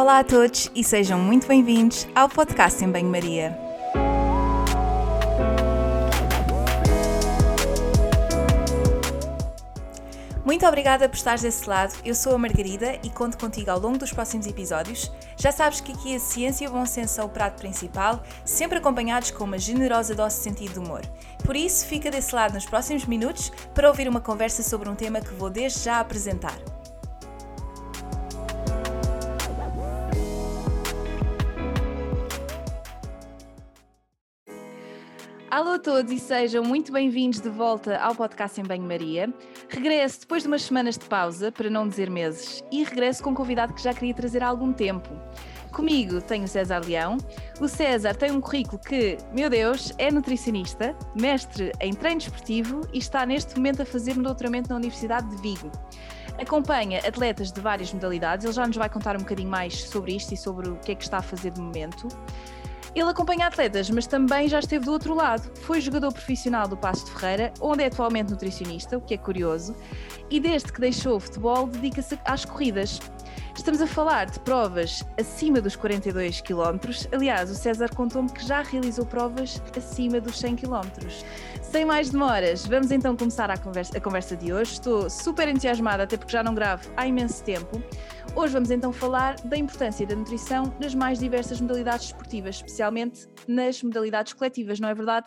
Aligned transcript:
Olá 0.00 0.20
a 0.20 0.24
todos 0.24 0.70
e 0.74 0.82
sejam 0.82 1.18
muito 1.18 1.46
bem-vindos 1.46 2.08
ao 2.14 2.26
podcast 2.26 2.82
em 2.82 2.90
Banho-Maria. 2.90 3.54
Muito 10.42 10.66
obrigada 10.66 11.06
por 11.06 11.16
estares 11.16 11.42
desse 11.42 11.68
lado. 11.68 11.92
Eu 12.02 12.14
sou 12.14 12.34
a 12.34 12.38
Margarida 12.38 12.98
e 13.02 13.10
conto 13.10 13.36
contigo 13.36 13.70
ao 13.70 13.78
longo 13.78 13.98
dos 13.98 14.10
próximos 14.10 14.46
episódios. 14.46 15.12
Já 15.36 15.52
sabes 15.52 15.82
que 15.82 15.92
aqui 15.92 16.16
a 16.16 16.18
ciência 16.18 16.64
e 16.64 16.68
o 16.68 16.70
bom 16.70 16.86
senso 16.86 17.16
são 17.16 17.26
o 17.26 17.28
prato 17.28 17.60
principal, 17.60 18.22
sempre 18.42 18.78
acompanhados 18.78 19.30
com 19.30 19.44
uma 19.44 19.58
generosa 19.58 20.14
dose 20.14 20.38
de 20.38 20.44
sentido 20.44 20.72
de 20.72 20.78
humor. 20.78 21.02
Por 21.44 21.54
isso, 21.54 21.84
fica 21.84 22.10
desse 22.10 22.34
lado 22.34 22.54
nos 22.54 22.64
próximos 22.64 23.04
minutos 23.04 23.52
para 23.74 23.88
ouvir 23.88 24.08
uma 24.08 24.22
conversa 24.22 24.62
sobre 24.62 24.88
um 24.88 24.94
tema 24.94 25.20
que 25.20 25.34
vou 25.34 25.50
desde 25.50 25.80
já 25.80 26.00
apresentar. 26.00 26.56
Alô 35.60 35.72
a 35.72 35.78
todos 35.78 36.10
e 36.10 36.18
sejam 36.18 36.64
muito 36.64 36.90
bem-vindos 36.90 37.38
de 37.38 37.50
volta 37.50 37.98
ao 37.98 38.14
podcast 38.14 38.58
em 38.58 38.64
Banho-Maria. 38.64 39.30
Regresso 39.68 40.20
depois 40.20 40.42
de 40.42 40.48
umas 40.48 40.62
semanas 40.62 40.96
de 40.96 41.04
pausa, 41.04 41.52
para 41.52 41.68
não 41.68 41.86
dizer 41.86 42.08
meses, 42.08 42.64
e 42.72 42.82
regresso 42.82 43.22
com 43.22 43.28
um 43.28 43.34
convidado 43.34 43.74
que 43.74 43.82
já 43.82 43.92
queria 43.92 44.14
trazer 44.14 44.42
há 44.42 44.48
algum 44.48 44.72
tempo. 44.72 45.10
Comigo 45.70 46.22
tenho 46.22 46.44
o 46.44 46.48
César 46.48 46.80
Leão. 46.86 47.18
O 47.60 47.68
César 47.68 48.14
tem 48.14 48.30
um 48.30 48.40
currículo 48.40 48.78
que, 48.78 49.18
meu 49.34 49.50
Deus, 49.50 49.92
é 49.98 50.10
nutricionista, 50.10 50.96
mestre 51.14 51.72
em 51.78 51.92
treino 51.92 52.22
esportivo 52.22 52.80
e 52.90 52.96
está 52.96 53.26
neste 53.26 53.54
momento 53.56 53.82
a 53.82 53.84
fazer 53.84 54.16
um 54.16 54.22
doutoramento 54.22 54.70
na 54.70 54.76
Universidade 54.76 55.28
de 55.28 55.42
Vigo. 55.42 55.70
Acompanha 56.38 57.00
atletas 57.00 57.52
de 57.52 57.60
várias 57.60 57.92
modalidades, 57.92 58.46
ele 58.46 58.54
já 58.54 58.66
nos 58.66 58.78
vai 58.78 58.88
contar 58.88 59.14
um 59.14 59.20
bocadinho 59.20 59.50
mais 59.50 59.74
sobre 59.74 60.16
isto 60.16 60.32
e 60.32 60.38
sobre 60.38 60.70
o 60.70 60.76
que 60.76 60.92
é 60.92 60.94
que 60.94 61.04
está 61.04 61.18
a 61.18 61.22
fazer 61.22 61.50
de 61.50 61.60
momento. 61.60 62.08
Ele 62.94 63.08
acompanha 63.08 63.46
atletas, 63.46 63.88
mas 63.90 64.06
também 64.06 64.48
já 64.48 64.58
esteve 64.58 64.84
do 64.84 64.92
outro 64.92 65.14
lado. 65.14 65.50
Foi 65.60 65.80
jogador 65.80 66.12
profissional 66.12 66.66
do 66.66 66.76
Passo 66.76 67.04
de 67.06 67.12
Ferreira, 67.12 67.52
onde 67.60 67.84
é 67.84 67.86
atualmente 67.86 68.30
nutricionista, 68.30 68.98
o 68.98 69.00
que 69.00 69.14
é 69.14 69.18
curioso, 69.18 69.76
e 70.28 70.40
desde 70.40 70.72
que 70.72 70.80
deixou 70.80 71.16
o 71.16 71.20
futebol 71.20 71.66
dedica-se 71.66 72.18
às 72.24 72.44
corridas. 72.44 73.00
Estamos 73.54 73.82
a 73.82 73.86
falar 73.86 74.26
de 74.26 74.40
provas 74.40 75.04
acima 75.18 75.60
dos 75.60 75.76
42 75.76 76.40
km. 76.40 76.78
Aliás, 77.12 77.50
o 77.50 77.54
César 77.54 77.94
contou-me 77.94 78.30
que 78.30 78.44
já 78.46 78.62
realizou 78.62 79.04
provas 79.04 79.62
acima 79.76 80.20
dos 80.20 80.38
100 80.38 80.56
km. 80.56 80.88
Sem 81.60 81.84
mais 81.84 82.10
demoras, 82.10 82.66
vamos 82.66 82.90
então 82.90 83.16
começar 83.16 83.50
a 83.50 83.56
conversa, 83.56 83.98
a 83.98 84.00
conversa 84.00 84.36
de 84.36 84.52
hoje. 84.52 84.72
Estou 84.72 85.10
super 85.10 85.46
entusiasmada, 85.46 86.04
até 86.04 86.16
porque 86.16 86.32
já 86.32 86.42
não 86.42 86.54
gravo 86.54 86.88
há 86.96 87.06
imenso 87.06 87.44
tempo. 87.44 87.82
Hoje 88.36 88.52
vamos 88.52 88.70
então 88.70 88.92
falar 88.92 89.36
da 89.42 89.56
importância 89.56 90.06
da 90.06 90.14
nutrição 90.14 90.72
nas 90.80 90.94
mais 90.94 91.18
diversas 91.18 91.60
modalidades 91.60 92.06
esportivas, 92.06 92.56
especialmente 92.56 93.26
nas 93.46 93.82
modalidades 93.82 94.32
coletivas, 94.32 94.78
não 94.78 94.88
é 94.88 94.94
verdade? 94.94 95.26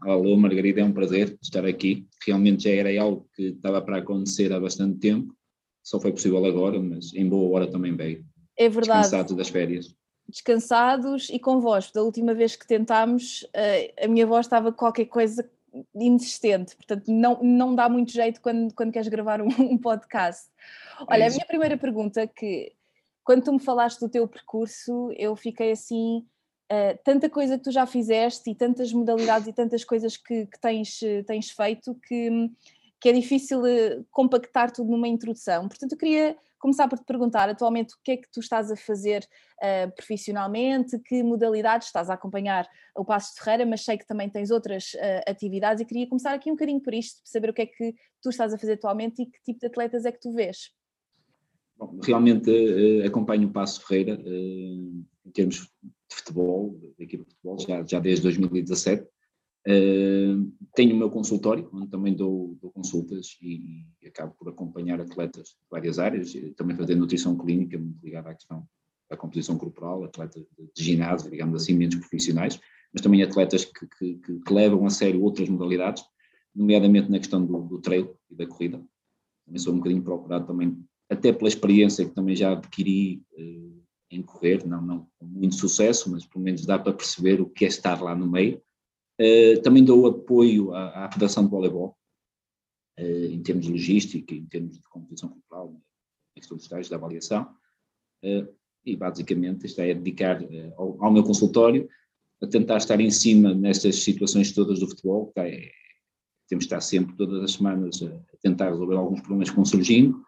Alô, 0.00 0.36
Margarida, 0.36 0.80
é 0.80 0.84
um 0.84 0.92
prazer 0.92 1.36
estar 1.40 1.64
aqui. 1.66 2.06
Realmente 2.26 2.64
já 2.64 2.70
era 2.70 3.02
algo 3.02 3.28
que 3.34 3.48
estava 3.48 3.80
para 3.82 3.98
acontecer 3.98 4.52
há 4.52 4.58
bastante 4.58 4.98
tempo, 4.98 5.34
só 5.82 6.00
foi 6.00 6.12
possível 6.12 6.44
agora, 6.44 6.80
mas 6.80 7.12
em 7.14 7.28
boa 7.28 7.56
hora 7.56 7.70
também 7.70 7.94
veio. 7.94 8.24
É 8.56 8.68
verdade. 8.68 9.02
Descansados 9.02 9.36
das 9.36 9.48
férias. 9.48 9.94
Descansados 10.28 11.28
e 11.30 11.38
com 11.38 11.60
voz. 11.60 11.90
Da 11.92 12.02
última 12.02 12.32
vez 12.32 12.56
que 12.56 12.66
tentámos, 12.66 13.46
eh, 13.52 13.92
a 14.02 14.08
minha 14.08 14.26
voz 14.26 14.46
estava 14.46 14.72
qualquer 14.72 15.06
coisa 15.06 15.48
inexistente, 15.94 16.76
portanto 16.76 17.04
não, 17.08 17.42
não 17.42 17.74
dá 17.74 17.88
muito 17.88 18.12
jeito 18.12 18.40
quando, 18.40 18.74
quando 18.74 18.92
queres 18.92 19.08
gravar 19.08 19.40
um, 19.40 19.48
um 19.58 19.78
podcast. 19.78 20.50
Olha, 21.08 21.24
é 21.24 21.26
a 21.28 21.30
minha 21.30 21.46
primeira 21.46 21.76
pergunta 21.76 22.26
que 22.26 22.72
quando 23.24 23.44
tu 23.44 23.52
me 23.52 23.60
falaste 23.60 24.00
do 24.00 24.08
teu 24.08 24.26
percurso, 24.26 25.10
eu 25.16 25.34
fiquei 25.36 25.72
assim, 25.72 26.26
uh, 26.70 26.98
tanta 27.04 27.30
coisa 27.30 27.56
que 27.56 27.64
tu 27.64 27.70
já 27.70 27.86
fizeste 27.86 28.50
e 28.50 28.54
tantas 28.54 28.92
modalidades 28.92 29.48
e 29.48 29.52
tantas 29.52 29.84
coisas 29.84 30.16
que, 30.16 30.46
que 30.46 30.60
tens, 30.60 31.00
tens 31.26 31.50
feito 31.50 31.94
que, 32.06 32.50
que 33.00 33.08
é 33.08 33.12
difícil 33.12 33.64
eh, 33.66 34.00
compactar 34.10 34.70
tudo 34.70 34.90
numa 34.90 35.08
introdução. 35.08 35.68
Portanto, 35.68 35.92
eu 35.92 35.98
queria 35.98 36.36
começar 36.62 36.88
por 36.88 36.96
te 36.96 37.04
perguntar 37.04 37.48
atualmente 37.48 37.92
o 37.94 37.98
que 38.04 38.12
é 38.12 38.16
que 38.16 38.30
tu 38.30 38.38
estás 38.38 38.70
a 38.70 38.76
fazer 38.76 39.26
uh, 39.58 39.92
profissionalmente, 39.96 40.96
que 41.00 41.20
modalidades 41.22 41.88
estás 41.88 42.08
a 42.08 42.14
acompanhar 42.14 42.68
o 42.96 43.04
Passo 43.04 43.34
de 43.34 43.42
Ferreira, 43.42 43.66
mas 43.66 43.84
sei 43.84 43.98
que 43.98 44.06
também 44.06 44.30
tens 44.30 44.52
outras 44.52 44.94
uh, 44.94 45.28
atividades 45.30 45.82
e 45.82 45.84
queria 45.84 46.08
começar 46.08 46.32
aqui 46.32 46.48
um 46.48 46.54
bocadinho 46.54 46.80
por 46.80 46.94
isto, 46.94 47.20
saber 47.24 47.50
o 47.50 47.52
que 47.52 47.62
é 47.62 47.66
que 47.66 47.94
tu 48.22 48.30
estás 48.30 48.54
a 48.54 48.58
fazer 48.58 48.74
atualmente 48.74 49.22
e 49.22 49.26
que 49.26 49.42
tipo 49.42 49.58
de 49.58 49.66
atletas 49.66 50.04
é 50.04 50.12
que 50.12 50.20
tu 50.20 50.32
vês. 50.32 50.70
Bom, 51.76 51.98
realmente 52.00 52.48
uh, 52.48 53.06
acompanho 53.06 53.48
o 53.48 53.52
Passo 53.52 53.84
Ferreira 53.84 54.22
em 54.24 55.30
termos 55.32 55.68
de 55.82 56.16
futebol, 56.16 56.78
da 56.96 57.04
equipa 57.04 57.24
de 57.24 57.30
futebol, 57.34 57.58
já, 57.58 57.84
já 57.84 57.98
desde 57.98 58.22
2017. 58.22 59.11
Uh, 59.66 60.50
tenho 60.74 60.94
o 60.94 60.98
meu 60.98 61.08
consultório, 61.08 61.68
onde 61.72 61.88
também 61.88 62.14
dou, 62.14 62.56
dou 62.60 62.72
consultas 62.72 63.36
e, 63.40 63.86
e, 64.02 64.08
acabo 64.08 64.34
por 64.36 64.48
acompanhar 64.48 65.00
atletas 65.00 65.50
de 65.50 65.68
várias 65.70 66.00
áreas, 66.00 66.32
também 66.56 66.76
fazer 66.76 66.96
nutrição 66.96 67.36
clínica, 67.36 67.78
muito 67.78 68.02
ligada 68.04 68.30
à 68.30 68.34
questão 68.34 68.66
da 69.08 69.16
composição 69.16 69.56
corporal, 69.56 70.02
atletas 70.02 70.44
de, 70.74 70.82
ginásio, 70.82 71.30
digamos 71.30 71.62
assim, 71.62 71.74
menos 71.74 71.94
profissionais, 71.94 72.58
mas 72.92 73.02
também 73.02 73.22
atletas 73.22 73.64
que, 73.64 73.86
que, 73.86 74.14
que, 74.16 74.52
levam 74.52 74.84
a 74.84 74.90
sério 74.90 75.22
outras 75.22 75.48
modalidades, 75.48 76.02
nomeadamente 76.54 77.08
na 77.08 77.18
questão 77.18 77.44
do, 77.44 77.62
do 77.62 77.80
e 78.30 78.34
da 78.34 78.46
corrida. 78.46 78.82
Também 79.46 79.60
sou 79.60 79.74
um 79.74 79.76
bocadinho 79.76 80.02
procurado 80.02 80.46
também, 80.46 80.76
até 81.08 81.32
pela 81.32 81.48
experiência 81.48 82.04
que 82.04 82.14
também 82.14 82.34
já 82.34 82.52
adquiri 82.52 83.22
uh, 83.38 83.82
em 84.10 84.22
correr, 84.22 84.66
não, 84.66 84.82
não 84.82 85.06
com 85.18 85.24
muito 85.24 85.54
sucesso, 85.54 86.10
mas 86.10 86.26
pelo 86.26 86.44
menos 86.44 86.66
dá 86.66 86.78
para 86.78 86.92
perceber 86.92 87.40
o 87.40 87.48
que 87.48 87.64
é 87.64 87.68
estar 87.68 88.02
lá 88.02 88.16
no 88.16 88.28
meio 88.28 88.60
também 89.62 89.84
dou 89.84 90.06
apoio 90.06 90.72
à, 90.74 91.04
à 91.04 91.12
Federação 91.12 91.44
de 91.44 91.50
Voleibol, 91.50 91.96
uh, 92.98 93.26
em 93.26 93.42
termos 93.42 93.66
de 93.66 93.72
logística, 93.72 94.34
em 94.34 94.46
termos 94.46 94.78
de 94.78 94.88
composição 94.88 95.28
cultural, 95.28 95.74
em 96.36 96.40
questão 96.40 96.56
dos 96.56 96.64
estágios 96.64 96.88
da 96.88 96.96
avaliação, 96.96 97.54
uh, 98.24 98.54
e 98.84 98.96
basicamente 98.96 99.66
isto 99.66 99.80
é 99.80 99.94
dedicar 99.94 100.40
ao, 100.76 101.04
ao, 101.04 101.12
meu 101.12 101.22
consultório 101.22 101.88
a 102.42 102.46
tentar 102.46 102.78
estar 102.78 103.00
em 103.00 103.10
cima 103.10 103.54
nestas 103.54 104.02
situações 104.02 104.50
todas 104.50 104.80
do 104.80 104.88
futebol, 104.88 105.32
é, 105.36 105.70
temos 106.48 106.64
de 106.64 106.66
estar 106.66 106.80
sempre, 106.80 107.16
todas 107.16 107.40
as 107.44 107.52
semanas, 107.52 108.02
a 108.02 108.36
tentar 108.38 108.70
resolver 108.70 108.96
alguns 108.96 109.20
problemas 109.20 109.50
que 109.50 109.54
vão 109.54 109.64
surgindo 109.64 110.20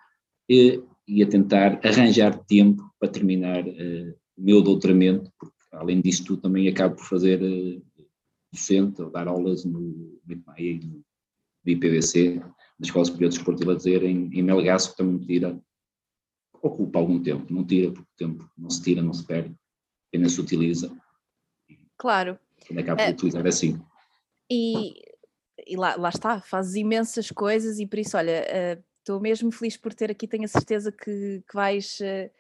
e, 0.49 0.81
e 1.09 1.23
a 1.25 1.29
tentar 1.29 1.81
arranjar 1.85 2.39
tempo 2.45 2.89
para 3.01 3.11
terminar 3.11 3.65
o 3.67 4.41
meu 4.41 4.63
doutoramento, 4.63 5.29
porque 5.37 5.57
além 5.73 6.01
disso 6.01 6.25
tudo 6.25 6.43
também 6.43 6.69
acabo 6.69 6.95
por 6.95 7.05
fazer 7.05 7.41
docente, 8.55 9.03
ou 9.03 9.11
dar 9.11 9.29
aulas 9.29 9.65
no 9.65 10.19
IPMAE 10.29 10.81
e 10.83 10.87
no 10.87 11.05
IPBC, 11.67 12.37
na 12.37 12.55
Escola 12.81 13.05
Superior 13.05 13.31
de 13.31 13.37
Desporto 13.37 13.63
e 13.63 13.67
Lazer, 13.67 14.05
em, 14.05 14.31
em 14.33 14.43
Melgaço, 14.43 14.91
que 14.91 14.97
também 14.97 15.15
me 15.15 15.27
tira, 15.27 15.61
ocupa 16.63 16.99
algum 16.99 17.23
tempo, 17.23 17.53
não 17.53 17.65
tira, 17.65 17.93
porque 17.93 18.09
o 18.09 18.17
tempo 18.17 18.51
não 18.57 18.71
se 18.71 18.83
tira, 18.83 19.03
não 19.03 19.13
se 19.13 19.25
perde, 19.25 19.55
apenas 20.09 20.33
se 20.33 20.41
utiliza. 20.41 20.97
Claro. 21.97 22.39
Quando 22.67 22.79
acaba 22.79 23.03
é, 23.03 23.11
utilizar 23.11 23.47
assim. 23.47 23.81
E, 24.51 24.95
e 25.67 25.77
lá, 25.77 25.97
lá, 25.97 26.09
está, 26.09 26.41
fazes 26.41 26.75
imensas 26.75 27.31
coisas 27.31 27.79
e 27.79 27.87
por 27.87 27.99
isso, 27.99 28.17
olha, 28.17 28.45
estou 29.01 29.19
uh, 29.19 29.21
mesmo 29.21 29.51
feliz 29.53 29.77
por 29.77 29.93
ter 29.93 30.11
aqui, 30.11 30.27
tenho 30.27 30.45
a 30.45 30.49
certeza 30.49 30.91
que, 30.91 31.43
que 31.49 31.55
vais... 31.55 31.99
Uh, 32.01 32.31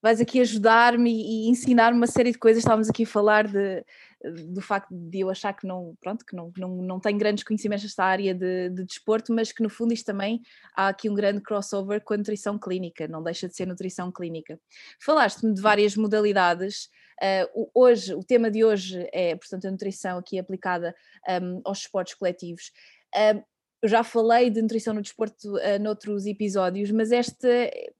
vais 0.00 0.20
aqui 0.20 0.40
ajudar-me 0.40 1.10
e 1.10 1.48
ensinar-me 1.48 1.96
uma 1.96 2.06
série 2.06 2.32
de 2.32 2.38
coisas. 2.38 2.62
Estávamos 2.62 2.88
aqui 2.88 3.02
a 3.02 3.06
falar 3.06 3.48
de, 3.48 3.84
do 4.24 4.60
facto 4.60 4.88
de 4.90 5.20
eu 5.20 5.30
achar 5.30 5.52
que 5.52 5.66
não, 5.66 5.96
pronto, 6.00 6.24
que 6.24 6.34
não, 6.34 6.52
não, 6.56 6.76
não 6.76 7.00
tenho 7.00 7.18
grandes 7.18 7.44
conhecimentos 7.44 7.84
nesta 7.84 8.04
área 8.04 8.34
de, 8.34 8.70
de 8.70 8.84
desporto, 8.84 9.32
mas 9.32 9.52
que 9.52 9.62
no 9.62 9.70
fundo 9.70 9.92
isto 9.92 10.06
também 10.06 10.40
há 10.76 10.88
aqui 10.88 11.08
um 11.08 11.14
grande 11.14 11.40
crossover 11.40 12.02
com 12.02 12.14
a 12.14 12.16
nutrição 12.16 12.58
clínica, 12.58 13.06
não 13.06 13.22
deixa 13.22 13.48
de 13.48 13.54
ser 13.54 13.66
nutrição 13.66 14.10
clínica. 14.10 14.58
Falaste-me 15.00 15.54
de 15.54 15.60
várias 15.60 15.96
modalidades. 15.96 16.88
Uh, 17.22 17.70
hoje, 17.74 18.14
o 18.14 18.22
tema 18.22 18.50
de 18.50 18.64
hoje 18.64 19.08
é, 19.12 19.36
portanto, 19.36 19.66
a 19.66 19.70
nutrição 19.70 20.18
aqui 20.18 20.38
aplicada 20.38 20.94
um, 21.42 21.60
aos 21.64 21.78
esportes 21.78 22.14
coletivos. 22.14 22.72
Uh, 23.14 23.42
eu 23.80 23.88
já 23.88 24.02
falei 24.02 24.50
de 24.50 24.60
nutrição 24.60 24.92
no 24.92 25.00
desporto 25.00 25.56
uh, 25.56 25.78
noutros 25.80 26.26
episódios, 26.26 26.90
mas 26.90 27.12
esta, 27.12 27.48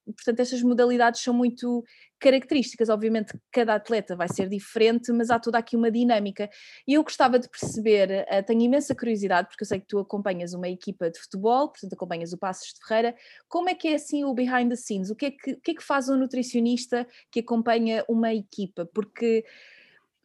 portanto, 0.05 0.41
estas 0.41 0.61
modalidades 0.63 1.21
são 1.21 1.33
muito 1.33 1.85
características. 2.19 2.89
Obviamente, 2.89 3.39
cada 3.53 3.77
atleta 3.77 4.17
vai 4.17 4.29
ser 4.29 4.49
diferente, 4.49 5.13
mas 5.13 5.31
há 5.31 5.39
toda 5.39 5.57
aqui 5.57 5.77
uma 5.77 5.91
dinâmica. 5.91 6.51
E 6.87 6.95
eu 6.95 7.03
gostava 7.05 7.39
de 7.39 7.49
perceber, 7.49 8.27
uh, 8.29 8.43
tenho 8.45 8.63
imensa 8.63 8.95
curiosidade, 8.95 9.49
porque 9.49 9.63
eu 9.63 9.69
sei 9.69 9.79
que 9.79 9.87
tu 9.87 10.01
acompanhas 10.01 10.53
uma 10.53 10.69
equipa 10.69 11.11
de 11.11 11.21
futebol, 11.21 11.69
portanto, 11.69 11.93
acompanhas 11.93 12.33
o 12.33 12.39
Passos 12.39 12.75
de 12.75 12.85
Ferreira. 12.85 13.15
Como 13.49 13.69
é 13.69 13.75
que 13.75 13.89
é 13.89 13.95
assim 13.95 14.25
o 14.25 14.35
behind 14.35 14.71
the 14.71 14.77
scenes? 14.77 15.11
O 15.11 15.15
que 15.15 15.27
é 15.27 15.31
que, 15.31 15.53
o 15.53 15.61
que, 15.61 15.71
é 15.71 15.75
que 15.75 15.85
faz 15.85 16.09
um 16.09 16.17
nutricionista 16.17 17.07
que 17.31 17.41
acompanha 17.41 18.05
uma 18.09 18.35
equipa? 18.35 18.85
Porque 18.93 19.45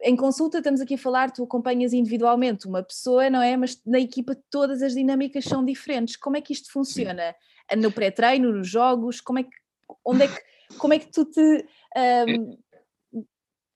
em 0.02 0.16
consulta 0.16 0.58
estamos 0.58 0.80
aqui 0.80 0.94
a 0.94 0.98
falar, 0.98 1.30
tu 1.30 1.44
acompanhas 1.44 1.92
individualmente 1.92 2.66
uma 2.66 2.82
pessoa, 2.82 3.30
não 3.30 3.40
é? 3.40 3.56
Mas 3.56 3.80
na 3.86 4.00
equipa 4.00 4.36
todas 4.50 4.82
as 4.82 4.94
dinâmicas 4.94 5.44
são 5.44 5.64
diferentes. 5.64 6.16
Como 6.16 6.36
é 6.36 6.40
que 6.40 6.52
isto 6.52 6.70
funciona? 6.70 7.34
No 7.78 7.90
pré-treino, 7.90 8.52
nos 8.52 8.68
jogos, 8.68 9.20
como 9.20 9.38
é 9.38 9.44
que 9.44 9.50
onde 10.04 10.24
é 10.24 10.28
que, 10.28 10.40
como 10.78 10.94
é 10.94 10.98
que 10.98 11.10
tu 11.10 11.24
te. 11.24 11.66
Um, 12.28 12.56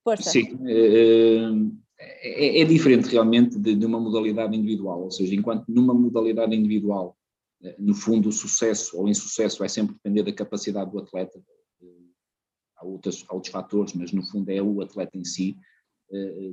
força. 0.04 0.30
Sim, 0.30 0.58
é, 0.66 2.58
é, 2.58 2.60
é, 2.60 2.64
diferente 2.64 3.08
realmente 3.08 3.58
de, 3.58 3.74
de, 3.74 3.86
uma 3.86 4.00
modalidade 4.00 4.56
individual, 4.56 5.02
ou 5.02 5.10
seja, 5.10 5.34
enquanto 5.34 5.66
numa 5.68 5.92
modalidade 5.92 6.54
individual, 6.54 7.16
eh, 7.62 7.76
no 7.78 7.94
fundo, 7.94 8.28
o 8.28 8.32
sucesso 8.32 8.96
ou 8.98 9.08
insucesso 9.08 9.58
vai 9.58 9.68
sempre 9.68 9.94
depender 9.94 10.22
da 10.22 10.32
capacidade 10.32 10.90
do 10.90 10.98
atleta, 10.98 11.40
há, 12.76 12.86
outros, 12.86 13.24
há 13.28 13.34
outros 13.34 13.52
fatores, 13.52 13.92
mas 13.94 14.12
no 14.12 14.24
fundo 14.24 14.48
é 14.50 14.62
o 14.62 14.80
atleta 14.80 15.18
em 15.18 15.24
si. 15.24 15.56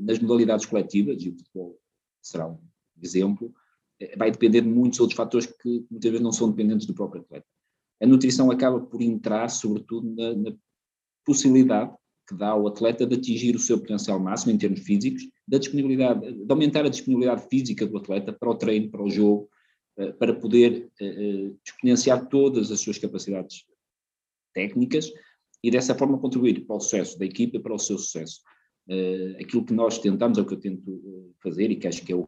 Nas 0.02 0.20
modalidades 0.20 0.66
coletivas, 0.66 1.22
e 1.22 1.30
o 1.30 1.38
futebol 1.38 1.80
será 2.22 2.48
um 2.48 2.60
exemplo, 3.02 3.54
vai 4.18 4.30
depender 4.30 4.62
de 4.62 4.68
muitos 4.68 5.00
outros 5.00 5.16
fatores 5.16 5.46
que 5.46 5.86
muitas 5.90 6.12
vezes 6.12 6.24
não 6.24 6.32
são 6.32 6.50
dependentes 6.50 6.86
do 6.86 6.94
próprio 6.94 7.22
atleta. 7.22 7.46
A 8.02 8.06
nutrição 8.06 8.52
acaba 8.52 8.82
por 8.82 9.02
entrar, 9.02 9.50
sobretudo, 9.50 10.14
na, 10.14 10.34
na 10.36 10.58
possibilidade 11.26 11.96
que 12.28 12.36
dá 12.36 12.50
ao 12.50 12.68
atleta 12.68 13.06
de 13.06 13.16
atingir 13.16 13.56
o 13.56 13.60
seu 13.60 13.80
potencial 13.80 14.20
máximo 14.20 14.52
em 14.52 14.58
termos 14.58 14.80
físicos, 14.82 15.24
da 15.48 15.58
disponibilidade, 15.58 16.34
de 16.34 16.52
aumentar 16.52 16.86
a 16.86 16.90
disponibilidade 16.90 17.48
física 17.48 17.86
do 17.86 17.98
atleta 17.98 18.34
para 18.34 18.50
o 18.50 18.56
treino, 18.56 18.90
para 18.90 19.04
o 19.04 19.10
jogo, 19.10 19.50
eh, 19.98 20.12
para 20.14 20.34
poder 20.34 20.90
eh, 21.00 21.06
eh, 21.06 21.52
exponenciar 21.64 22.28
todas 22.28 22.72
as 22.72 22.80
suas 22.80 22.98
capacidades 22.98 23.66
técnicas 24.54 25.12
e 25.64 25.70
dessa 25.70 25.94
forma 25.94 26.18
contribuir 26.18 26.66
para 26.66 26.76
o 26.76 26.80
sucesso 26.80 27.18
da 27.20 27.26
equipa 27.26 27.60
para 27.60 27.74
o 27.74 27.80
seu 27.80 27.98
sucesso. 27.98 28.42
Aquilo 29.40 29.66
que 29.66 29.74
nós 29.74 29.98
tentamos, 29.98 30.38
é 30.38 30.42
o 30.42 30.46
que 30.46 30.54
eu 30.54 30.60
tento 30.60 31.34
fazer 31.42 31.72
e 31.72 31.76
que 31.76 31.88
acho 31.88 32.06
que 32.06 32.14
é 32.14 32.16
o, 32.16 32.28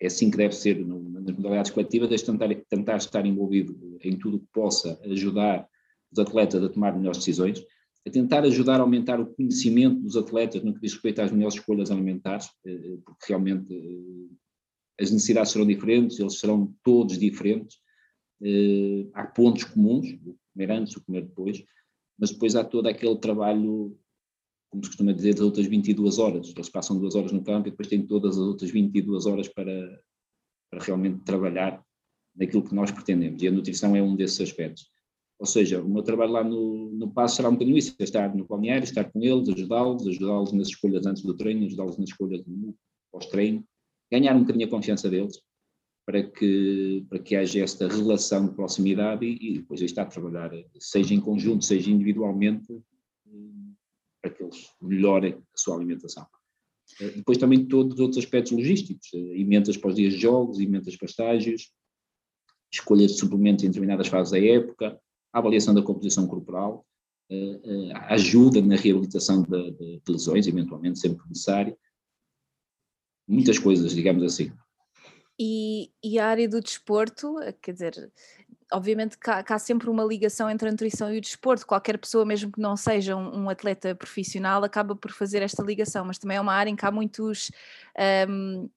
é 0.00 0.06
assim 0.06 0.30
que 0.30 0.36
deve 0.36 0.54
ser 0.54 0.78
no, 0.84 1.08
nas 1.08 1.34
modalidades 1.34 1.70
coletivas, 1.70 2.10
é 2.12 2.24
tentar, 2.24 2.48
tentar 2.68 2.96
estar 2.96 3.26
envolvido 3.26 3.98
em 4.02 4.16
tudo 4.16 4.40
que 4.40 4.46
possa 4.52 5.00
ajudar 5.04 5.68
os 6.12 6.18
atletas 6.18 6.62
a 6.62 6.68
tomar 6.68 6.96
melhores 6.96 7.18
decisões, 7.18 7.64
a 8.06 8.10
tentar 8.10 8.44
ajudar 8.44 8.76
a 8.76 8.82
aumentar 8.82 9.20
o 9.20 9.26
conhecimento 9.26 10.00
dos 10.00 10.16
atletas 10.16 10.62
no 10.62 10.72
que 10.72 10.80
diz 10.80 10.92
respeito 10.92 11.20
às 11.20 11.32
melhores 11.32 11.54
escolhas 11.54 11.90
alimentares, 11.90 12.48
eh, 12.64 12.70
eh, 12.70 12.98
porque 13.04 13.26
realmente 13.28 13.74
eh, 13.74 15.02
as 15.02 15.10
necessidades 15.10 15.52
serão 15.52 15.66
diferentes, 15.66 16.18
eles 16.18 16.38
serão 16.38 16.74
todos 16.82 17.18
diferentes, 17.18 17.76
há 19.14 19.26
pontos 19.26 19.64
comuns, 19.64 20.12
o 20.24 20.36
comer 20.52 20.70
antes, 20.70 20.96
o 20.96 21.04
comer 21.04 21.22
depois, 21.22 21.62
mas 22.18 22.30
depois 22.30 22.56
há 22.56 22.64
todo 22.64 22.86
aquele 22.86 23.16
trabalho 23.16 23.96
como 24.70 24.82
se 24.84 24.90
costuma 24.90 25.12
dizer, 25.12 25.34
das 25.34 25.42
outras 25.42 25.66
22 25.66 26.18
horas. 26.18 26.52
Eles 26.54 26.68
passam 26.68 26.98
duas 26.98 27.14
horas 27.14 27.32
no 27.32 27.42
campo 27.42 27.68
e 27.68 27.70
depois 27.70 27.88
têm 27.88 28.06
todas 28.06 28.36
as 28.36 28.42
outras 28.42 28.70
22 28.70 29.26
horas 29.26 29.48
para, 29.48 30.00
para 30.70 30.84
realmente 30.84 31.20
trabalhar 31.24 31.82
naquilo 32.36 32.62
que 32.62 32.74
nós 32.74 32.90
pretendemos. 32.90 33.42
E 33.42 33.48
a 33.48 33.52
nutrição 33.52 33.96
é 33.96 34.02
um 34.02 34.14
desses 34.14 34.40
aspectos. 34.40 34.90
Ou 35.38 35.46
seja, 35.46 35.80
o 35.80 35.88
meu 35.88 36.02
trabalho 36.02 36.32
lá 36.32 36.44
no, 36.44 36.90
no 36.90 37.10
passo 37.10 37.36
será 37.36 37.48
um 37.48 37.52
bocadinho 37.52 37.78
isso, 37.78 37.94
é 37.98 38.04
estar 38.04 38.34
no 38.34 38.44
balneário, 38.44 38.84
estar 38.84 39.04
com 39.04 39.22
eles, 39.22 39.48
ajudá-los, 39.48 40.06
ajudá-los 40.06 40.52
nas 40.52 40.68
escolhas 40.68 41.06
antes 41.06 41.22
do 41.22 41.34
treino, 41.34 41.64
ajudá-los 41.64 41.96
nas 41.96 42.08
escolhas 42.08 42.42
pós-treino, 43.12 43.64
ganhar 44.10 44.34
um 44.34 44.40
bocadinho 44.40 44.66
a 44.66 44.70
confiança 44.70 45.08
deles, 45.08 45.40
para 46.04 46.24
que, 46.24 47.06
para 47.08 47.18
que 47.20 47.36
haja 47.36 47.62
esta 47.62 47.86
relação 47.86 48.48
de 48.48 48.54
proximidade 48.54 49.24
e, 49.24 49.50
e 49.50 49.58
depois 49.58 49.80
está 49.80 50.02
a 50.02 50.06
trabalhar, 50.06 50.50
seja 50.80 51.14
em 51.14 51.20
conjunto, 51.20 51.64
seja 51.64 51.90
individualmente, 51.90 52.82
para 54.20 54.30
que 54.30 54.42
eles 54.42 54.70
melhorem 54.80 55.34
a 55.34 55.56
sua 55.56 55.76
alimentação. 55.76 56.26
Eh, 57.00 57.10
depois 57.10 57.38
também 57.38 57.66
todos 57.66 57.94
os 57.94 58.00
outros 58.00 58.18
aspectos 58.18 58.52
logísticos, 58.52 59.08
eh, 59.14 59.40
emendas 59.40 59.76
para 59.76 59.90
os 59.90 59.96
dias 59.96 60.14
de 60.14 60.20
jogos, 60.20 60.58
emendas 60.58 60.96
para 60.96 61.06
estágios, 61.06 61.72
escolha 62.72 63.06
de 63.06 63.12
suplementos 63.14 63.64
em 63.64 63.68
determinadas 63.68 64.08
fases 64.08 64.32
da 64.32 64.40
época, 64.40 65.00
avaliação 65.32 65.74
da 65.74 65.82
composição 65.82 66.26
corporal, 66.26 66.86
eh, 67.30 67.92
ajuda 68.08 68.60
na 68.62 68.76
reabilitação 68.76 69.42
de, 69.42 69.70
de, 69.72 70.02
de 70.04 70.12
lesões, 70.12 70.46
eventualmente, 70.46 70.98
sempre 70.98 71.26
necessário. 71.28 71.76
Muitas 73.26 73.58
coisas, 73.58 73.94
digamos 73.94 74.22
assim. 74.22 74.50
E, 75.38 75.92
e, 76.02 76.18
a 76.18 76.26
área 76.26 76.48
do 76.48 76.60
desporto, 76.60 77.36
quer 77.62 77.72
dizer, 77.72 78.12
obviamente 78.72 79.18
que 79.18 79.30
há, 79.30 79.42
que 79.42 79.52
há, 79.52 79.58
sempre 79.58 79.88
uma 79.88 80.04
ligação 80.04 80.48
entre 80.50 80.68
a 80.68 80.70
nutrição 80.70 81.12
e 81.12 81.18
o 81.18 81.20
desporto. 81.20 81.66
Qualquer 81.66 81.98
pessoa, 81.98 82.24
mesmo 82.24 82.52
que 82.52 82.60
não 82.60 82.76
seja 82.76 83.16
um, 83.16 83.44
um, 83.44 83.50
atleta 83.50 83.94
profissional, 83.94 84.62
acaba 84.64 84.94
por 84.94 85.10
fazer 85.10 85.42
esta 85.42 85.62
ligação, 85.62 86.04
mas 86.04 86.18
também 86.18 86.36
é 86.36 86.40
uma 86.40 86.54
área 86.54 86.70
em 86.70 86.76
que 86.76 86.84
há 86.84 86.90
muitos. 86.90 87.50
Um, 88.28 88.68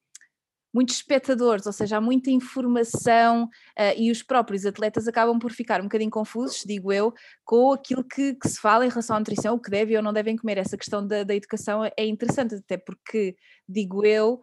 muitos 0.73 0.95
espectadores, 0.95 1.65
ou 1.65 1.73
seja, 1.73 1.97
há 1.97 2.01
muita 2.01 2.31
informação 2.31 3.43
uh, 3.43 3.93
e 3.97 4.09
os 4.09 4.23
próprios 4.23 4.65
atletas 4.65 5.05
acabam 5.07 5.37
por 5.37 5.51
ficar 5.51 5.81
um 5.81 5.83
bocadinho 5.83 6.09
confusos, 6.09 6.63
digo 6.65 6.93
eu, 6.93 7.13
com 7.43 7.73
aquilo 7.73 8.03
que, 8.03 8.35
que, 8.35 8.47
se 8.47 8.57
fala 8.57 8.85
em 8.85 8.89
relação 8.89 9.17
à 9.17 9.19
nutrição, 9.19 9.55
o 9.55 9.59
que 9.59 9.69
devem 9.69 9.97
ou 9.97 10.03
não 10.03 10.13
devem 10.13 10.37
comer. 10.37 10.57
Essa 10.57 10.77
questão 10.77 11.05
da, 11.05 11.23
da 11.23 11.35
educação 11.35 11.83
é 11.83 12.05
interessante, 12.05 12.55
até 12.55 12.77
porque, 12.77 13.35
digo 13.67 14.05
eu, 14.05 14.35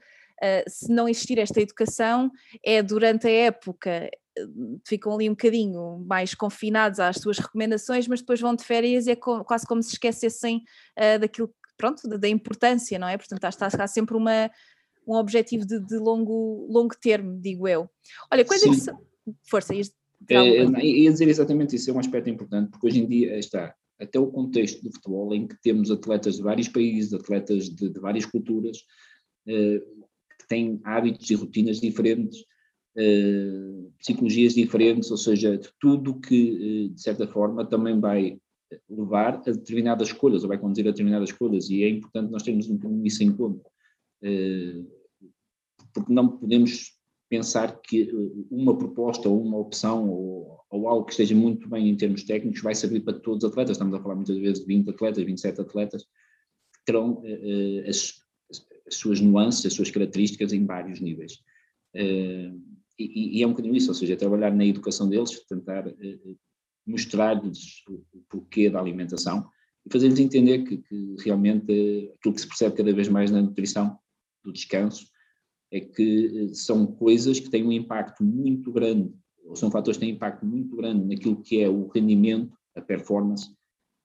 uh, 0.42 0.68
se 0.70 0.92
não 0.92 1.08
existir 1.08 1.38
esta 1.38 1.62
educação, 1.62 2.30
é 2.62 2.82
durante 2.82 3.26
a 3.26 3.30
época 3.30 4.10
ficam 4.86 5.12
ali 5.12 5.28
um 5.28 5.32
bocadinho 5.32 6.04
mais 6.06 6.34
confinados 6.34 7.00
às 7.00 7.16
suas 7.16 7.38
recomendações, 7.38 8.06
mas 8.08 8.20
depois 8.20 8.40
vão 8.40 8.54
de 8.54 8.64
férias 8.64 9.06
e 9.06 9.12
é 9.12 9.16
quase 9.16 9.66
como 9.66 9.82
se 9.82 9.92
esquecessem 9.92 10.62
uh, 10.98 11.18
daquilo, 11.18 11.52
pronto, 11.76 12.08
da, 12.08 12.16
da, 12.16 12.28
importância, 12.28 12.98
não 12.98 13.08
é? 13.08 13.16
Portanto, 13.16 13.44
está, 13.44 13.68
está 13.68 13.86
sempre 13.86 14.16
uma, 14.16 14.50
um 15.06 15.14
objetivo 15.14 15.66
de, 15.66 15.80
de, 15.80 15.96
longo, 15.96 16.66
longo 16.70 16.94
termo, 17.00 17.40
digo 17.40 17.66
eu. 17.66 17.88
Olha, 18.30 18.44
coisa 18.44 18.72
Sim. 18.72 18.92
que... 18.92 19.08
Força, 19.42 19.74
ias 19.74 19.92
é, 20.28 20.34
é 20.34 20.84
ia 20.84 21.12
dizer 21.12 21.28
exatamente 21.28 21.76
isso, 21.76 21.90
é 21.90 21.92
um 21.92 21.98
aspecto 21.98 22.28
importante, 22.28 22.70
porque 22.70 22.86
hoje 22.86 23.00
em 23.00 23.06
dia 23.06 23.38
está 23.38 23.74
até 24.00 24.18
o 24.18 24.26
contexto 24.28 24.82
do 24.82 24.92
futebol 24.92 25.34
em 25.34 25.46
que 25.46 25.60
temos 25.60 25.90
atletas 25.90 26.36
de 26.36 26.42
vários 26.42 26.68
países, 26.68 27.12
atletas 27.12 27.68
de, 27.68 27.88
de 27.88 28.00
várias 28.00 28.24
culturas, 28.24 28.84
eh, 29.46 29.80
que 30.38 30.48
têm 30.48 30.80
hábitos 30.84 31.28
e 31.30 31.34
rotinas 31.34 31.80
diferentes, 31.80 32.44
psicologias 33.98 34.54
diferentes, 34.54 35.10
ou 35.10 35.16
seja, 35.16 35.60
tudo 35.80 36.20
que, 36.20 36.86
uh, 36.86 36.94
de 36.94 37.00
certa 37.00 37.26
forma, 37.26 37.64
também 37.64 37.98
vai 37.98 38.38
levar 38.88 39.34
a 39.34 39.52
determinadas 39.52 40.08
escolhas, 40.08 40.42
ou 40.42 40.48
vai 40.48 40.58
conduzir 40.58 40.86
a 40.86 40.90
determinadas 40.90 41.30
escolhas, 41.30 41.70
e 41.70 41.82
é 41.82 41.88
importante 41.88 42.30
nós 42.30 42.42
termos 42.42 42.68
isso 43.04 43.22
em 43.22 43.32
conta. 43.32 43.68
Uh, 44.22 44.86
porque 45.92 46.12
não 46.12 46.28
podemos 46.28 46.92
pensar 47.28 47.80
que 47.82 48.10
uma 48.50 48.76
proposta 48.76 49.28
ou 49.28 49.42
uma 49.42 49.58
opção 49.58 50.08
ou, 50.08 50.60
ou, 50.70 50.88
algo 50.88 51.04
que 51.04 51.12
esteja 51.12 51.34
muito 51.34 51.68
bem 51.68 51.88
em 51.88 51.96
termos 51.96 52.24
técnicos 52.24 52.62
vai 52.62 52.74
servir 52.74 53.00
para 53.00 53.18
todos 53.18 53.44
os 53.44 53.50
atletas. 53.50 53.72
Estamos 53.72 53.94
a 53.94 54.02
falar 54.02 54.14
muitas 54.14 54.38
vezes 54.38 54.60
de 54.60 54.66
20 54.66 54.90
atletas, 54.90 55.24
27 55.24 55.60
atletas, 55.60 56.02
que 56.02 56.84
terão 56.86 57.22
as, 57.86 58.14
as, 58.50 58.94
suas 58.94 59.20
nuances, 59.20 59.66
as 59.66 59.74
suas 59.74 59.90
características 59.90 60.52
em 60.52 60.64
vários 60.64 61.00
níveis. 61.00 61.42
Uh, 61.94 62.67
e, 62.98 63.38
e, 63.38 63.42
é 63.42 63.46
um 63.46 63.50
bocadinho 63.50 63.76
isso, 63.76 63.90
ou 63.90 63.94
seja, 63.94 64.14
é 64.14 64.16
trabalhar 64.16 64.52
na 64.52 64.66
educação 64.66 65.08
deles, 65.08 65.46
tentar 65.46 65.86
uh, 65.86 66.38
mostrar-lhes 66.84 67.84
o, 67.88 68.04
porquê 68.28 68.68
da 68.68 68.80
alimentação 68.80 69.48
e 69.86 69.92
fazer-lhes 69.92 70.18
entender 70.18 70.64
que, 70.64 70.78
que, 70.78 71.16
realmente 71.24 71.70
uh, 71.70 72.14
aquilo 72.14 72.34
que 72.34 72.40
se 72.40 72.48
percebe 72.48 72.76
cada 72.76 72.92
vez 72.92 73.08
mais 73.08 73.30
na 73.30 73.40
nutrição, 73.40 73.96
do 74.44 74.52
descanso, 74.52 75.06
é 75.70 75.80
que 75.80 76.48
uh, 76.50 76.54
são 76.54 76.86
coisas 76.86 77.38
que 77.38 77.48
têm 77.48 77.64
um 77.64 77.72
impacto 77.72 78.24
muito 78.24 78.72
grande, 78.72 79.14
ou 79.44 79.54
são 79.54 79.70
fatores 79.70 79.96
que 79.96 80.04
têm 80.04 80.14
impacto 80.14 80.44
muito 80.44 80.76
grande 80.76 81.04
naquilo 81.04 81.40
que 81.40 81.60
é 81.60 81.68
o 81.68 81.86
rendimento, 81.86 82.52
a 82.74 82.80
performance, 82.80 83.48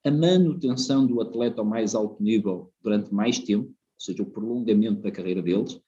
a 0.05 0.11
manutenção 0.11 1.07
do 1.07 1.19
atleta 1.19 1.61
ao 1.61 1.65
mais 1.65 1.95
alto 1.95 2.21
nível 2.21 2.71
durante 2.81 3.13
mais 3.13 3.39
tempo, 3.39 3.69
ou 3.69 3.99
seja, 3.99 4.21
o 4.21 4.25
prolongamento 4.25 5.01
da 5.01 5.11
carreira 5.11 5.41
deles, 5.41 5.79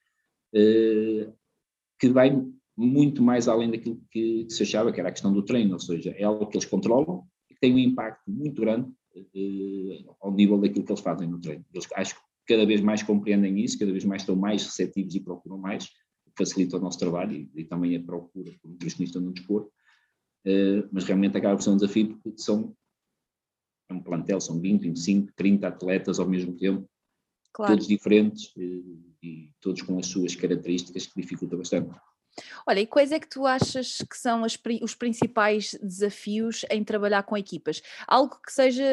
que 2.00 2.09
vai 2.09 2.29
muito 2.77 3.22
mais 3.22 3.48
além 3.48 3.72
daquilo 3.72 4.01
que, 4.12 4.46
se 4.50 4.63
achava 4.63 4.91
que 4.91 5.00
era 5.00 5.10
a 5.10 5.12
questão 5.12 5.32
do 5.32 5.44
treino, 5.44 5.74
ou 5.74 5.79
seja, 5.79 6.12
é 6.12 6.24
algo 6.24 6.48
que 6.48 6.58
eles 6.58 6.67
controlam 6.67 7.25
e 7.50 7.53
que 7.53 7.60
tem 7.60 7.74
um 7.74 7.79
impacto 7.79 8.29
muito 8.29 8.62
grande 8.62 8.91
eh, 9.15 10.03
ao 10.20 10.34
nível 10.34 10.60
daquilo 10.60 10.84
que 10.84 10.91
eles 10.91 11.01
fazem 11.01 11.27
no 11.27 11.39
treino. 11.39 11.65
Eles 11.74 11.88
acho 11.96 12.15
que 12.15 12.22
cada 12.48 12.65
vez 12.65 12.82
mais 12.82 13.01
compreendem 13.01 13.60
isso, 13.60 13.79
cada 13.79 13.91
vez 13.91 14.03
mais 14.03 14.22
estão 14.22 14.36
mais 14.36 14.63
receptivos 14.63 15.15
e 15.15 15.20
procuram 15.22 15.58
mais, 15.58 15.89
facilita 16.38 16.77
o 16.77 16.82
nosso 16.82 17.00
trabalho 17.00 17.34
e, 17.34 17.50
e 17.55 17.63
também 17.63 17.96
a 17.96 18.03
procura 18.03 18.51
por 18.62 18.70
nutricionista 18.70 19.20
no 19.20 19.32
desporto, 19.32 19.72
eh, 20.46 20.84
mas 20.91 21.05
realmente 21.05 21.38
acaba 21.38 21.55
por 21.55 21.63
ser 21.63 21.70
um 21.70 21.77
desafio 21.77 22.17
porque 22.17 22.41
são 22.41 22.75
é 23.88 23.94
um 23.94 24.01
plantel, 24.01 24.41
são 24.41 24.60
20, 24.60 24.82
25, 24.82 25.34
30 25.36 25.67
atletas 25.67 26.20
ao 26.20 26.27
mesmo 26.27 26.53
tempo, 26.53 26.89
claro. 27.53 27.74
todos 27.74 27.88
diferentes 27.88 28.51
eh, 28.58 28.82
e 29.24 29.51
todos 29.62 29.82
com 29.82 29.98
as 29.98 30.08
suas 30.08 30.36
características 30.36 31.08
que 31.08 31.22
dificulta 31.22 31.55
bastante. 31.55 31.89
Olha, 32.65 32.80
e 32.80 32.88
quais 32.88 33.12
é 33.12 33.20
que 33.20 33.27
tu 33.27 33.46
achas 33.46 34.00
que 34.10 34.18
são 34.18 34.44
as, 34.44 34.58
os 34.82 34.96
principais 34.96 35.77
desafios 35.82 36.65
em 36.70 36.84
trabalhar 36.84 37.24
com 37.24 37.38
equipas? 37.38 37.82
Algo 38.08 38.39
que 38.46 38.51
seja. 38.51 38.84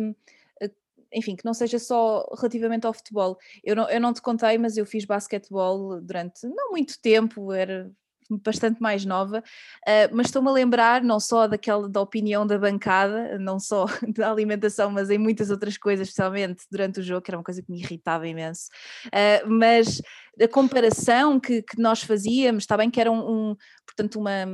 Hum, 0.00 0.14
eh, 0.60 0.70
enfim, 1.12 1.36
que 1.36 1.44
não 1.44 1.54
seja 1.54 1.78
só 1.78 2.26
relativamente 2.36 2.86
ao 2.86 2.92
futebol. 2.92 3.38
Eu 3.62 3.76
não, 3.76 3.88
eu 3.90 4.00
não 4.00 4.12
te 4.12 4.22
contei, 4.22 4.58
mas 4.58 4.76
eu 4.76 4.86
fiz 4.86 5.04
basquetebol 5.04 6.00
durante 6.00 6.46
não 6.46 6.70
muito 6.72 7.00
tempo, 7.00 7.52
era 7.52 7.90
bastante 8.30 8.80
mais 8.80 9.04
nova, 9.04 9.38
uh, 9.40 10.14
mas 10.14 10.26
estou-me 10.26 10.48
a 10.48 10.52
lembrar 10.52 11.02
não 11.02 11.18
só 11.18 11.46
daquela 11.46 11.88
da 11.88 12.00
opinião 12.00 12.46
da 12.46 12.58
bancada, 12.58 13.38
não 13.38 13.58
só 13.58 13.86
da 14.16 14.30
alimentação, 14.30 14.90
mas 14.90 15.10
em 15.10 15.18
muitas 15.18 15.50
outras 15.50 15.78
coisas, 15.78 16.08
especialmente 16.08 16.64
durante 16.70 17.00
o 17.00 17.02
jogo, 17.02 17.22
que 17.22 17.30
era 17.30 17.38
uma 17.38 17.44
coisa 17.44 17.62
que 17.62 17.70
me 17.70 17.80
irritava 17.80 18.26
imenso, 18.28 18.68
uh, 19.06 19.48
mas 19.48 20.00
a 20.40 20.48
comparação 20.48 21.40
que, 21.40 21.62
que, 21.62 21.80
nós 21.80 22.02
fazíamos, 22.02 22.62
está 22.62 22.76
bem 22.76 22.90
que 22.90 23.00
era 23.00 23.10
um, 23.10 23.50
um 23.50 23.56
portanto, 23.86 24.20
uma, 24.20 24.46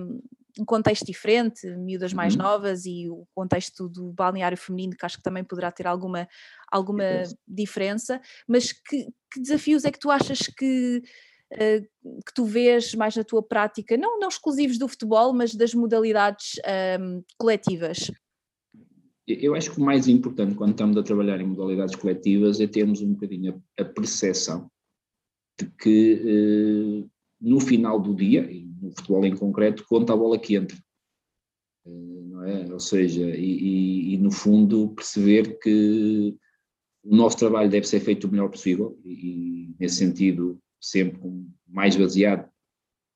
um 0.59 0.65
contexto 0.65 1.05
diferente, 1.05 1.67
miúdas 1.77 2.13
mais 2.13 2.35
uhum. 2.35 2.43
novas 2.43 2.87
e 2.87 3.09
o 3.09 3.27
contexto 3.35 3.89
do 3.89 4.13
balneário 4.13 4.57
feminino, 4.57 4.97
que 4.97 5.05
acho 5.05 5.17
que 5.17 5.23
também 5.23 5.43
poderá 5.43 5.71
ter 5.71 5.87
alguma, 5.87 6.29
alguma 6.71 7.23
diferença, 7.47 8.21
mas 8.47 8.73
que, 8.73 9.09
que 9.33 9.41
desafios 9.41 9.85
é 9.85 9.91
que 9.91 9.99
tu 9.99 10.11
achas 10.11 10.47
que, 10.47 11.03
que 11.53 12.35
tu 12.35 12.45
vês 12.45 12.95
mais 12.95 13.15
na 13.17 13.25
tua 13.25 13.43
prática, 13.43 13.97
não, 13.97 14.19
não 14.19 14.29
exclusivos 14.29 14.79
do 14.79 14.89
futebol, 14.89 15.33
mas 15.33 15.55
das 15.55 15.75
modalidades 15.75 16.61
um, 17.01 17.23
coletivas? 17.39 18.11
Eu 19.27 19.55
acho 19.55 19.71
que 19.73 19.81
o 19.81 19.85
mais 19.85 20.07
importante 20.07 20.55
quando 20.55 20.73
estamos 20.73 20.97
a 20.97 21.03
trabalhar 21.03 21.41
em 21.41 21.47
modalidades 21.47 21.97
coletivas 21.97 22.61
é 22.61 22.67
termos 22.67 23.01
um 23.01 23.15
bocadinho 23.15 23.63
a, 23.79 23.85
percepção 23.85 24.71
de 25.59 25.71
que 25.79 27.05
uh, 27.05 27.11
no 27.41 27.61
final 27.61 28.01
do 28.01 28.15
dia, 28.15 28.51
e 28.51 28.65
no 28.81 28.91
futebol 28.91 29.25
em 29.25 29.37
concreto, 29.37 29.85
conta 29.87 30.13
a 30.13 30.17
bola 30.17 30.39
que 30.39 30.57
entra. 30.57 30.77
Eh, 31.87 32.23
não 32.25 32.45
é? 32.45 32.73
Ou 32.73 32.81
seja, 32.81 33.25
e, 33.37 33.59
e, 33.59 34.15
e, 34.15 34.19
no 34.19 34.31
fundo 34.31 34.89
perceber 34.95 35.59
que 35.59 36.37
o 37.03 37.15
nosso 37.15 37.37
trabalho 37.37 37.71
deve 37.71 37.87
ser 37.87 38.01
feito 38.01 38.27
o 38.27 38.31
melhor 38.31 38.51
possível 38.51 38.99
e, 39.05 39.13
e 39.13 39.77
nesse 39.79 39.97
sentido 39.97 40.59
sempre 40.91 41.21
mais 41.67 41.97
baseado 41.97 42.49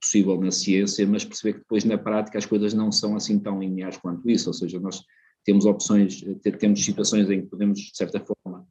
possível 0.00 0.40
na 0.40 0.50
ciência, 0.50 1.06
mas 1.06 1.24
perceber 1.24 1.54
que 1.54 1.58
depois 1.60 1.84
na 1.84 1.98
prática 1.98 2.38
as 2.38 2.46
coisas 2.46 2.72
não 2.72 2.90
são 2.92 3.16
assim 3.16 3.38
tão 3.38 3.60
lineares 3.60 3.96
quanto 3.96 4.28
isso, 4.30 4.48
ou 4.48 4.54
seja, 4.54 4.78
nós 4.78 5.02
temos 5.44 5.64
opções, 5.64 6.24
temos 6.58 6.84
situações 6.84 7.28
em 7.30 7.42
que 7.42 7.48
podemos 7.48 7.78
de 7.78 7.96
certa 7.96 8.20
forma 8.20 8.66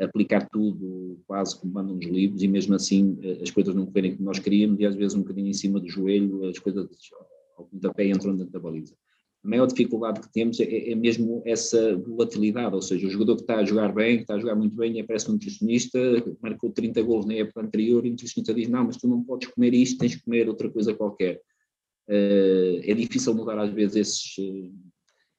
aplicar 0.00 0.48
tudo 0.50 1.20
quase 1.26 1.58
como 1.58 1.72
mandam 1.72 1.96
os 1.98 2.06
livros 2.06 2.42
e 2.42 2.48
mesmo 2.48 2.74
assim 2.74 3.18
eh, 3.22 3.42
as 3.42 3.50
coisas 3.50 3.74
não 3.74 3.86
correrem 3.86 4.16
como 4.16 4.24
nós 4.24 4.38
queríamos 4.38 4.80
e 4.80 4.86
às 4.86 4.94
vezes 4.94 5.14
um 5.14 5.20
bocadinho 5.20 5.48
em 5.48 5.52
cima 5.52 5.78
do 5.78 5.88
joelho 5.88 6.48
as 6.48 6.58
coisas 6.58 6.88
ao 7.56 7.66
pontapé 7.66 8.08
entram 8.08 8.34
dentro 8.34 8.52
da 8.52 8.58
baliza. 8.58 8.94
A 9.44 9.48
maior 9.48 9.66
dificuldade 9.66 10.20
que 10.20 10.32
temos 10.32 10.58
é, 10.58 10.90
é, 10.90 10.94
mesmo 10.94 11.42
essa 11.44 11.96
volatilidade, 11.98 12.74
ou 12.74 12.80
seja, 12.80 13.06
o 13.06 13.10
jogador 13.10 13.36
que 13.36 13.42
está 13.42 13.56
a 13.56 13.64
jogar 13.64 13.92
bem, 13.92 14.16
que 14.16 14.22
está 14.22 14.34
a 14.36 14.38
jogar 14.38 14.56
muito 14.56 14.74
bem, 14.74 14.96
e 14.96 15.00
aparece 15.00 15.28
um 15.28 15.34
nutricionista, 15.34 15.98
marcou 16.40 16.70
30 16.70 17.02
gols 17.02 17.26
na 17.26 17.34
época 17.34 17.60
anterior, 17.60 18.04
e 18.04 18.08
o 18.08 18.12
nutricionista 18.12 18.54
diz, 18.54 18.68
não, 18.68 18.84
mas 18.84 18.96
tu 18.96 19.06
não 19.06 19.22
podes 19.22 19.48
comer 19.48 19.74
isto, 19.74 19.98
tens 19.98 20.16
que 20.16 20.22
comer 20.22 20.48
outra 20.48 20.70
coisa 20.70 20.94
qualquer. 20.94 21.42
Uh, 22.08 22.80
é 22.82 22.94
difícil 22.94 23.34
mudar 23.34 23.58
às 23.58 23.70
vezes 23.70 23.96
esses, 23.96 24.38
uh, 24.38 24.72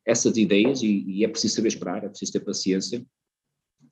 essas 0.05 0.37
ideias 0.37 0.83
e, 0.83 1.03
e, 1.07 1.23
é 1.23 1.27
preciso 1.27 1.55
saber 1.55 1.69
esperar, 1.69 2.03
é 2.03 2.09
preciso 2.09 2.31
ter 2.31 2.39
paciência, 2.41 3.05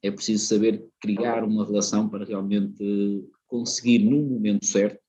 é 0.01 0.11
preciso 0.11 0.45
saber 0.45 0.85
criar 0.99 1.43
uma 1.43 1.65
relação 1.65 2.07
para 2.07 2.25
realmente 2.25 3.23
conseguir, 3.47 3.99
no 3.99 4.21
momento 4.21 4.65
certo, 4.65 4.99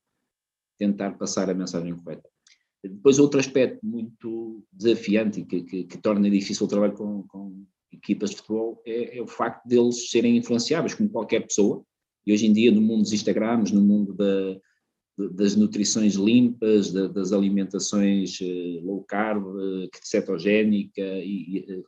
tentar 0.79 1.13
passar 1.19 1.51
a 1.51 1.55
mensagem 1.55 1.95
correta. 1.97 2.34
Depois, 2.89 3.19
outro 3.19 3.41
aspecto 3.41 3.85
muito 3.85 4.63
desafiante 4.71 5.41
e 5.41 5.45
que, 5.45 5.63
que, 5.63 5.85
que 5.85 5.99
torna 5.99 6.31
difícil 6.31 6.67
o 6.67 6.69
trabalho 6.69 6.93
com, 6.93 7.23
com 7.25 7.65
equipas 7.91 8.31
de 8.31 8.37
futebol 8.37 8.83
é, 8.85 9.19
é, 9.19 9.23
o 9.23 9.27
facto 9.27 9.67
deles 9.67 10.11
serem 10.11 10.37
influenciáveis, 10.37 10.95
como 10.95 11.09
qualquer 11.09 11.41
pessoa. 11.41 11.85
E 12.27 12.33
hoje 12.33 12.47
em 12.47 12.53
dia, 12.53 12.71
no 12.71 12.83
mundo 12.83 13.03
dos 13.03 13.13
Instagrams, 13.13 13.73
no 13.73 13.81
mundo 13.81 14.13
da, 14.13 14.61
das 15.33 15.57
nutrições 15.57 16.15
limpas, 16.15 16.93
das 16.93 17.33
alimentações 17.33 18.39
eh, 18.41 18.81
low 18.83 19.05
carb, 19.05 19.45
eh, 19.47 19.89
cetogénica 20.03 21.03
e, 21.03 21.59
e 21.59 21.85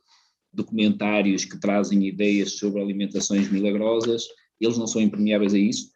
documentários 0.53 1.43
que 1.43 1.59
trazem 1.59 2.07
ideias 2.07 2.53
sobre 2.53 2.81
alimentações 2.81 3.51
milagrosas, 3.51 4.27
eles 4.59 4.77
não 4.77 4.87
são 4.87 5.01
impermeáveis 5.01 5.53
a 5.53 5.59
isso, 5.59 5.91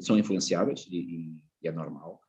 são 0.00 0.16
influenciáveis 0.16 0.86
e, 0.90 1.34
e 1.62 1.68
é 1.68 1.72
normal. 1.72 2.20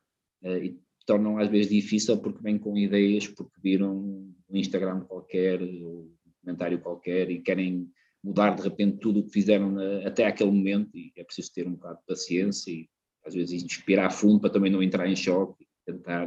E 0.42 0.76
tornam 1.06 1.38
às 1.38 1.48
vezes 1.48 1.70
difícil 1.70 2.18
porque 2.18 2.42
vêm 2.42 2.58
com 2.58 2.76
ideias, 2.76 3.26
porque 3.28 3.60
viram 3.62 3.96
um 3.96 4.56
Instagram 4.56 5.00
qualquer, 5.00 5.60
ou 5.62 5.68
um 6.26 6.32
comentário 6.42 6.80
qualquer 6.80 7.30
e 7.30 7.40
querem 7.40 7.90
mudar 8.22 8.54
de 8.54 8.62
repente 8.62 8.98
tudo 8.98 9.20
o 9.20 9.24
que 9.24 9.32
fizeram 9.32 9.70
na, 9.70 10.06
até 10.06 10.26
aquele 10.26 10.50
momento 10.50 10.96
e 10.96 11.12
é 11.16 11.24
preciso 11.24 11.52
ter 11.52 11.66
um 11.66 11.74
bocado 11.74 11.98
de 11.98 12.06
paciência 12.06 12.70
e 12.70 12.88
às 13.26 13.34
vezes 13.34 13.62
inspirar 13.62 14.10
fundo 14.10 14.40
para 14.40 14.50
também 14.50 14.70
não 14.70 14.82
entrar 14.82 15.06
em 15.06 15.16
choque 15.16 15.64
e 15.64 15.92
tentar 15.92 16.26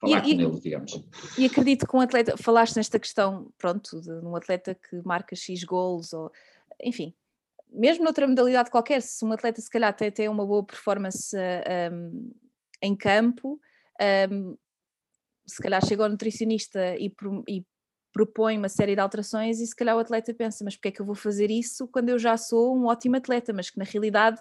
falar 0.00 0.26
e, 0.26 0.34
com 0.34 0.40
ele, 0.40 0.60
digamos. 0.60 1.04
E 1.36 1.44
acredito 1.44 1.86
que 1.86 1.96
um 1.96 2.00
atleta, 2.00 2.36
falaste 2.36 2.76
nesta 2.76 2.98
questão, 2.98 3.52
pronto, 3.58 4.00
de 4.00 4.10
um 4.10 4.34
atleta 4.34 4.74
que 4.74 4.96
marca 5.04 5.36
X 5.36 5.64
gols, 5.64 6.12
ou 6.12 6.32
enfim, 6.82 7.14
mesmo 7.70 8.04
noutra 8.04 8.26
modalidade 8.26 8.70
qualquer, 8.70 9.02
se 9.02 9.24
um 9.24 9.32
atleta 9.32 9.60
se 9.60 9.70
calhar 9.70 9.90
até 9.90 10.10
tem 10.10 10.28
uma 10.28 10.46
boa 10.46 10.64
performance 10.64 11.36
um, 11.92 12.30
em 12.82 12.96
campo, 12.96 13.60
um, 14.30 14.56
se 15.46 15.62
calhar 15.62 15.84
chega 15.84 16.02
ao 16.02 16.08
nutricionista 16.08 16.96
e, 16.96 17.12
e, 17.48 17.64
propõe 18.12 18.58
uma 18.58 18.68
série 18.68 18.94
de 18.94 19.00
alterações 19.00 19.60
e 19.60 19.66
se 19.66 19.76
calhar 19.76 19.94
o 19.94 20.00
atleta 20.00 20.34
pensa, 20.34 20.64
mas 20.64 20.74
porque 20.74 20.88
é 20.88 20.90
que 20.90 21.00
eu 21.00 21.06
vou 21.06 21.14
fazer 21.14 21.50
isso 21.50 21.86
quando 21.86 22.08
eu 22.08 22.18
já 22.18 22.36
sou 22.36 22.76
um 22.76 22.86
ótimo 22.86 23.16
atleta, 23.16 23.52
mas 23.52 23.70
que 23.70 23.78
na 23.78 23.84
realidade 23.84 24.40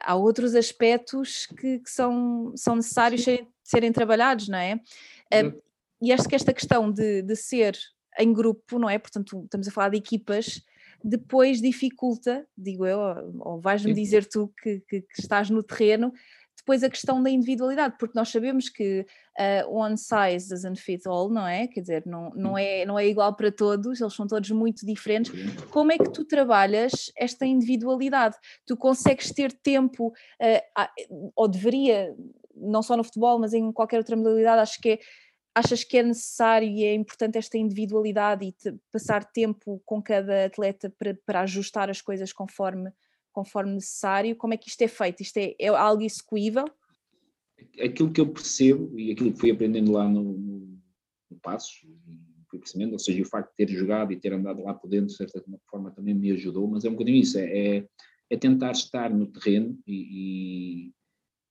há 0.00 0.14
outros 0.14 0.54
aspectos 0.54 1.46
que, 1.46 1.78
que 1.78 1.90
são, 1.90 2.52
são 2.56 2.74
necessários 2.76 3.22
serem, 3.22 3.48
serem, 3.62 3.92
trabalhados, 3.92 4.48
não 4.48 4.58
é? 4.58 4.74
Uh, 5.32 5.62
e 6.02 6.12
acho 6.12 6.28
que 6.28 6.34
esta 6.34 6.52
questão 6.52 6.90
de, 6.90 7.22
de 7.22 7.36
ser 7.36 7.78
em 8.18 8.32
grupo, 8.32 8.78
não 8.78 8.88
é? 8.88 8.98
Portanto, 8.98 9.42
estamos 9.44 9.68
a 9.68 9.70
falar 9.70 9.90
de 9.90 9.98
equipas, 9.98 10.60
depois 11.02 11.60
dificulta, 11.60 12.46
digo 12.56 12.86
eu, 12.86 12.98
ou 13.40 13.60
vais-me 13.60 13.92
dizer 13.92 14.26
tu 14.26 14.52
que, 14.62 14.80
que, 14.88 15.02
que, 15.02 15.20
estás 15.20 15.50
no 15.50 15.62
terreno, 15.62 16.12
depois 16.64 16.82
a 16.82 16.88
questão 16.88 17.22
da 17.22 17.28
individualidade, 17.28 17.96
porque 17.98 18.18
nós 18.18 18.30
sabemos 18.30 18.70
que 18.70 19.06
uh, 19.38 19.70
one 19.70 19.98
size 19.98 20.48
doesn't 20.48 20.80
fit 20.80 21.06
all, 21.06 21.28
não 21.28 21.46
é? 21.46 21.66
Quer 21.68 21.80
dizer, 21.82 22.06
não, 22.06 22.30
não, 22.30 22.56
é, 22.56 22.86
não 22.86 22.98
é 22.98 23.06
igual 23.06 23.36
para 23.36 23.52
todos, 23.52 24.00
eles 24.00 24.14
são 24.14 24.26
todos 24.26 24.50
muito 24.50 24.86
diferentes. 24.86 25.30
Como 25.70 25.92
é 25.92 25.98
que 25.98 26.10
tu 26.10 26.24
trabalhas 26.24 27.12
esta 27.16 27.44
individualidade? 27.44 28.36
Tu 28.66 28.78
consegues 28.78 29.30
ter 29.30 29.52
tempo, 29.52 30.08
uh, 30.08 31.32
ou 31.36 31.46
deveria, 31.46 32.16
não 32.56 32.82
só 32.82 32.96
no 32.96 33.04
futebol, 33.04 33.38
mas 33.38 33.52
em 33.52 33.70
qualquer 33.70 33.98
outra 33.98 34.16
modalidade, 34.16 34.62
acho 34.62 34.80
que 34.80 34.92
é 34.92 34.98
achas 35.56 35.84
que 35.84 35.98
é 35.98 36.02
necessário 36.02 36.66
e 36.66 36.82
é 36.82 36.94
importante 36.94 37.38
esta 37.38 37.56
individualidade 37.56 38.44
e 38.44 38.50
te, 38.50 38.74
passar 38.90 39.24
tempo 39.24 39.80
com 39.86 40.02
cada 40.02 40.46
atleta 40.46 40.92
para, 40.98 41.16
para 41.24 41.42
ajustar 41.42 41.88
as 41.88 42.02
coisas 42.02 42.32
conforme 42.32 42.90
conforme 43.34 43.74
necessário? 43.74 44.36
Como 44.36 44.54
é 44.54 44.56
que 44.56 44.68
isto 44.68 44.80
é 44.80 44.88
feito? 44.88 45.20
Isto 45.22 45.36
é, 45.38 45.54
é 45.58 45.68
algo 45.68 46.02
execuível? 46.02 46.64
Aquilo 47.82 48.12
que 48.12 48.20
eu 48.20 48.32
percebo 48.32 48.98
e 48.98 49.12
aquilo 49.12 49.32
que 49.32 49.40
fui 49.40 49.50
aprendendo 49.50 49.92
lá 49.92 50.08
no, 50.08 50.22
no, 50.22 50.78
no 51.30 51.40
Passos, 51.42 51.84
fui 52.48 52.58
percebendo, 52.58 52.92
ou 52.92 52.98
seja, 52.98 53.20
o 53.20 53.26
facto 53.26 53.50
de 53.50 53.66
ter 53.66 53.72
jogado 53.72 54.12
e 54.12 54.16
ter 54.16 54.32
andado 54.32 54.62
lá 54.62 54.72
por 54.72 54.88
dentro, 54.88 55.08
de 55.08 55.16
certa 55.16 55.42
forma, 55.68 55.90
também 55.90 56.14
me 56.14 56.30
ajudou, 56.30 56.68
mas 56.68 56.84
é 56.84 56.88
um 56.88 56.92
bocadinho 56.92 57.18
isso, 57.18 57.38
é, 57.38 57.76
é, 57.76 57.88
é 58.30 58.36
tentar 58.36 58.70
estar 58.70 59.12
no 59.12 59.26
terreno 59.26 59.76
e, 59.86 60.92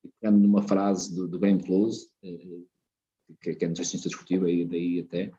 e 0.06 0.12
pegando 0.20 0.40
numa 0.40 0.64
frase 0.64 1.14
do, 1.14 1.28
do 1.28 1.40
Close, 1.66 2.08
eh, 2.24 2.62
que, 3.42 3.56
que 3.56 3.66
é 3.66 3.68
nutricionista 3.68 4.10
desportiva, 4.10 4.50
e 4.50 4.66
daí 4.66 5.00
até, 5.02 5.32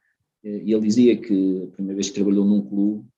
eh, 0.45 0.63
e 0.65 0.73
ele 0.73 0.87
dizia 0.87 1.17
que 1.17 1.65
a 1.65 1.71
primeira 1.73 1.97
vez 1.97 2.09
que 2.09 2.15
trabalhou 2.15 2.45
num 2.45 2.63
clube, 2.63 3.09
eh, 3.09 3.14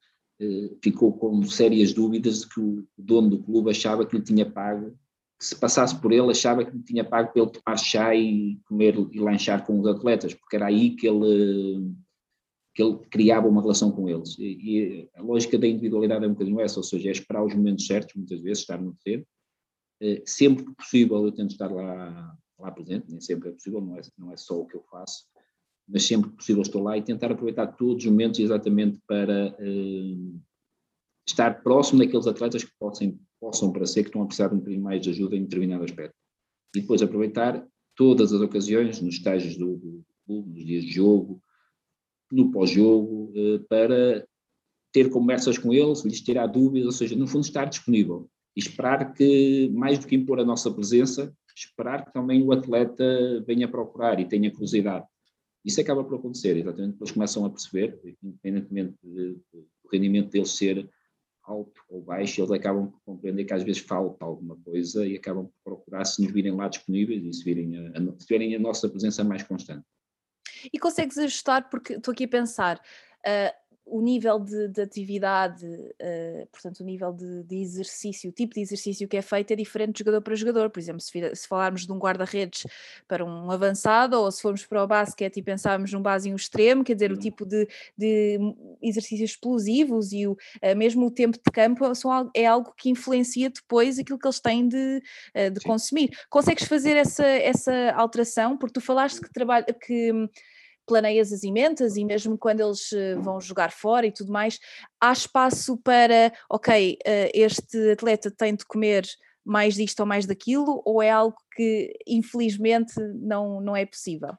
ficou 0.83 1.13
com 1.13 1.43
sérias 1.45 1.93
dúvidas 1.93 2.41
de 2.41 2.49
que 2.49 2.61
o 2.61 2.87
dono 2.97 3.31
do 3.31 3.43
clube 3.43 3.71
achava 3.71 4.07
que 4.07 4.17
lhe 4.17 4.23
tinha 4.23 4.49
pago, 4.49 4.97
que 5.39 5.45
se 5.45 5.57
passasse 5.57 5.99
por 6.01 6.13
ele, 6.13 6.31
achava 6.31 6.65
que 6.65 6.77
lhe 6.77 6.83
tinha 6.83 7.05
pago 7.05 7.33
para 7.33 7.43
ele 7.43 7.51
tomar 7.51 7.77
chá 7.77 8.15
e 8.15 8.59
comer 8.67 8.97
e 9.13 9.19
lanchar 9.19 9.65
com 9.67 9.79
os 9.81 9.87
atletas, 9.87 10.35
porque 10.35 10.57
era 10.57 10.67
aí 10.67 10.91
que 10.91 11.07
ele, 11.07 11.93
que 12.75 12.83
ele 12.83 12.99
criava 13.11 13.49
uma 13.49 13.61
relação 13.61 13.91
com 13.91 14.09
eles. 14.09 14.39
E, 14.39 14.45
e 14.45 15.11
a 15.15 15.23
lógica 15.23 15.59
da 15.59 15.67
individualidade 15.67 16.25
é 16.25 16.29
um 16.29 16.33
bocadinho 16.33 16.61
essa, 16.61 16.79
ou 16.79 16.85
seja, 16.85 17.09
é 17.09 17.13
esperar 17.13 17.45
os 17.45 17.55
momentos 17.55 17.87
certos, 17.87 18.15
muitas 18.15 18.41
vezes, 18.41 18.61
estar 18.61 18.81
no 18.81 18.97
terreno. 19.03 19.27
Eh, 20.01 20.23
sempre 20.27 20.65
que 20.65 20.75
possível 20.75 21.25
eu 21.25 21.33
tento 21.33 21.53
estar 21.53 21.73
lá, 21.73 22.37
lá 22.59 22.71
presente, 22.71 23.11
nem 23.11 23.21
sempre 23.21 23.49
é 23.49 23.53
possível, 23.53 23.81
não 23.81 23.97
é, 23.97 24.01
não 24.19 24.33
é 24.33 24.37
só 24.37 24.61
o 24.61 24.67
que 24.67 24.77
eu 24.77 24.85
faço, 24.91 25.25
mas 25.89 26.05
sempre 26.05 26.31
que 26.31 26.37
possível 26.37 26.63
estou 26.63 26.83
lá 26.83 26.97
e 26.97 27.03
tentar 27.03 27.31
aproveitar 27.31 27.69
todos 27.69 28.05
os 28.05 28.11
momentos 28.11 28.41
exatamente 28.41 28.99
para 29.07 29.57
uh, 29.59 30.41
estar 31.27 31.63
próximo 31.63 32.01
daqueles 32.01 32.27
atletas 32.27 32.65
que 32.65 32.73
possam, 32.79 33.19
possam 33.41 33.73
para 33.73 33.87
ser 33.87 34.03
que 34.03 34.09
estão 34.09 34.23
a 34.23 34.27
precisar 34.27 34.49
de 34.49 34.55
um 34.55 34.59
bocadinho 34.59 34.83
mais 34.83 35.01
de 35.01 35.11
ajuda 35.11 35.37
em 35.37 35.43
determinado 35.43 35.85
aspecto. 35.85 36.15
E 36.75 36.81
depois 36.81 37.03
aproveitar 37.03 37.65
todas 37.95 38.33
as 38.33 38.41
ocasiões, 38.41 39.01
nos 39.01 39.15
estágios 39.15 39.57
do, 39.57 40.05
clube, 40.27 40.51
nos 40.51 40.67
dias 40.67 40.85
de 40.85 40.91
jogo, 40.91 41.41
no 42.31 42.51
pós-jogo, 42.51 43.33
uh, 43.37 43.65
para 43.69 44.27
ter 44.93 45.11
conversas 45.11 45.57
com 45.57 45.73
eles, 45.73 46.05
lhes 46.05 46.21
tirar 46.21 46.47
dúvidas, 46.47 46.87
ou 46.87 46.93
seja, 46.93 47.15
no 47.15 47.27
fundo 47.27 47.45
estar 47.45 47.67
disponível 47.67 48.29
e 48.57 48.61
esperar 48.61 49.13
que, 49.13 49.71
mais 49.75 49.99
do 49.99 50.07
que 50.07 50.17
impor 50.17 50.41
a 50.41 50.45
nossa 50.45 50.71
presença, 50.71 51.33
esperar 51.55 52.05
que 52.05 52.13
também 52.13 52.43
o 52.43 52.53
atleta 52.53 53.05
venha 53.47 53.69
procurar 53.69 54.19
e 54.19 54.25
tenha 54.27 54.51
curiosidade. 54.51 55.07
Isso 55.67 55.81
acaba 55.81 56.05
por 56.05 56.17
acontecer, 56.17 56.57
exatamente, 56.57 56.97
eles 57.01 57.11
começam 57.11 57.45
a 57.45 57.51
perceber, 57.51 58.01
independentemente 58.23 58.97
do 59.03 59.43
rendimento 59.93 60.31
deles 60.31 60.53
ser 60.53 60.89
alto 61.43 61.83
ou 61.89 62.01
baixo, 62.01 62.41
eles 62.41 62.53
acabam 62.53 62.89
por 62.89 63.01
compreender 63.05 63.45
que 63.45 63.53
às 63.53 63.65
vezes 63.65 63.83
falta 63.83 64.25
alguma 64.25 64.57
coisa 64.65 65.05
e 65.05 65.17
acabam 65.17 65.47
por 65.47 65.77
procurar 65.77 66.05
se 66.05 66.23
nos 66.23 66.33
virem 66.33 66.53
lá 66.53 66.69
disponíveis 66.69 67.25
e 67.25 67.33
se 67.33 67.43
virem 67.43 67.77
a, 67.77 67.91
a, 67.99 68.19
se 68.19 68.27
virem 68.29 68.55
a 68.55 68.61
nossa 68.61 68.89
presença 68.89 69.25
mais 69.25 69.43
constante. 69.43 69.85
E 70.73 70.79
consegues 70.79 71.19
ajustar, 71.19 71.69
porque 71.69 71.95
estou 71.95 72.13
aqui 72.13 72.25
a 72.25 72.29
pensar, 72.29 72.81
uh, 73.27 73.66
o 73.87 74.01
nível 74.01 74.41
de, 74.41 74.67
de 74.69 74.83
atividade, 74.83 75.65
uh, 75.65 76.47
portanto, 76.51 76.81
o 76.81 76.85
nível 76.85 77.13
de, 77.13 77.45
de, 77.45 77.57
exercício, 77.57 78.29
o 78.31 78.33
tipo 78.33 78.53
de 78.55 78.61
exercício 78.61 79.07
que 79.07 79.17
é 79.17 79.23
feito 79.23 79.53
é 79.53 79.57
diferente 79.57 79.93
de 79.93 79.99
jogador 80.01 80.21
para 80.21 80.35
jogador. 80.35 80.71
Por 80.71 80.81
exemplo, 80.81 81.01
se, 81.01 81.35
se 81.35 81.47
falarmos 81.47 81.87
de 81.87 81.93
um 81.93 81.99
guarda-redes 81.99 82.67
para 83.07 83.25
um 83.25 83.49
avançado, 83.49 84.21
ou 84.21 84.31
se 84.33 84.43
formos 84.43 84.67
para 84.67 84.83
o 84.83 84.87
basquete 84.89 85.37
e 85.37 85.43
pensarmos 85.43 85.93
num 85.93 86.03
base 86.03 86.29
e 86.29 86.33
um 86.33 86.37
extremo, 86.37 86.83
quer 86.83 86.95
dizer, 86.95 87.13
o 87.13 87.15
uhum. 87.15 87.21
tipo 87.21 87.47
de, 87.47 87.69
de 87.97 88.39
exercícios 88.83 89.31
explosivos 89.31 90.13
e 90.13 90.27
o, 90.27 90.33
uh, 90.33 90.77
mesmo 90.77 91.07
o 91.07 91.11
tempo 91.11 91.39
de 91.39 91.53
campo 91.53 91.95
são, 91.95 92.29
é 92.35 92.45
algo 92.45 92.75
que 92.77 92.91
influencia 92.91 93.49
depois 93.49 94.01
aquilo 94.01 94.19
que 94.19 94.27
eles 94.27 94.41
têm 94.41 94.67
de, 94.67 95.01
uh, 95.35 95.51
de 95.51 95.61
consumir. 95.61 96.11
Consegues 96.29 96.65
fazer 96.65 96.97
essa, 96.97 97.25
essa 97.25 97.93
alteração? 97.93 98.59
Porque 98.59 98.75
tu 98.75 98.81
falaste 98.81 99.21
que 99.21 99.33
trabalha 99.33 99.65
que 99.65 100.29
planeias 100.87 101.33
as 101.33 101.43
emendas 101.43 101.97
e 101.97 102.05
mesmo 102.05 102.39
quando 102.39 102.61
eles 102.61 102.93
eh, 102.93 103.17
vão 103.17 103.41
jogar 103.41 103.73
fora 103.73 104.07
e 104.07 104.13
tudo 104.13 104.33
mais, 104.33 104.59
há 105.01 105.13
espaço 105.13 105.77
para, 105.79 106.33
ok, 106.49 106.99
eh, 107.05 107.31
este 107.35 107.91
atleta 107.91 108.31
tem 108.31 108.55
de 108.55 108.65
comer 108.65 109.07
mais 109.47 109.77
disto 109.77 110.01
ou 110.01 110.07
mais 110.07 110.27
daquilo, 110.27 110.83
ou 110.85 111.01
é 111.01 111.11
algo 111.11 111.37
que 111.55 111.93
infelizmente 112.07 112.95
não, 113.15 113.61
não 113.61 113.77
é 113.77 113.87
possível? 113.87 114.35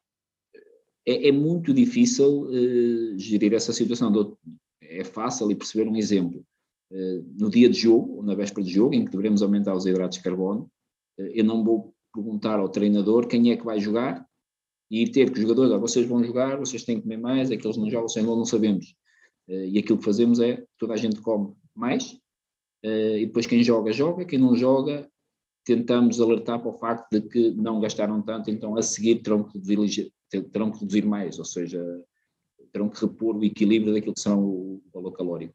É, 1.08 1.30
é 1.30 1.32
muito 1.32 1.74
difícil 1.74 2.42
uh, 2.42 3.18
gerir 3.18 3.54
essa 3.54 3.72
situação. 3.72 4.38
É 4.82 5.06
fácil 5.06 5.50
e 5.50 5.56
perceber 5.56 5.90
um 5.90 5.96
exemplo. 5.96 6.44
Uh, 6.92 7.24
no 7.40 7.50
dia 7.50 7.70
de 7.70 7.80
jogo, 7.80 8.18
ou 8.18 8.24
na 8.24 8.36
véspera 8.36 8.66
de 8.66 8.74
jogo, 8.74 8.94
em 8.94 9.06
que 9.06 9.12
devemos 9.12 9.42
aumentar 9.42 9.74
os 9.74 9.86
hidratos 9.86 10.18
de 10.18 10.24
carbono, 10.24 10.70
uh, 11.18 11.24
eu 11.34 11.46
não 11.46 11.64
vou 11.64 11.94
perguntar 12.14 12.60
ao 12.60 12.68
treinador 12.68 13.28
quem 13.28 13.52
é 13.52 13.58
que 13.58 13.64
vai 13.64 13.80
jogar 13.80 14.27
e 14.90 15.10
ter 15.10 15.32
que 15.32 15.38
os 15.38 15.42
jogadores, 15.42 15.72
ah, 15.74 15.78
vocês 15.78 16.08
vão 16.08 16.24
jogar, 16.24 16.58
vocês 16.58 16.84
têm 16.84 16.98
que 16.98 17.04
comer 17.04 17.18
mais, 17.18 17.52
aqueles 17.52 17.78
não 17.78 17.90
jogam, 17.90 18.08
vocês 18.08 18.26
não, 18.26 18.36
não 18.36 18.46
sabemos. 18.46 18.96
Uh, 19.48 19.66
e 19.66 19.80
aquilo 19.80 19.98
que 19.98 20.06
fazemos 20.06 20.40
é, 20.40 20.64
toda 20.78 20.94
a 20.94 20.98
gente 20.98 21.22
come 21.22 21.54
mais, 21.76 22.14
uh, 22.86 23.18
e 23.18 23.26
depois 23.26 23.46
quem 23.46 23.64
joga, 23.64 23.92
joga, 23.92 24.26
quem 24.26 24.40
não 24.40 24.56
joga, 24.56 25.10
tentamos 25.66 26.22
alertar 26.22 26.60
para 26.60 26.70
o 26.70 26.78
facto 26.78 27.12
de 27.12 27.22
que 27.28 27.52
não 27.52 27.80
gastaram 27.80 28.22
tanto, 28.22 28.50
então 28.50 28.78
a 28.78 28.82
seguir 28.82 29.22
terão 29.22 29.44
que 29.44 29.58
reduzir, 29.58 30.12
terão 30.30 30.72
que 30.72 30.80
reduzir 30.80 31.06
mais, 31.06 31.40
ou 31.40 31.46
seja, 31.46 31.84
terão 32.72 32.90
que 32.90 33.00
repor 33.02 33.36
o 33.36 33.44
equilíbrio 33.44 33.94
daquilo 33.94 34.14
que 34.14 34.22
são 34.22 34.44
o 34.44 34.82
valor 34.94 35.12
calórico. 35.12 35.54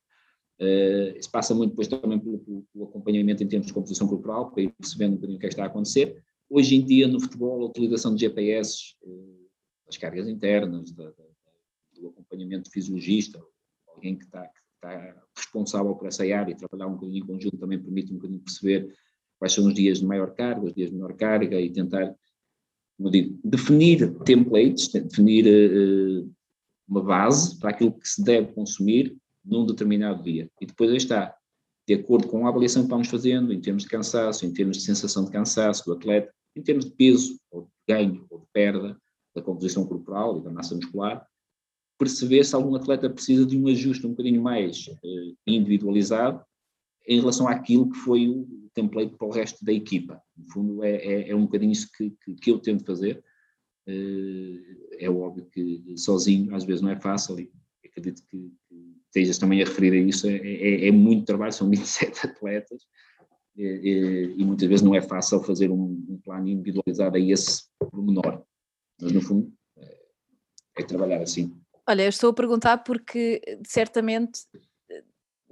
Uh, 0.60 1.18
isso 1.18 1.30
passa 1.30 1.54
muito 1.54 1.70
depois 1.70 1.88
também 1.88 2.18
pelo, 2.18 2.38
pelo, 2.38 2.84
acompanhamento 2.84 3.42
em 3.42 3.48
termos 3.48 3.66
de 3.66 3.72
composição 3.72 4.06
corporal, 4.06 4.50
para 4.50 4.62
ir 4.62 4.72
percebendo 4.78 5.12
um 5.12 5.16
bocadinho 5.16 5.36
o 5.38 5.40
que 5.40 5.46
é 5.46 5.48
que 5.48 5.54
está 5.54 5.64
a 5.64 5.66
acontecer, 5.66 6.22
Hoje 6.54 6.76
em 6.76 6.84
dia, 6.84 7.08
no 7.08 7.18
futebol, 7.18 7.62
a 7.62 7.66
utilização 7.66 8.14
de 8.14 8.20
GPS, 8.20 8.94
eh, 9.02 9.46
as 9.88 9.96
cargas 9.96 10.28
internas, 10.28 10.92
do 10.92 12.08
acompanhamento 12.08 12.70
fisiologista, 12.70 13.42
alguém 13.88 14.18
que 14.18 14.24
está, 14.24 14.42
que 14.42 14.60
está, 14.74 15.16
responsável 15.34 15.94
por 15.94 16.08
essa 16.08 16.24
área, 16.24 16.52
e 16.52 16.54
trabalhar 16.54 16.88
um 16.88 16.92
bocadinho 16.92 17.24
em 17.24 17.26
conjunto 17.26 17.56
também 17.56 17.78
permite 17.78 18.12
um 18.12 18.16
bocadinho 18.16 18.40
perceber 18.40 18.94
quais 19.38 19.54
são 19.54 19.66
os 19.66 19.72
dias 19.72 20.00
de 20.00 20.04
maior 20.04 20.34
carga, 20.34 20.66
os 20.66 20.74
dias 20.74 20.90
de 20.90 20.94
menor 20.94 21.14
carga 21.14 21.58
e 21.58 21.72
tentar, 21.72 22.14
como 22.98 23.10
digo, 23.10 23.40
definir 23.42 24.12
templates, 24.18 24.88
definir 24.88 25.46
uh, 25.46 26.30
uma 26.86 27.02
base 27.02 27.58
para 27.58 27.70
aquilo 27.70 27.98
que 27.98 28.06
se 28.06 28.22
deve 28.22 28.52
consumir 28.52 29.16
num 29.42 29.64
determinado 29.64 30.22
dia. 30.22 30.50
E 30.60 30.66
depois 30.66 30.90
aí 30.90 30.98
está, 30.98 31.34
de 31.88 31.94
acordo 31.94 32.28
com 32.28 32.46
a 32.46 32.50
avaliação 32.50 32.82
que 32.82 32.90
vamos 32.90 33.08
fazendo, 33.08 33.54
em 33.54 33.60
termos 33.62 33.84
de 33.84 33.88
cansaço, 33.88 34.44
em 34.44 34.52
termos 34.52 34.76
de 34.76 34.82
sensação 34.82 35.24
de 35.24 35.30
cansaço 35.30 35.86
do 35.86 35.94
atleta, 35.94 36.30
em 36.54 36.62
termos 36.62 36.84
de 36.84 36.92
peso, 36.92 37.38
ou 37.50 37.62
de 37.62 37.70
ganho, 37.88 38.26
ou 38.30 38.40
de 38.40 38.46
perda 38.52 38.96
da 39.34 39.42
composição 39.42 39.86
corporal 39.86 40.38
e 40.38 40.42
da 40.42 40.50
massa 40.50 40.74
muscular, 40.74 41.26
perceber 41.98 42.44
se 42.44 42.54
algum 42.54 42.74
atleta 42.74 43.08
precisa 43.08 43.46
de 43.46 43.56
um 43.56 43.68
ajuste 43.68 44.06
um 44.06 44.10
bocadinho 44.10 44.42
mais 44.42 44.88
eh, 44.88 45.32
individualizado 45.46 46.44
em 47.06 47.20
relação 47.20 47.48
àquilo 47.48 47.90
que 47.90 47.98
foi 47.98 48.28
o 48.28 48.68
template 48.74 49.16
para 49.16 49.26
o 49.26 49.30
resto 49.30 49.64
da 49.64 49.72
equipa. 49.72 50.20
No 50.36 50.44
fundo, 50.50 50.84
é, 50.84 50.96
é, 50.96 51.30
é 51.30 51.36
um 51.36 51.42
bocadinho 51.42 51.72
isso 51.72 51.88
que, 51.96 52.10
que, 52.24 52.34
que 52.34 52.50
eu 52.50 52.58
tento 52.58 52.84
fazer. 52.84 53.22
Eh, 53.86 55.04
é 55.04 55.10
óbvio 55.10 55.46
que 55.46 55.94
sozinho 55.96 56.54
às 56.54 56.64
vezes 56.64 56.82
não 56.82 56.90
é 56.90 57.00
fácil 57.00 57.38
e 57.38 57.50
acredito 57.84 58.22
que, 58.28 58.52
estejas 59.06 59.38
também 59.38 59.62
a 59.62 59.66
referir 59.66 59.92
a 59.92 59.96
isso. 59.96 60.26
É, 60.26 60.36
é, 60.36 60.88
é 60.88 60.90
muito 60.90 61.26
trabalho, 61.26 61.52
são 61.52 61.68
27 61.70 62.26
atletas 62.26 62.82
e, 63.56 64.34
e, 64.38 64.44
muitas 64.44 64.68
vezes 64.68 64.82
não 64.82 64.94
é 64.94 65.02
fácil 65.02 65.42
fazer 65.42 65.70
um, 65.70 66.04
um 66.08 66.20
plano 66.24 66.48
individualizado 66.48 67.16
a 67.16 67.20
esse 67.20 67.64
pormenor, 67.78 68.42
mas 69.00 69.12
no 69.12 69.20
fundo 69.20 69.52
é, 69.76 69.98
é 70.78 70.82
trabalhar 70.82 71.20
assim. 71.20 71.54
Olha, 71.86 72.02
eu 72.02 72.08
estou 72.08 72.30
a 72.30 72.34
perguntar 72.34 72.78
porque 72.78 73.42
certamente 73.66 74.46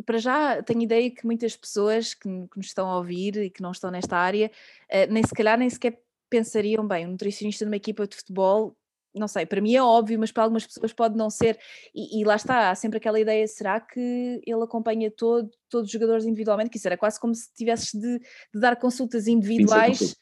para 0.02 0.18
já 0.18 0.62
tenho 0.62 0.82
ideia 0.82 1.10
que 1.10 1.26
muitas 1.26 1.56
pessoas 1.56 2.14
que, 2.14 2.22
que, 2.22 2.56
nos 2.56 2.66
estão 2.66 2.88
a 2.88 2.96
ouvir 2.96 3.36
e 3.36 3.50
que 3.50 3.62
não 3.62 3.70
estão 3.70 3.90
nesta 3.90 4.16
área, 4.16 4.50
uh, 4.90 5.12
nem 5.12 5.22
se 5.22 5.34
calhar 5.34 5.58
nem 5.58 5.68
sequer 5.68 6.02
pensariam 6.28 6.86
bem, 6.86 7.06
um 7.06 7.10
nutricionista 7.10 7.64
de 7.64 7.70
uma 7.70 7.76
equipa 7.76 8.06
de 8.06 8.16
futebol 8.16 8.76
não 9.14 9.28
sei, 9.28 9.46
para 9.46 9.60
mim 9.60 9.74
é 9.74 9.82
óbvio, 9.82 10.18
mas 10.18 10.30
para 10.30 10.44
algumas 10.44 10.66
pessoas 10.66 10.92
pode 10.92 11.16
não 11.16 11.30
ser, 11.30 11.58
e, 11.94 12.20
e 12.20 12.24
lá 12.24 12.36
está, 12.36 12.70
há 12.70 12.74
sempre 12.74 12.98
aquela 12.98 13.18
ideia, 13.18 13.46
será 13.46 13.80
que 13.80 14.40
ele 14.46 14.62
acompanha 14.62 15.10
todo, 15.10 15.50
todos 15.68 15.86
os 15.86 15.92
jogadores 15.92 16.24
individualmente, 16.24 16.70
que 16.70 16.78
isso 16.78 16.88
era 16.88 16.96
quase 16.96 17.18
como 17.18 17.34
se 17.34 17.52
tivesses 17.54 17.92
de, 17.92 18.18
de 18.18 18.60
dar 18.60 18.76
consultas 18.76 19.26
individuais 19.26 20.16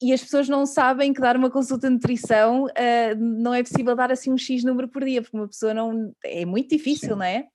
e 0.00 0.12
as 0.12 0.22
pessoas 0.22 0.48
não 0.48 0.64
sabem 0.64 1.12
que 1.12 1.20
dar 1.20 1.36
uma 1.36 1.50
consulta 1.50 1.88
de 1.88 1.94
nutrição 1.94 2.64
uh, 2.64 3.16
não 3.18 3.52
é 3.52 3.62
possível 3.62 3.94
dar 3.94 4.10
assim 4.10 4.32
um 4.32 4.38
X 4.38 4.64
número 4.64 4.88
por 4.88 5.04
dia, 5.04 5.20
porque 5.20 5.36
uma 5.36 5.48
pessoa 5.48 5.74
não. 5.74 6.14
é 6.24 6.44
muito 6.46 6.70
difícil, 6.70 7.10
Sim. 7.10 7.16
não 7.16 7.22
é? 7.22 7.46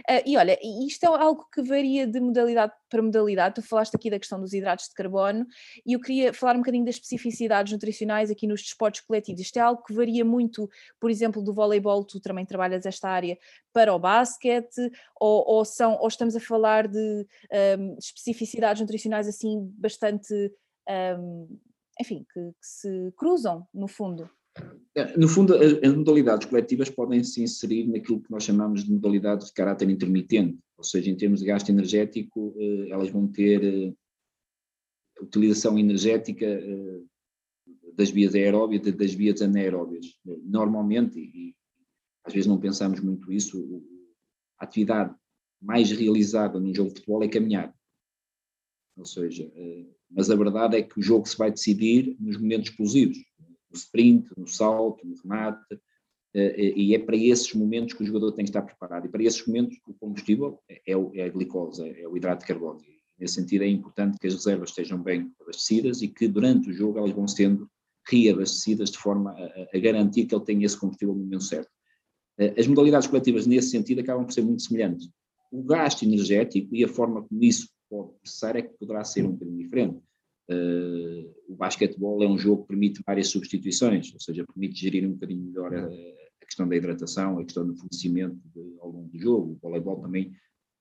Uh, 0.00 0.22
e 0.24 0.36
olha, 0.36 0.58
isto 0.86 1.04
é 1.04 1.06
algo 1.06 1.46
que 1.52 1.62
varia 1.62 2.06
de 2.06 2.20
modalidade 2.20 2.72
para 2.88 3.02
modalidade. 3.02 3.56
Tu 3.56 3.62
falaste 3.62 3.94
aqui 3.94 4.10
da 4.10 4.18
questão 4.18 4.40
dos 4.40 4.52
hidratos 4.52 4.88
de 4.88 4.94
carbono 4.94 5.46
e 5.84 5.92
eu 5.92 6.00
queria 6.00 6.32
falar 6.32 6.54
um 6.54 6.58
bocadinho 6.58 6.84
das 6.84 6.96
especificidades 6.96 7.72
nutricionais 7.72 8.30
aqui 8.30 8.46
nos 8.46 8.62
desportos 8.62 9.00
coletivos. 9.00 9.40
Isto 9.40 9.58
é 9.58 9.60
algo 9.60 9.82
que 9.82 9.92
varia 9.92 10.24
muito, 10.24 10.68
por 11.00 11.10
exemplo, 11.10 11.42
do 11.42 11.52
voleibol, 11.52 12.04
tu 12.04 12.20
também 12.20 12.46
trabalhas 12.46 12.86
esta 12.86 13.08
área, 13.08 13.38
para 13.72 13.94
o 13.94 13.98
basquete, 13.98 14.90
ou, 15.20 15.44
ou 15.46 15.64
são, 15.64 15.98
ou 16.00 16.08
estamos 16.08 16.34
a 16.34 16.40
falar 16.40 16.88
de 16.88 17.26
um, 17.78 17.96
especificidades 17.98 18.80
nutricionais 18.80 19.28
assim 19.28 19.70
bastante. 19.78 20.32
Um, 20.88 21.58
enfim, 22.00 22.24
que, 22.32 22.40
que 22.40 22.66
se 22.66 23.12
cruzam, 23.16 23.66
no 23.74 23.88
fundo. 23.88 24.30
É, 24.94 25.16
no 25.16 25.28
fundo, 25.28 25.54
as 25.54 25.94
modalidades 25.94 26.48
coletivas 26.48 26.90
podem 26.90 27.22
se 27.22 27.40
inserir 27.42 27.86
naquilo 27.86 28.20
que 28.20 28.30
nós 28.30 28.42
chamamos 28.42 28.84
de 28.84 28.92
modalidades 28.92 29.46
de 29.46 29.52
caráter 29.52 29.88
intermitente, 29.88 30.58
ou 30.76 30.82
seja, 30.82 31.08
em 31.08 31.16
termos 31.16 31.40
de 31.40 31.46
gasto 31.46 31.68
energético, 31.68 32.54
eh, 32.58 32.88
elas 32.90 33.08
vão 33.10 33.28
ter 33.28 33.62
eh, 33.62 33.94
utilização 35.20 35.78
energética 35.78 36.46
eh, 36.46 37.02
das 37.94 38.10
vias 38.10 38.34
aeróbias 38.34 38.86
e 38.86 38.92
das 38.92 39.12
vias 39.12 39.40
anaeróbias. 39.40 40.06
Normalmente, 40.44 41.18
e 41.18 41.54
às 42.24 42.32
vezes 42.32 42.46
não 42.46 42.58
pensamos 42.58 43.00
muito 43.00 43.32
isso, 43.32 43.82
a 44.58 44.64
atividade 44.64 45.14
mais 45.60 45.90
realizada 45.90 46.58
num 46.58 46.74
jogo 46.74 46.90
de 46.90 46.96
futebol 46.96 47.22
é 47.22 47.28
caminhar. 47.28 47.74
Ou 48.96 49.04
seja, 49.04 49.50
mas 50.10 50.30
a 50.30 50.36
verdade 50.36 50.76
é 50.76 50.82
que 50.82 50.98
o 50.98 51.02
jogo 51.02 51.28
se 51.28 51.36
vai 51.36 51.50
decidir 51.50 52.16
nos 52.20 52.36
momentos 52.36 52.70
explosivos, 52.70 53.18
no 53.70 53.76
sprint, 53.76 54.28
no 54.36 54.46
salto, 54.46 55.06
no 55.06 55.14
remate, 55.22 55.80
eh, 56.34 56.54
eh, 56.56 56.72
e 56.76 56.94
é 56.94 56.98
para 56.98 57.16
esses 57.16 57.52
momentos 57.54 57.94
que 57.94 58.02
o 58.02 58.06
jogador 58.06 58.32
tem 58.32 58.44
que 58.44 58.50
estar 58.50 58.62
preparado. 58.62 59.06
E 59.06 59.08
para 59.08 59.22
esses 59.22 59.46
momentos 59.46 59.78
o 59.86 59.94
combustível 59.94 60.60
é, 60.68 60.80
é 60.86 61.24
a 61.24 61.28
glicose, 61.28 61.82
é 61.82 62.06
o 62.06 62.16
hidrato 62.16 62.42
de 62.42 62.48
carbono. 62.48 62.80
Nesse 63.18 63.34
sentido 63.34 63.64
é 63.64 63.68
importante 63.68 64.18
que 64.18 64.26
as 64.26 64.34
reservas 64.34 64.70
estejam 64.70 65.02
bem 65.02 65.32
abastecidas 65.40 66.02
e 66.02 66.08
que 66.08 66.28
durante 66.28 66.70
o 66.70 66.72
jogo 66.72 66.98
elas 66.98 67.12
vão 67.12 67.26
sendo 67.26 67.68
reabastecidas 68.06 68.90
de 68.90 68.98
forma 68.98 69.32
a, 69.32 69.76
a 69.76 69.80
garantir 69.80 70.26
que 70.26 70.34
ele 70.34 70.44
tenha 70.44 70.64
esse 70.64 70.78
combustível 70.78 71.14
no 71.14 71.24
momento 71.24 71.44
certo. 71.44 71.70
Eh, 72.38 72.54
as 72.58 72.66
modalidades 72.66 73.08
coletivas 73.08 73.46
nesse 73.46 73.70
sentido 73.70 74.00
acabam 74.00 74.24
por 74.24 74.32
ser 74.32 74.42
muito 74.42 74.62
semelhantes. 74.62 75.08
O 75.50 75.62
gasto 75.62 76.04
energético 76.04 76.74
e 76.74 76.84
a 76.84 76.88
forma 76.88 77.22
como 77.22 77.42
isso 77.42 77.68
pode 77.90 78.12
processar 78.20 78.56
é 78.56 78.62
que 78.62 78.76
poderá 78.78 79.02
ser 79.02 79.24
um 79.24 79.32
bocadinho 79.32 79.58
diferente. 79.58 80.00
Uh, 80.50 81.34
o 81.46 81.56
basquetebol 81.56 82.22
é 82.22 82.26
um 82.26 82.38
jogo 82.38 82.62
que 82.62 82.68
permite 82.68 83.02
várias 83.06 83.28
substituições, 83.28 84.12
ou 84.14 84.20
seja, 84.20 84.46
permite 84.46 84.80
gerir 84.80 85.06
um 85.06 85.12
bocadinho 85.12 85.42
melhor 85.42 85.74
a, 85.74 85.86
a 85.86 86.46
questão 86.46 86.66
da 86.66 86.74
hidratação, 86.74 87.38
a 87.38 87.44
questão 87.44 87.66
do 87.66 87.76
fornecimento 87.76 88.38
de, 88.54 88.76
ao 88.80 88.90
longo 88.90 89.08
do 89.08 89.18
jogo. 89.18 89.52
O 89.52 89.58
voleibol 89.60 90.00
também, 90.00 90.32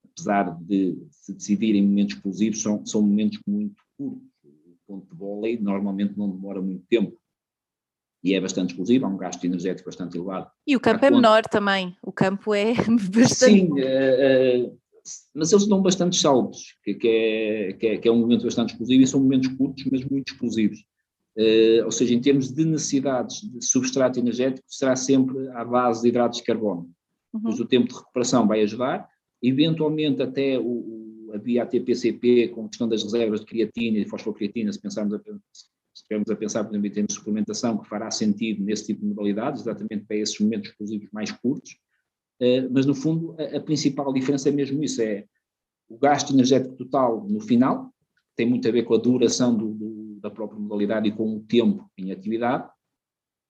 apesar 0.06 0.58
de 0.62 0.98
se 1.12 1.34
decidir 1.34 1.76
em 1.76 1.86
momentos 1.86 2.16
explosivos, 2.16 2.62
são, 2.62 2.86
são 2.86 3.02
momentos 3.02 3.40
muito 3.46 3.84
curtos. 3.98 4.26
ponto 4.88 5.14
de 5.14 5.50
e 5.50 5.58
normalmente 5.58 6.18
não 6.18 6.30
demora 6.30 6.62
muito 6.62 6.86
tempo. 6.88 7.20
E 8.24 8.34
é 8.34 8.42
bastante 8.42 8.72
explosivo, 8.72 9.06
há 9.06 9.10
um 9.10 9.18
gasto 9.18 9.44
energético 9.44 9.90
bastante 9.90 10.18
elevado. 10.18 10.50
E 10.66 10.76
o 10.76 10.80
campo 10.80 11.06
é 11.06 11.12
menor 11.12 11.44
também, 11.44 11.96
o 12.02 12.12
campo 12.12 12.54
é 12.54 12.74
bastante. 13.14 13.36
Sim, 13.36 13.70
uh, 13.72 14.68
uh, 14.68 14.80
mas 15.34 15.52
eles 15.52 15.68
dão 15.68 15.82
bastantes 15.82 16.20
saltos, 16.20 16.76
que, 16.84 16.94
que, 16.94 17.08
é, 17.08 17.74
que, 17.74 17.88
é, 17.88 17.98
que, 17.98 18.08
é, 18.08 18.12
um 18.12 18.20
momento 18.20 18.44
bastante 18.44 18.72
explosivo 18.72 19.04
e 19.04 19.08
são 19.08 19.20
momentos 19.20 19.50
curtos, 19.50 19.86
mas 19.92 20.04
muito 20.06 20.32
explosivos. 20.34 20.80
Uh, 21.38 21.86
ou 21.86 21.92
seja, 21.92 22.16
em 22.16 22.20
termos 22.20 22.52
de 22.52 22.66
necessidades 22.66 23.42
de 23.42 23.64
substrato 23.64 24.20
energético, 24.20 24.66
será 24.68 24.96
sempre 24.96 25.48
à 25.50 25.64
base 25.64 26.02
de 26.02 26.08
hidratos 26.08 26.40
de 26.40 26.46
carbono. 26.46 26.90
Uhum. 27.34 27.42
Pois 27.42 27.60
o 27.60 27.66
tempo 27.66 27.88
de 27.88 27.96
recuperação 27.96 28.48
vai 28.48 28.62
ajudar, 28.62 29.08
eventualmente 29.42 30.22
até 30.22 30.58
o, 30.58 30.64
o, 30.64 31.32
a 31.36 31.38
via 31.38 31.64
ATP-CP 31.64 32.50
com 32.50 32.66
a 32.66 32.70
questão 32.70 32.90
das 32.90 33.04
reservas 33.04 33.42
de 33.42 33.46
creatina 33.46 34.00
e 34.00 34.10
fosfocreatina, 34.10 34.74
se 34.74 34.82
pensarmos 34.82 35.14
a, 35.14 35.20
se 35.20 35.66
estivermos 35.96 36.30
a 36.30 36.36
pensar, 36.36 36.64
por 36.64 36.72
exemplo, 36.72 36.88
em 36.88 36.92
termos 36.92 37.14
de 37.14 37.20
suplementação, 37.20 37.78
que 37.78 37.88
fará 37.88 38.10
sentido 38.10 38.64
nesse 38.64 38.88
tipo 38.88 39.02
de 39.02 39.08
modalidades, 39.08 39.62
exatamente 39.62 40.06
para 40.06 40.18
esses 40.18 40.40
momentos 40.40 40.72
explosivos 40.72 41.08
mais 41.12 41.32
curtos, 41.32 41.78
mas 42.72 42.86
no 42.86 42.94
fundo 42.94 43.36
a, 43.40 43.58
a, 43.58 43.62
principal 43.62 44.14
diferença 44.14 44.50
é 44.50 44.52
mesmo 44.52 44.84
isso, 44.84 45.02
é 45.02 45.26
o 45.90 45.98
gasto 45.98 46.34
energético 46.34 46.76
total 46.76 47.28
no 47.28 47.40
final, 47.40 47.92
tem 48.36 48.46
muito 48.48 48.68
a 48.68 48.72
ver 48.72 48.84
com 48.84 48.94
a 48.94 48.98
duração 48.98 49.56
do, 49.56 49.74
do, 49.74 50.20
da 50.20 50.30
própria 50.30 50.60
modalidade 50.60 51.10
e 51.10 51.12
com 51.12 51.36
o 51.36 51.40
tempo 51.40 51.90
em 51.98 52.12
atividade, 52.12 52.70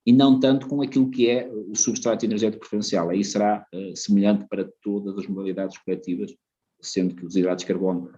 e 0.06 0.12
não 0.12 0.40
tanto 0.40 0.66
com 0.66 0.80
aquilo 0.80 1.10
que 1.10 1.28
é 1.28 1.46
o 1.52 1.76
substrato 1.76 2.24
energético 2.24 2.60
preferencial. 2.60 3.10
Aí 3.10 3.22
será 3.22 3.66
uh, 3.74 3.94
semelhante 3.94 4.46
para 4.48 4.66
todas 4.82 5.18
as 5.18 5.26
modalidades 5.26 5.76
coletivas, 5.76 6.34
sendo 6.80 7.14
que 7.14 7.26
os 7.26 7.36
hidratos 7.36 7.62
de 7.62 7.68
carbono 7.68 8.10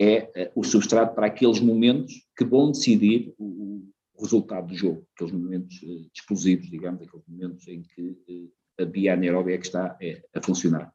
é 0.00 0.24
uh, 0.24 0.60
o 0.60 0.64
substrato 0.64 1.14
para 1.14 1.28
aqueles 1.28 1.60
momentos 1.60 2.26
que 2.36 2.44
vão 2.44 2.72
decidir 2.72 3.32
o, 3.38 3.84
o 4.14 4.22
resultado 4.22 4.66
do 4.66 4.74
jogo, 4.74 5.06
aqueles 5.14 5.32
momentos 5.32 5.80
uh, 5.82 6.10
explosivos, 6.12 6.68
digamos, 6.68 7.00
aqueles 7.02 7.26
momentos 7.28 7.68
em 7.68 7.82
que 7.82 8.50
a 8.78 8.84
via 8.84 9.14
anaeróbica 9.14 9.54
é 9.54 9.58
que 9.58 9.66
está 9.66 9.96
é, 10.00 10.22
a 10.34 10.40
funcionar. 10.40 10.92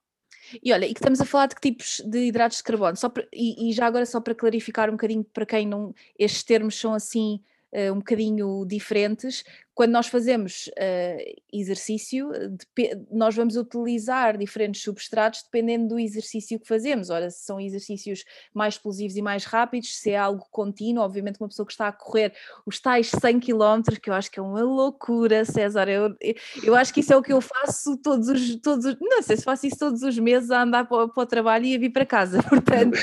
E 0.61 0.71
olha, 0.71 0.85
e 0.85 0.93
que 0.93 0.99
estamos 0.99 1.19
a 1.19 1.25
falar 1.25 1.47
de 1.47 1.55
que 1.55 1.61
tipos 1.61 2.01
de 2.05 2.25
hidratos 2.25 2.57
de 2.57 2.63
carbono, 2.63 2.95
só 2.95 3.09
para, 3.09 3.27
e, 3.33 3.69
e, 3.69 3.73
já 3.73 3.87
agora 3.87 4.05
só 4.05 4.21
para 4.21 4.35
clarificar 4.35 4.89
um 4.89 4.93
bocadinho 4.93 5.23
para 5.23 5.45
quem 5.45 5.67
não, 5.67 5.93
estes 6.17 6.43
termos 6.43 6.79
são 6.79 6.93
assim 6.93 7.41
um 7.91 7.95
bocadinho 7.95 8.65
diferentes. 8.65 9.43
Quando 9.73 9.91
nós 9.91 10.05
fazemos 10.05 10.67
uh, 10.67 11.41
exercício, 11.51 12.29
nós 13.11 13.35
vamos 13.35 13.55
utilizar 13.55 14.37
diferentes 14.37 14.83
substratos 14.83 15.41
dependendo 15.43 15.87
do 15.87 15.99
exercício 15.99 16.59
que 16.59 16.67
fazemos. 16.67 17.09
Ora, 17.09 17.31
se 17.31 17.43
são 17.43 17.59
exercícios 17.59 18.23
mais 18.53 18.75
explosivos 18.75 19.17
e 19.17 19.21
mais 19.21 19.45
rápidos, 19.45 19.97
se 19.97 20.11
é 20.11 20.17
algo 20.17 20.45
contínuo, 20.51 21.03
obviamente 21.03 21.39
uma 21.39 21.49
pessoa 21.49 21.65
que 21.65 21.71
está 21.71 21.87
a 21.87 21.91
correr 21.91 22.33
os 22.67 22.79
tais 22.79 23.09
100 23.09 23.39
km, 23.39 23.81
que 23.99 24.11
eu 24.11 24.13
acho 24.13 24.29
que 24.29 24.39
é 24.39 24.43
uma 24.43 24.61
loucura, 24.61 25.43
César, 25.43 25.89
eu, 25.89 26.15
eu 26.63 26.75
acho 26.75 26.93
que 26.93 26.99
isso 26.99 27.11
é 27.11 27.17
o 27.17 27.23
que 27.23 27.33
eu 27.33 27.41
faço 27.41 27.97
todos 27.97 28.27
os, 28.27 28.55
todos 28.57 28.85
os, 28.85 28.97
não 29.01 29.23
sei 29.23 29.37
se 29.37 29.43
faço 29.43 29.65
isso 29.65 29.79
todos 29.79 30.03
os 30.03 30.19
meses 30.19 30.51
a 30.51 30.61
andar 30.61 30.87
para, 30.87 31.07
para 31.07 31.23
o 31.23 31.25
trabalho 31.25 31.65
e 31.65 31.75
a 31.75 31.79
vir 31.79 31.89
para 31.89 32.05
casa, 32.05 32.43
portanto... 32.47 32.99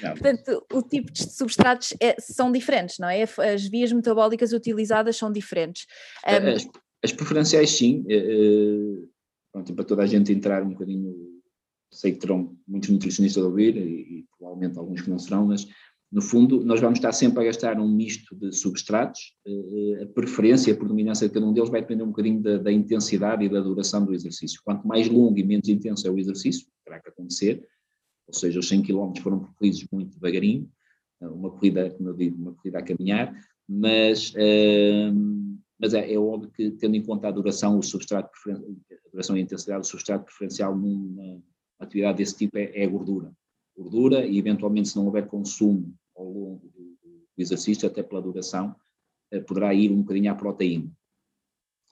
Portanto, 0.00 0.64
o 0.72 0.82
tipo 0.82 1.12
de 1.12 1.32
substratos 1.32 1.94
é, 2.00 2.16
são 2.20 2.50
diferentes, 2.50 2.98
não 2.98 3.08
é? 3.08 3.22
As 3.22 3.66
vias 3.66 3.92
metabólicas 3.92 4.52
utilizadas 4.52 5.16
são 5.16 5.30
diferentes. 5.30 5.86
Um, 6.26 6.54
as, 6.54 6.68
as, 7.02 7.12
preferenciais, 7.12 7.70
sim. 7.70 8.04
Uh, 8.10 9.08
pronto, 9.52 9.74
para 9.74 9.84
toda 9.84 10.02
a 10.02 10.06
gente 10.06 10.32
entrar 10.32 10.62
um 10.62 10.70
bocadinho, 10.70 11.14
sei 11.92 12.12
que 12.12 12.18
terão 12.18 12.56
muitos 12.66 12.90
nutricionistas 12.90 13.42
a 13.42 13.46
ouvir 13.46 13.76
e, 13.76 13.80
e 13.80 14.24
provavelmente 14.38 14.78
alguns 14.78 15.00
que 15.00 15.10
não 15.10 15.18
serão, 15.18 15.46
mas 15.46 15.66
no 16.14 16.22
fundo, 16.22 16.64
nós 16.64 16.80
vamos 16.80 17.00
estar 17.00 17.10
sempre 17.10 17.42
a 17.42 17.46
gastar 17.46 17.76
um 17.80 17.88
misto 17.88 18.36
de 18.36 18.52
substratos. 18.52 19.34
A 20.00 20.06
preferência, 20.06 20.72
a 20.72 20.76
predominância 20.76 21.26
de 21.26 21.34
cada 21.34 21.44
um 21.44 21.52
deles 21.52 21.68
vai 21.68 21.80
depender 21.80 22.04
um 22.04 22.10
bocadinho 22.10 22.40
da, 22.40 22.56
da, 22.56 22.70
intensidade 22.70 23.44
e 23.44 23.48
da 23.48 23.60
duração 23.60 24.06
do 24.06 24.14
exercício. 24.14 24.60
Quanto 24.64 24.86
mais 24.86 25.08
longo 25.08 25.36
e 25.36 25.42
menos 25.42 25.68
intenso 25.68 26.06
é 26.06 26.10
o 26.12 26.16
exercício, 26.16 26.68
terá 26.84 27.00
que 27.00 27.08
acontecer, 27.08 27.66
ou 28.26 28.34
seja, 28.34 28.58
os 28.58 28.68
100 28.68 28.82
km 28.82 29.12
foram 29.22 29.40
percorridos 29.40 29.86
muito 29.92 30.14
devagarinho, 30.14 30.70
eh, 31.20 31.28
uma 31.28 31.50
corrida, 31.50 31.90
como 31.90 32.08
eu 32.10 32.14
digo, 32.14 32.40
uma 32.40 32.54
corrida 32.54 32.78
a 32.78 32.82
caminhar, 32.82 33.34
mas, 33.68 34.30
uh, 34.30 35.58
mas 35.78 35.94
é, 35.94 36.12
é, 36.12 36.18
óbvio 36.18 36.50
que, 36.50 36.70
tendo 36.72 36.96
em 36.96 37.02
conta 37.02 37.28
a 37.28 37.30
duração, 37.30 37.78
o 37.78 37.82
substrato 37.82 38.30
a 38.50 39.10
duração 39.10 39.36
e 39.36 39.40
a 39.40 39.42
intensidade 39.42 39.80
do 39.80 39.86
substrato 39.86 40.24
preferencial 40.24 40.76
numa 40.76 41.42
atividade 41.78 42.18
desse 42.18 42.36
tipo 42.36 42.58
é, 42.58 42.70
é 42.74 42.84
a 42.84 42.88
gordura. 42.88 43.32
Gordura 43.76 44.26
e, 44.26 44.38
eventualmente, 44.38 44.88
se 44.88 44.96
não 44.96 45.06
houver 45.06 45.26
consumo 45.26 45.94
ao 46.16 46.26
longo 46.26 46.68
do, 46.68 46.96
do 47.02 47.42
exercício, 47.42 47.88
até 47.88 48.02
pela 48.02 48.22
duração, 48.22 48.76
uh, 49.32 49.42
poderá 49.44 49.72
ir 49.72 49.90
um 49.90 50.02
bocadinho 50.02 50.30
à 50.30 50.34
proteína. 50.34 50.90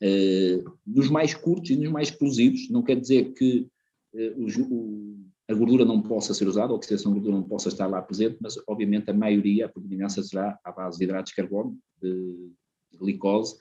Uh, 0.02 0.78
nos 0.86 1.08
mais 1.08 1.32
curtos 1.32 1.70
e 1.70 1.76
nos 1.76 1.90
mais 1.90 2.08
explosivos, 2.08 2.68
não 2.68 2.82
quer 2.82 3.00
dizer 3.00 3.32
que 3.32 3.66
os, 4.36 4.58
o, 4.58 5.11
a 5.48 5.54
gordura 5.54 5.84
não 5.84 6.00
possa 6.00 6.32
ser 6.32 6.46
usada, 6.46 6.72
a 6.72 6.76
oxidação 6.76 7.12
de 7.12 7.18
gordura 7.18 7.40
não 7.40 7.48
possa 7.48 7.68
estar 7.68 7.86
lá 7.86 8.00
presente, 8.00 8.38
mas 8.40 8.56
obviamente 8.66 9.10
a 9.10 9.14
maioria, 9.14 9.66
a 9.66 9.68
predominância 9.68 10.22
será 10.22 10.58
à 10.64 10.72
base 10.72 10.98
de 10.98 11.04
hidratos 11.04 11.30
de 11.30 11.36
carbono, 11.36 11.78
de, 12.00 12.52
glicose, 12.94 13.56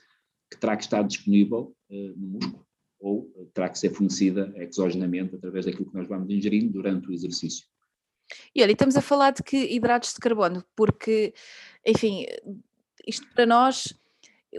que 0.50 0.58
terá 0.58 0.76
que 0.76 0.84
estar 0.84 1.02
disponível 1.02 1.74
uh, 1.90 2.12
no 2.16 2.28
músculo 2.28 2.66
ou 3.00 3.50
terá 3.52 3.68
que 3.68 3.78
ser 3.78 3.90
fornecida 3.90 4.52
exogenamente 4.56 5.34
através 5.34 5.66
daquilo 5.66 5.90
que 5.90 5.96
nós 5.96 6.06
vamos 6.06 6.30
ingerindo 6.30 6.72
durante 6.72 7.08
o 7.08 7.12
exercício. 7.12 7.66
E 8.54 8.62
olha, 8.62 8.70
estamos 8.70 8.96
a 8.96 9.02
falar 9.02 9.32
de 9.32 9.42
que 9.42 9.56
hidratos 9.74 10.14
de 10.14 10.20
carbono, 10.20 10.64
porque, 10.76 11.34
enfim, 11.84 12.24
isto 13.06 13.26
para 13.34 13.44
nós 13.44 13.92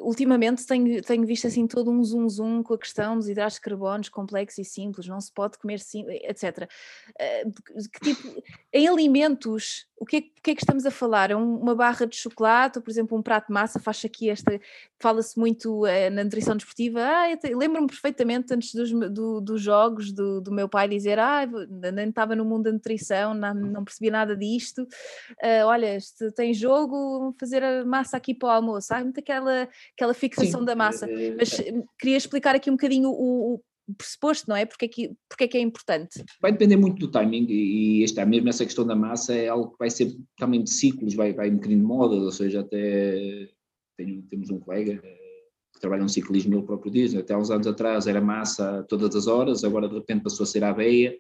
ultimamente 0.02 0.66
tenho, 0.66 1.02
tenho 1.02 1.26
visto 1.26 1.48
assim 1.48 1.68
todo 1.68 1.92
um 1.92 2.04
zoom 2.04 2.28
zoom 2.28 2.64
com 2.64 2.74
a 2.74 2.78
questão 2.78 3.18
dos 3.18 3.30
hidratos 3.30 3.56
de 3.56 3.62
carbono 3.62 4.04
complexos 4.12 4.58
e 4.58 4.70
simples, 4.70 5.08
não 5.08 5.22
se 5.22 5.32
pode 5.32 5.58
comer 5.58 5.80
sim, 5.80 6.06
etc. 6.10 6.68
Uh, 7.10 7.52
que 7.92 8.14
tipo, 8.14 8.44
em 8.72 8.88
alimentos, 8.88 9.86
o 10.00 10.06
que, 10.06 10.18
é, 10.18 10.22
que 10.22 10.52
é 10.52 10.56
que 10.56 10.62
estamos 10.62 10.86
a 10.86 10.92
falar? 10.92 11.32
É 11.32 11.36
uma 11.36 11.76
barra 11.76 12.06
de 12.06 12.16
chocolate, 12.16 12.80
ou 12.80 12.84
por 12.84 12.90
exemplo 12.90 13.18
um 13.18 13.22
prato 13.22 13.48
de 13.48 13.54
massa, 13.54 13.80
faz 13.80 14.04
aqui 14.04 14.30
esta, 14.30 14.60
fala-se 15.00 15.40
muito 15.40 15.86
uh, 15.86 16.10
na 16.12 16.24
nutrição 16.24 16.56
desportiva, 16.56 17.00
ah, 17.02 17.26
lembro-me 17.56 17.88
perfeitamente 17.88 18.54
antes 18.54 18.74
dos, 18.74 18.92
do, 19.12 19.40
dos 19.40 19.62
jogos 19.62 20.12
do, 20.12 20.42
do 20.42 20.52
meu 20.52 20.68
pai 20.68 20.90
dizer, 20.90 21.20
ah, 21.20 21.46
nem 21.94 22.10
estava 22.10 22.36
no 22.36 22.46
mundo 22.46 22.64
da 22.64 22.72
nutrição, 22.72 23.34
não, 23.34 23.54
não 23.54 23.84
percebia 23.84 24.12
nada 24.12 24.36
disto, 24.36 24.82
uh, 24.84 25.66
olha, 25.66 25.96
este, 25.96 26.32
tem 26.32 26.54
jogo, 26.54 27.36
fazer 27.40 27.64
a 27.64 27.86
massa 27.86 28.18
aqui 28.18 28.34
para 28.34 28.48
o 28.48 28.52
almoço, 28.52 28.94
há 28.94 29.00
muito 29.02 29.20
aquela, 29.20 29.70
aquela 29.96 30.14
fixação 30.14 30.62
Sim. 30.62 30.66
da 30.66 30.76
massa, 30.76 31.08
mas 31.38 31.62
queria 32.00 32.18
explicar 32.18 32.56
aqui 32.56 32.70
um 32.70 32.74
bocadinho 32.74 33.10
o, 33.10 33.56
o 33.88 33.94
pressuposto, 33.94 34.50
não 34.50 34.56
é? 34.56 34.66
Porque 34.66 34.86
é, 34.86 34.88
que, 34.88 35.12
porque 35.28 35.44
é 35.44 35.48
que 35.48 35.58
é 35.58 35.62
importante? 35.62 36.24
Vai 36.42 36.52
depender 36.52 36.78
muito 36.78 37.00
do 37.00 37.12
timing 37.12 37.46
e 37.50 38.04
está 38.04 38.26
mesmo 38.26 38.50
essa 38.50 38.66
questão 38.66 38.86
da 38.86 38.96
massa 38.96 39.34
é 39.34 39.48
algo 39.48 39.72
que 39.72 39.80
vai 39.80 39.90
ser 39.90 40.16
também 40.38 40.64
de 40.64 40.70
ciclos, 40.70 41.14
vai, 41.14 41.34
vai 41.34 41.50
um 41.50 41.56
bocadinho 41.56 41.82
de 41.82 41.86
moda, 41.86 42.16
ou 42.16 42.32
seja, 42.32 42.62
até 42.62 43.50
tenho, 43.98 44.22
temos 44.24 44.50
um 44.50 44.60
colega 44.60 45.00
eh, 45.04 45.44
que 45.74 45.80
trabalha 45.80 46.04
no 46.04 46.10
ciclismo, 46.10 46.56
ele 46.56 46.66
próprio 46.66 46.92
diz, 46.92 47.14
até 47.16 47.34
há 47.34 47.38
uns 47.38 47.52
anos 47.52 47.68
atrás 47.68 48.08
era 48.08 48.22
massa 48.22 48.86
todas 48.88 49.16
as 49.16 49.28
horas, 49.28 49.64
agora 49.64 49.88
de 49.88 49.96
repente 49.96 50.24
passou 50.24 50.44
a 50.46 50.48
ser 50.48 50.64
aveia 50.64 51.18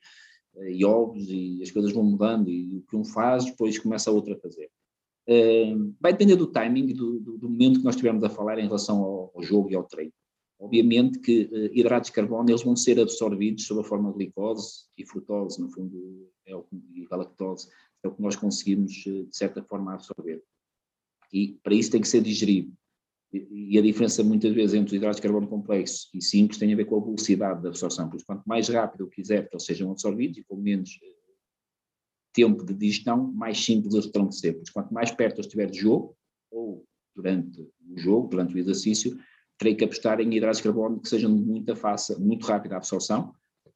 eh, 0.56 0.71
e 0.71 0.86
ovos 0.86 1.26
e 1.28 1.60
as 1.62 1.71
coisas 1.71 1.91
vão 1.91 2.04
mudando 2.04 2.49
e 2.49 2.78
o 2.78 2.82
que 2.89 2.95
um 2.95 3.04
faz 3.04 3.45
depois 3.45 3.78
começa 3.78 4.10
a 4.10 4.13
outra 4.13 4.36
a 4.36 4.39
fazer. 4.39 4.69
Uh, 5.28 5.96
vai 6.02 6.12
depender 6.12 6.36
do 6.36 6.48
timing 6.48 6.88
do, 6.88 7.20
do, 7.20 7.50
momento 7.50 7.80
que 7.80 7.86
nós 7.86 7.96
estivermos 7.96 8.24
a 8.26 8.30
falar 8.30 8.60
em 8.60 8.66
relação 8.66 9.02
ao, 9.02 9.32
ao 9.34 9.42
jogo 9.42 9.72
e 9.72 9.76
ao 9.76 9.86
treino. 9.86 10.12
Obviamente 10.60 11.20
que 11.20 11.50
uh, 11.52 11.78
hidratos 11.78 12.10
de 12.10 12.16
carbono 12.16 12.50
eles 12.50 12.64
vão 12.64 12.76
ser 12.76 13.00
absorvidos 13.00 13.66
sob 13.66 13.80
a 13.80 13.84
forma 13.84 14.12
de 14.12 14.18
glicose 14.18 14.86
e 14.98 15.06
frutose, 15.06 15.62
no 15.62 15.70
fundo, 15.70 16.30
é 16.46 16.54
o, 16.54 16.66
e 16.94 17.06
galactose, 17.06 17.70
é 18.04 18.08
o 18.08 18.12
que 18.14 18.22
nós 18.22 18.36
conseguimos, 18.36 19.06
uh, 19.06 19.26
de 19.26 19.36
certa 19.36 19.64
forma, 19.64 19.94
absorver. 19.94 20.44
E 21.32 21.60
para 21.64 21.74
isso 21.74 21.92
tem 21.92 22.02
que 22.02 22.08
ser 22.08 22.22
digerido. 22.22 22.74
E, 23.32 23.72
e 23.72 23.78
a 23.80 23.82
diferença, 23.82 24.24
muitas 24.24 24.54
vezes, 24.54 24.76
entre 24.76 24.88
os 24.88 24.94
hidratos 24.94 25.18
de 25.18 25.24
carbono 25.24 25.48
complexos 25.48 26.10
e 26.14 26.22
simples 26.22 26.60
tem 26.60 26.72
a 26.74 26.76
ver 26.76 26.86
com 26.86 26.98
a 26.98 27.04
velocidade 27.04 27.64
da 27.64 27.70
absorção. 27.70 28.10
Por 28.10 28.18
isso, 28.18 28.26
quanto 28.26 28.44
mais 28.46 28.68
rápido 28.68 29.06
eu 29.06 29.08
quiser 29.08 29.48
que 29.48 29.56
eles 29.56 29.66
sejam 29.66 29.90
absorvidos 29.90 30.38
e 30.38 30.44
com 30.44 30.58
menos 30.58 31.00
tempo 32.34 32.65
de 32.65 32.74
digestão, 32.74 33.32
mais 33.32 33.63
simples 33.63 33.93
eles 33.93 34.08
terão 34.08 34.28
de 34.28 34.38
ser. 34.38 34.54
Por 34.54 34.63
isso, 34.63 34.74
quanto 34.74 34.93
mais 34.93 35.12
perto 35.12 35.38
eu 35.38 35.41
estiver 35.41 35.69
de 35.69 35.80
jogo, 35.80 36.15
ou 36.52 36.84
durante 37.15 37.62
o 37.62 37.98
jogo, 37.98 38.28
durante 38.28 38.56
o 38.56 38.58
exercício, 38.58 39.17
terei 39.58 39.76
que 39.76 39.84
apostar 39.84 40.19
em 40.19 40.34
hidratos 40.34 40.58
de 40.58 40.63
carbono 40.63 41.00
que 41.00 41.08
sejam 41.08 41.34
de 41.34 41.41
muita 41.41 41.76
fácil, 41.76 42.19
muito 42.19 42.46
rápida 42.46 42.76
a 42.76 42.78
absorção, 42.78 43.34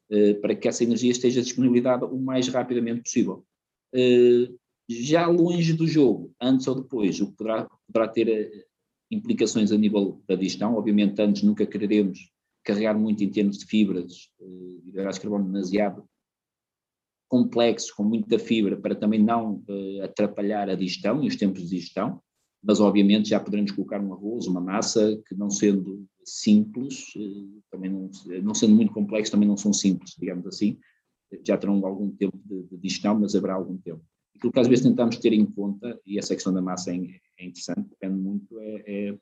eh, 0.10 0.34
para 0.36 0.56
que 0.56 0.68
essa 0.68 0.84
energia 0.84 1.12
esteja 1.12 1.42
disponibilizada 1.42 2.06
o 2.06 2.20
mais 2.20 2.48
rapidamente 2.48 3.04
possível. 3.04 3.46
Eh, 3.94 4.50
já 4.90 5.28
longe 5.28 5.74
do 5.74 5.86
jogo, 5.86 6.34
antes 6.42 6.68
ou 6.68 6.76
depois, 6.76 7.20
o 7.22 7.28
que 7.28 7.38
poderá, 7.38 7.70
poderá 7.86 8.08
ter 8.08 8.28
eh, 8.28 8.66
implicações 9.12 9.72
a 9.72 9.78
nível 9.78 10.22
da 10.28 10.36
digestão, 10.36 10.76
obviamente 10.76 11.22
antes 11.22 11.44
nunca 11.44 11.66
quereremos 11.66 12.32
carregar 12.64 12.98
muito 12.98 13.24
em 13.24 13.30
termos 13.30 13.58
de 13.60 13.66
fibras, 13.66 14.30
hidratos 14.86 15.16
de 15.16 15.22
carbono 15.22 15.46
demasiado 15.46 16.04
complexos, 17.28 17.92
com 17.92 18.04
muita 18.04 18.40
fibra, 18.40 18.78
para 18.78 18.96
também 18.96 19.22
não 19.22 19.64
atrapalhar 20.04 20.70
a 20.70 20.76
digestão 20.76 21.24
e 21.24 21.28
os 21.28 21.36
tempos 21.36 21.64
de 21.64 21.70
digestão, 21.70 22.22
mas 22.64 22.80
obviamente 22.80 23.30
já 23.30 23.40
poderemos 23.40 23.72
colocar 23.72 24.02
um 24.02 24.14
arroz, 24.14 24.48
uma 24.48 24.62
massa 24.62 25.22
que 25.28 25.36
não 25.36 25.50
sendo 25.50 26.06
simples, 26.26 27.06
também 27.72 27.90
não, 27.90 28.10
não 28.44 28.54
sendo 28.54 28.76
muito 28.76 28.94
complexo, 28.94 29.32
também 29.32 29.48
não 29.48 29.58
são 29.58 29.72
simples, 29.72 30.16
digamos 30.18 30.46
assim, 30.48 30.78
já 31.46 31.58
terão 31.58 31.86
algum 31.86 32.10
tempo 32.12 32.40
de, 32.46 32.64
de 32.64 32.78
digestão, 32.78 33.20
mas 33.20 33.36
haverá 33.36 33.54
algum 33.54 33.78
tempo. 33.78 34.02
Aquilo 34.36 34.52
que 34.52 34.60
às 34.60 34.68
vezes 34.68 34.86
tentamos 34.86 35.18
ter 35.18 35.34
em 35.34 35.46
conta, 35.46 36.00
e 36.06 36.20
essa 36.20 36.36
questão 36.36 36.54
da 36.54 36.62
massa 36.62 36.92
é, 36.92 36.98
é 37.40 37.46
interessante, 37.46 37.90
depende 37.90 38.20
muito 38.20 38.60
é, 38.60 38.84
é, 38.86 39.18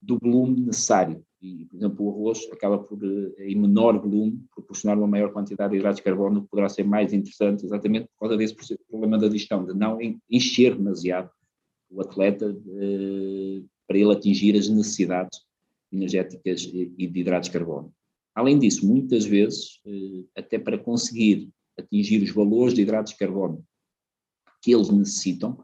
do 0.00 0.18
volume 0.18 0.60
necessário. 0.60 1.24
E, 1.44 1.66
por 1.66 1.76
exemplo, 1.76 2.06
o 2.06 2.10
arroz 2.10 2.48
acaba 2.50 2.78
por, 2.78 2.98
eh, 3.04 3.50
em 3.50 3.54
menor 3.54 4.00
volume, 4.00 4.42
proporcionar 4.54 4.96
uma 4.96 5.06
maior 5.06 5.30
quantidade 5.30 5.72
de 5.72 5.78
hidratos 5.78 5.98
de 5.98 6.02
carbono, 6.02 6.42
que 6.42 6.48
poderá 6.48 6.70
ser 6.70 6.84
mais 6.84 7.12
interessante 7.12 7.66
exatamente 7.66 8.06
por 8.06 8.20
causa 8.20 8.36
desse 8.38 8.54
problema 8.88 9.18
da 9.18 9.28
digestão, 9.28 9.62
de 9.62 9.74
não 9.74 9.98
encher 10.30 10.74
demasiado 10.74 11.30
o 11.90 12.00
atleta 12.00 12.50
de, 12.50 12.70
eh, 12.70 13.62
para 13.86 13.98
ele 13.98 14.12
atingir 14.12 14.56
as 14.56 14.70
necessidades 14.70 15.40
energéticas 15.92 16.62
e 16.64 17.06
de 17.06 17.20
hidratos 17.20 17.50
de 17.50 17.52
carbono. 17.52 17.92
Além 18.34 18.58
disso, 18.58 18.86
muitas 18.86 19.26
vezes, 19.26 19.80
eh, 19.86 20.24
até 20.34 20.58
para 20.58 20.78
conseguir 20.78 21.50
atingir 21.78 22.22
os 22.22 22.30
valores 22.30 22.72
de 22.72 22.80
hidratos 22.80 23.12
de 23.12 23.18
carbono 23.18 23.62
que 24.62 24.74
eles 24.74 24.88
necessitam, 24.88 25.62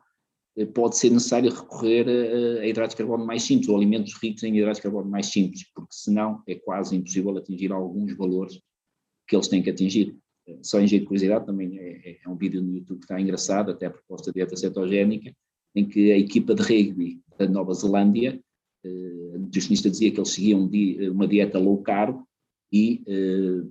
pode 0.74 0.96
ser 0.98 1.10
necessário 1.10 1.50
recorrer 1.50 2.06
a, 2.08 2.66
hidratos 2.66 2.94
de 2.94 2.98
carbono 2.98 3.24
mais 3.24 3.42
simples, 3.42 3.68
ou 3.68 3.76
alimentos 3.76 4.14
ricos 4.14 4.42
em 4.42 4.56
hidratos 4.56 4.78
de 4.78 4.82
carbono 4.82 5.08
mais 5.08 5.26
simples, 5.26 5.64
porque 5.74 5.92
senão 5.92 6.42
é 6.46 6.54
quase 6.54 6.96
impossível 6.96 7.36
atingir 7.36 7.72
alguns 7.72 8.16
valores 8.16 8.60
que 9.26 9.36
eles 9.36 9.48
têm 9.48 9.62
que 9.62 9.70
atingir. 9.70 10.16
Eh, 10.46 10.58
só 10.62 10.80
em 10.80 10.88
jeito 10.88 11.02
de 11.02 11.06
curiosidade, 11.06 11.46
também 11.46 11.78
é, 11.78 12.10
é, 12.10 12.18
é 12.24 12.28
um 12.28 12.36
vídeo 12.36 12.60
no 12.60 12.76
YouTube 12.76 12.98
que 12.98 13.04
está 13.04 13.20
engraçado, 13.20 13.70
até 13.70 13.86
a 13.86 13.90
proposta 13.90 14.30
de 14.30 14.34
dieta 14.34 14.56
cetogénica, 14.56 15.32
em 15.74 15.86
que 15.88 16.10
a 16.10 16.18
equipa 16.18 16.54
de 16.54 16.62
rugby 16.62 17.20
da 17.38 17.48
Nova 17.48 17.72
Zelândia, 17.72 18.40
a 18.84 19.38
nutricionista 19.38 19.90
dizia 19.90 20.10
que 20.10 20.18
eles 20.18 20.30
seguiam 20.30 20.68
uma 21.12 21.28
dieta 21.28 21.58
low 21.58 21.80
carb, 21.82 22.20
e 22.72 23.04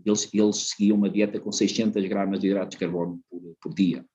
eles, 0.05 0.29
eles 0.33 0.69
seguiam 0.69 0.97
uma 0.97 1.09
dieta 1.09 1.39
com 1.39 1.51
600 1.51 2.05
gramas 2.05 2.39
de 2.39 2.47
hidratos 2.47 2.71
de 2.71 2.77
carbono 2.77 3.19
por, 3.29 3.41
por 3.61 3.73
dia. 3.73 4.05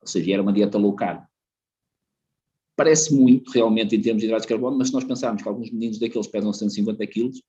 Ou 0.00 0.06
seja, 0.08 0.32
era 0.32 0.42
uma 0.42 0.52
dieta 0.52 0.78
low 0.78 0.94
carb. 0.94 1.24
Parece 2.74 3.14
muito 3.14 3.50
realmente 3.50 3.94
em 3.94 4.00
termos 4.00 4.20
de 4.20 4.26
hidratos 4.26 4.46
de 4.46 4.52
carbono, 4.52 4.78
mas 4.78 4.88
se 4.88 4.94
nós 4.94 5.04
pensarmos 5.04 5.42
que 5.42 5.48
alguns 5.48 5.70
meninos 5.70 5.98
daqueles 5.98 6.26
pesam 6.26 6.52
150 6.52 7.06
quilos, 7.06 7.42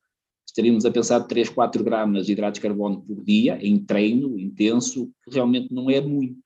estaríamos 0.46 0.86
a 0.86 0.92
pensar 0.92 1.22
3, 1.22 1.50
4 1.50 1.84
gramas 1.84 2.26
de 2.26 2.34
hidratos 2.34 2.60
de 2.60 2.68
carbono 2.68 3.02
por 3.02 3.24
dia, 3.24 3.58
em 3.62 3.80
treino 3.80 4.38
intenso, 4.38 5.12
que 5.24 5.32
realmente 5.32 5.74
não 5.74 5.90
é 5.90 6.02
muito. 6.02 6.42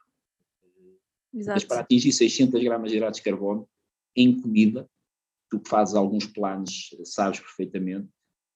Exato. 1.33 1.55
Mas 1.55 1.63
para 1.63 1.81
atingir 1.81 2.11
600 2.11 2.63
gramas 2.63 2.91
de 2.91 2.97
hidratos 2.97 3.19
de 3.19 3.23
carbono 3.23 3.67
em 4.15 4.39
comida, 4.39 4.89
tu 5.49 5.59
que 5.59 5.69
fazes 5.69 5.95
alguns 5.95 6.25
planos 6.25 6.95
sabes 7.03 7.39
perfeitamente, 7.39 8.07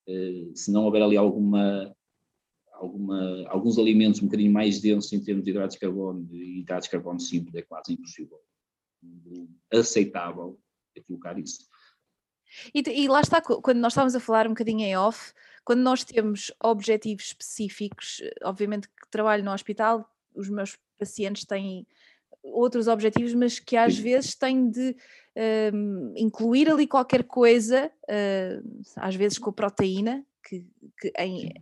eh, 0.07 0.49
se 0.55 0.71
não 0.71 0.85
houver 0.85 1.01
ali 1.01 1.17
alguma, 1.17 1.95
alguma, 2.73 3.47
alguns 3.47 3.77
alimentos 3.77 4.21
um 4.21 4.25
bocadinho 4.25 4.51
mais 4.51 4.79
densos 4.81 5.11
em 5.13 5.23
termos 5.23 5.43
de 5.43 5.51
hidratos 5.51 5.75
de 5.75 5.79
carbono 5.79 6.27
e 6.31 6.59
hidratos 6.59 6.87
de 6.87 6.91
carbono 6.91 7.19
simples, 7.19 7.55
é 7.55 7.61
quase 7.61 7.93
impossível, 7.93 8.37
aceitável 9.71 10.59
é 10.95 11.01
colocar 11.01 11.37
isso. 11.37 11.67
E, 12.73 12.81
e, 12.81 13.07
lá 13.07 13.21
está, 13.21 13.41
quando 13.41 13.77
nós 13.77 13.93
estávamos 13.93 14.15
a 14.15 14.19
falar 14.19 14.45
um 14.45 14.51
bocadinho 14.51 14.81
em 14.81 14.97
off, 14.97 15.33
quando 15.63 15.81
nós 15.81 16.03
temos 16.03 16.51
objetivos 16.61 17.27
específicos, 17.27 18.21
obviamente 18.43 18.87
que 18.89 19.09
trabalho 19.09 19.43
no 19.43 19.53
hospital, 19.53 20.09
os 20.35 20.49
meus 20.49 20.77
pacientes 20.97 21.45
têm 21.45 21.87
outros 22.43 22.87
objetivos, 22.87 23.33
mas 23.33 23.59
que 23.59 23.77
às 23.77 23.95
Sim. 23.95 24.01
vezes 24.01 24.35
têm 24.35 24.69
de 24.69 24.89
uh, 24.89 26.13
incluir 26.17 26.69
ali 26.69 26.87
qualquer 26.87 27.23
coisa, 27.23 27.91
uh, 28.03 28.83
às 28.97 29.15
vezes 29.15 29.37
com 29.37 29.51
proteína, 29.51 30.25
que, 30.43 30.65
que 30.99 31.13
em, 31.17 31.53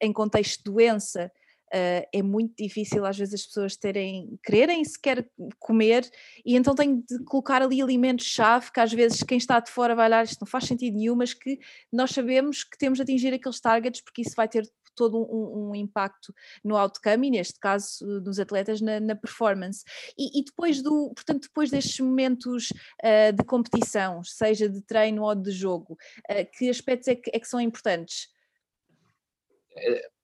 em 0.00 0.12
contexto 0.12 0.58
de 0.58 0.64
doença 0.64 1.30
Uh, 1.68 2.06
é 2.12 2.22
muito 2.22 2.54
difícil 2.56 3.04
às 3.04 3.18
vezes 3.18 3.34
as 3.34 3.46
pessoas 3.46 3.76
terem, 3.76 4.38
quererem 4.42 4.82
sequer 4.84 5.28
comer 5.58 6.08
e 6.44 6.56
então 6.56 6.74
tem 6.74 7.00
de 7.00 7.22
colocar 7.24 7.60
ali 7.60 7.82
alimentos-chave 7.82 8.72
que 8.72 8.80
às 8.80 8.92
vezes 8.92 9.22
quem 9.22 9.36
está 9.36 9.60
de 9.60 9.70
fora 9.70 9.94
vai 9.94 10.06
olhar, 10.06 10.24
isto 10.24 10.40
não 10.40 10.46
faz 10.46 10.64
sentido 10.64 10.96
nenhum, 10.96 11.14
mas 11.14 11.34
que 11.34 11.58
nós 11.92 12.10
sabemos 12.10 12.64
que 12.64 12.78
temos 12.78 12.96
de 12.96 13.02
atingir 13.02 13.34
aqueles 13.34 13.60
targets 13.60 14.00
porque 14.00 14.22
isso 14.22 14.34
vai 14.34 14.48
ter 14.48 14.66
todo 14.98 15.16
um, 15.16 15.70
um, 15.70 15.74
impacto 15.76 16.34
no 16.64 16.76
outcome 16.76 17.28
e 17.28 17.30
neste 17.30 17.60
caso 17.60 18.04
nos 18.20 18.40
atletas 18.40 18.80
na, 18.80 18.98
na 18.98 19.14
performance. 19.14 19.84
E, 20.18 20.40
e, 20.40 20.44
depois 20.44 20.82
do, 20.82 21.12
portanto, 21.14 21.42
depois 21.42 21.70
destes 21.70 22.00
momentos 22.00 22.70
uh, 22.70 23.32
de 23.32 23.44
competição, 23.44 24.24
seja 24.24 24.68
de 24.68 24.82
treino 24.82 25.22
ou 25.22 25.34
de 25.36 25.52
jogo, 25.52 25.96
uh, 26.28 26.58
que 26.58 26.68
aspectos 26.68 27.06
é 27.06 27.14
que, 27.14 27.30
é 27.32 27.38
que 27.38 27.46
são 27.46 27.60
importantes? 27.60 28.28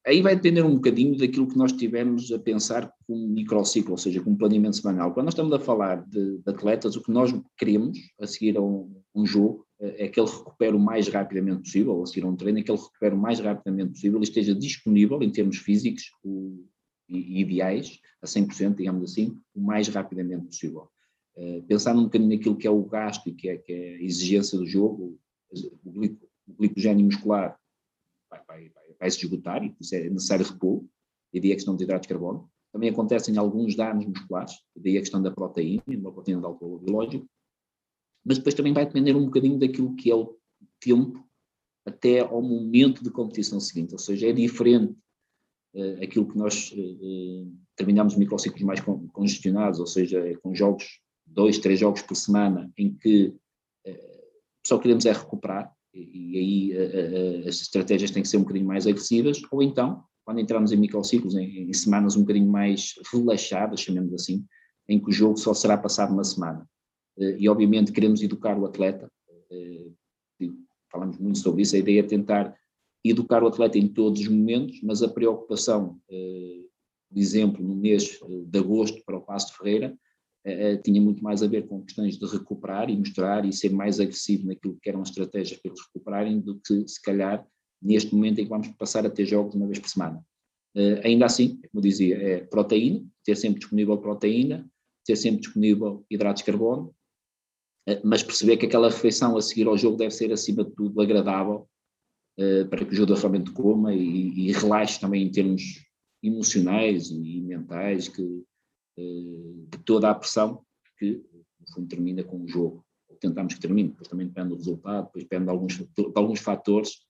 Aí 0.07 0.21
vai 0.21 0.37
depender 0.37 0.62
um 0.62 0.75
bocadinho 0.75 1.17
daquilo 1.17 1.49
que 1.49 1.57
nós 1.57 1.73
tivemos 1.73 2.31
a 2.33 2.38
pensar 2.38 2.93
com 3.07 3.14
um 3.14 3.29
microciclo, 3.29 3.93
ou 3.93 3.99
seja, 3.99 4.21
com 4.21 4.31
um 4.31 4.37
planeamento 4.37 4.77
semanal. 4.77 5.12
Quando 5.12 5.27
nós 5.27 5.35
estamos 5.35 5.53
a 5.53 5.59
falar 5.59 6.05
de, 6.07 6.38
de 6.38 6.51
atletas, 6.51 6.97
o 6.97 7.03
que 7.03 7.11
nós 7.11 7.35
queremos 7.57 7.99
a 8.21 8.27
seguir 8.27 8.57
a 8.57 8.61
um, 8.61 8.95
um 9.14 9.25
jogo 9.25 9.64
é 9.81 10.09
que 10.09 10.19
ele 10.19 10.31
recupere 10.31 10.77
o 10.77 10.81
mais 10.81 11.09
rapidamente 11.09 11.62
possível, 11.62 12.03
a 12.03 12.07
seguir 12.07 12.25
a 12.25 12.29
um 12.29 12.37
treino, 12.37 12.59
é 12.59 12.62
que 12.62 12.71
ele 12.71 12.81
recupere 12.81 13.14
o 13.14 13.19
mais 13.19 13.40
rapidamente 13.40 13.93
possível 13.93 14.21
e 14.21 14.23
esteja 14.23 14.55
disponível 14.55 15.23
em 15.23 15.31
termos 15.31 15.59
físicos 15.59 16.11
o, 16.23 16.64
e, 17.09 17.40
ideais, 17.40 18.01
a 18.23 18.27
100%, 18.27 18.77
digamos 18.77 19.11
assim, 19.11 19.38
o 19.55 19.61
mais 19.61 19.88
rapidamente 19.88 20.47
possível. 20.47 20.88
Uh, 21.37 21.62
pensar 21.64 21.97
um 21.97 22.05
bocadinho 22.05 22.31
naquilo 22.31 22.57
que 22.57 22.67
é 22.67 22.71
o 22.71 22.85
gasto 22.85 23.29
e 23.29 23.33
que 23.33 23.49
é, 23.49 23.57
que 23.57 23.73
é 23.73 23.97
a 23.97 24.03
exigência 24.03 24.57
do 24.57 24.67
jogo, 24.67 25.19
o, 25.85 25.90
glico, 25.90 26.27
o 26.47 26.55
glicogênio 26.55 27.05
muscular 27.05 27.59
vai, 28.31 28.40
vai, 28.47 28.69
vai, 28.71 28.84
vai, 28.99 29.11
se 29.11 29.19
esgotar 29.19 29.63
e 29.63 29.75
isso 29.81 29.95
é 29.95 30.09
necessário 30.09 30.47
repor, 30.47 30.85
e 31.33 31.41
daí 31.41 31.53
a 31.53 31.57
questão 31.57 31.77
de 31.77 31.85
hidratos 31.85 32.07
de 32.07 32.15
carbono. 32.15 32.51
Também 32.73 32.91
acontecem 32.91 33.37
alguns 33.37 33.77
danos 33.77 34.07
musculares, 34.07 34.55
e 34.77 34.81
daí 34.81 34.97
a 34.99 35.01
questão 35.01 35.23
da 35.23 35.31
proteína, 35.31 35.83
uma 35.87 36.13
proteína 36.13 36.41
de 36.41 36.47
alcoolo 36.47 36.79
biológico, 36.79 37.27
mas 38.25 38.39
depois 38.39 38.55
também 38.55 38.73
vai 38.73 38.87
depender 38.87 39.15
um 39.15 39.27
bocadinho 39.27 39.59
daquilo 39.59 39.95
que 39.95 40.11
é 40.11 40.15
o 40.15 40.37
tempo 40.81 41.25
até 41.87 42.21
ao 42.21 42.41
momento 42.41 43.05
de 43.05 43.11
competição 43.11 43.61
seguinte, 43.61 43.93
ou 43.93 43.99
seja, 43.99 44.29
é 44.29 44.33
diferente 44.33 44.97
uh, 45.75 46.03
aquilo 46.03 46.27
que 46.27 46.39
nós 46.39 46.73
uh, 46.73 47.53
terminamos 47.77 48.17
microciclos 48.17 48.63
mais 48.63 48.81
congestionados, 49.13 49.79
ou 49.79 49.87
seja, 49.87 50.19
é 50.21 50.35
com 50.37 50.55
jogos, 50.55 51.01
dois, 51.27 51.59
três 51.59 51.79
jogos 51.79 52.01
por 52.03 52.17
semana, 52.17 52.73
em 52.79 52.95
que 52.95 53.35
uh, 53.87 54.25
só 54.67 54.79
queremos 54.79 55.05
é 55.05 55.13
recuperar, 55.13 55.71
e, 55.95 56.39
aí 56.39 57.47
as 57.47 57.61
estratégias 57.61 58.11
têm 58.11 58.23
que 58.23 58.29
ser 58.29 58.37
um 58.37 58.43
bocadinho 58.43 58.67
mais 58.67 58.87
agressivas, 58.87 59.41
ou 59.51 59.63
então, 59.63 60.03
quando 60.25 60.41
entramos 60.41 60.73
em 60.73 60.77
microciclos, 60.77 61.37
em, 61.37 61.69
em 61.69 61.73
semanas 61.73 62.17
um 62.17 62.21
bocadinho 62.21 62.51
mais 62.51 62.95
relaxadas, 63.13 63.81
chamemos 63.81 64.13
assim, 64.13 64.45
em 64.89 64.99
que 64.99 65.09
o 65.09 65.13
jogo 65.13 65.37
só 65.37 65.55
será 65.55 65.77
passado 65.77 66.13
uma 66.13 66.25
semana. 66.25 66.69
Eh, 67.19 67.37
e 67.41 67.49
obviamente 67.49 67.93
queremos 67.93 68.23
educar 68.23 68.59
o 68.59 68.67
atleta, 68.67 69.11
eh, 69.51 69.91
falamos 70.91 71.19
muito 71.19 71.39
sobre 71.39 71.63
isso, 71.63 71.77
a 71.77 71.79
ideia 71.79 72.01
é 72.01 72.03
tentar 72.03 72.55
educar 73.05 73.43
o 73.43 73.47
atleta 73.47 73.79
em 73.79 73.89
todos 73.89 74.21
os 74.21 74.29
momentos, 74.29 74.81
mas 74.83 75.03
a 75.03 75.09
preocupação, 75.09 75.99
eh, 76.11 76.63
por 77.09 77.19
exemplo, 77.19 77.65
no 77.65 77.75
mês 77.75 78.19
de 78.47 78.59
agosto 78.59 79.03
para 79.05 79.17
o 79.17 79.21
Passo 79.21 79.49
de 79.49 79.59
Ferreira, 79.59 79.97
tinha 80.83 81.01
muito 81.01 81.23
mais 81.23 81.43
a 81.43 81.47
ver 81.47 81.67
com 81.67 81.83
questões 81.83 82.19
de 82.19 82.27
recuperar 82.27 82.91
e 82.91 82.97
mostrar 82.97 83.47
e 83.47 83.53
ser 83.53 83.71
mais 83.71 83.99
agressivo 83.99 84.47
naquilo 84.47 84.79
que 84.83 84.91
eram 84.91 85.01
as 85.01 85.09
estratégias 85.09 85.59
para 85.59 85.71
eles 85.71 85.83
recuperarem 85.87 86.41
do 86.41 86.61
que, 86.61 86.87
se 86.87 87.01
calhar, 87.01 87.47
neste 87.81 88.15
momento 88.15 88.41
em 88.41 88.45
que 88.45 88.51
vamos 88.51 88.69
passar 88.69 89.07
a 89.07 89.11
ter 89.11 89.25
jogos 89.25 89.55
uma 89.55 89.67
vez 89.67 89.79
por 89.79 89.89
semana. 89.89 90.23
ainda 91.03 91.25
assim, 91.25 91.61
como 91.73 91.83
dizia, 91.83 92.17
é 92.17 92.41
proteína, 92.41 93.07
ter 93.25 93.37
sempre 93.37 93.61
disponível 93.61 93.97
proteína, 93.97 94.69
ter 95.05 95.17
sempre 95.17 95.41
disponível 95.41 96.05
hidratos 96.11 96.43
de 96.43 96.47
carbono, 96.51 96.95
eh, 97.87 98.01
mas 98.03 98.23
perceber 98.23 98.57
que 98.57 98.67
aquela 98.67 98.89
refeição 98.89 99.37
a 99.37 99.43
seguir 99.43 99.67
ao 99.67 99.77
jogo 99.77 99.97
deve 99.97 100.11
ser, 100.11 100.33
acima 100.33 100.65
de 100.65 100.73
tudo, 100.73 101.01
agradável 101.01 101.69
para 102.69 102.85
que 102.85 102.93
o 102.93 102.97
jogador 102.97 103.21
realmente 103.21 103.53
coma 103.53 103.95
e, 103.95 104.49
e, 104.49 104.53
relaxe 104.53 104.99
também 104.99 105.23
em 105.23 105.31
termos 105.31 105.87
emocionais 106.21 107.09
e 107.09 107.41
mentais 107.41 108.09
que, 108.09 108.43
de 108.97 109.79
toda 109.85 110.11
a 110.11 110.15
pressão 110.15 110.65
que, 110.99 111.25
no 111.61 111.75
fundo, 111.75 111.89
termina 111.89 112.23
com 112.23 112.43
o 112.43 112.49
jogo. 112.49 112.85
Ou 113.09 113.17
tentamos 113.17 113.55
que 113.55 113.61
termine, 113.61 113.91
depois 113.91 114.09
também 114.09 114.27
depende 114.27 114.51
do 114.51 114.57
resultado, 114.57 115.07
depois 115.07 115.25
depende 115.25 115.45
de 115.45 115.51
alguns, 115.51 115.77
de 115.77 116.13
alguns 116.15 116.41
fatores 116.41 117.05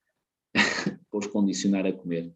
para 1.10 1.18
os 1.18 1.26
condicionar 1.26 1.86
a 1.86 1.92
comer. 1.92 2.32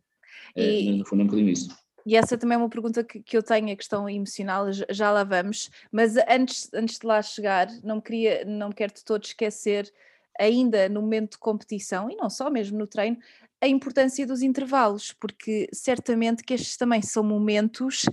E... 0.57 0.91
Uh, 0.91 0.97
no 0.97 1.07
fundo, 1.07 1.21
é 1.21 1.25
um 1.25 1.27
bocadinho 1.27 1.51
isso. 1.51 1.77
E 2.07 2.17
essa 2.17 2.39
também 2.39 2.55
é 2.55 2.59
uma 2.59 2.71
pergunta 2.71 3.05
que, 3.05 3.21
que 3.23 3.37
eu 3.37 3.43
tenho, 3.43 3.71
a 3.71 3.77
questão 3.77 4.09
emocional, 4.09 4.67
já 4.73 5.11
lá 5.11 5.25
vamos, 5.25 5.69
mas 5.93 6.17
antes, 6.17 6.73
antes 6.73 6.99
de 6.99 7.07
lá 7.07 7.21
chegar, 7.21 7.69
não 7.83 8.01
queria, 8.01 8.47
não 8.47 8.73
quero 8.73 8.95
de 8.95 9.05
todo 9.05 9.25
esquecer, 9.25 9.93
ainda 10.39 10.89
no 10.89 11.03
momento 11.03 11.33
de 11.33 11.39
competição, 11.39 12.11
e 12.11 12.17
não 12.17 12.31
só, 12.31 12.49
mesmo 12.49 12.79
no 12.79 12.87
treino, 12.87 13.19
a 13.61 13.69
importância 13.69 14.27
dos 14.27 14.41
intervalos, 14.41 15.13
porque 15.13 15.69
certamente 15.71 16.43
que 16.43 16.55
estes 16.55 16.77
também 16.77 17.03
são 17.03 17.23
momentos 17.23 18.07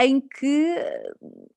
em 0.00 0.18
que, 0.18 0.76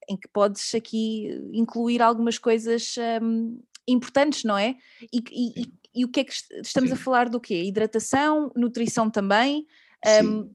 em 0.09 0.17
que 0.17 0.27
podes 0.27 0.75
aqui 0.75 1.29
incluir 1.53 2.01
algumas 2.01 2.37
coisas 2.37 2.95
um, 3.21 3.57
importantes, 3.87 4.43
não 4.43 4.57
é? 4.57 4.75
E, 5.11 5.23
e, 5.31 5.73
e, 5.95 6.05
o 6.05 6.09
que 6.09 6.19
é 6.19 6.23
que 6.25 6.33
estamos 6.61 6.89
Sim. 6.89 6.95
a 6.95 6.97
falar 6.97 7.29
do 7.29 7.39
quê? 7.39 7.63
Hidratação, 7.63 8.51
nutrição 8.55 9.09
também? 9.09 9.65
Um, 10.23 10.49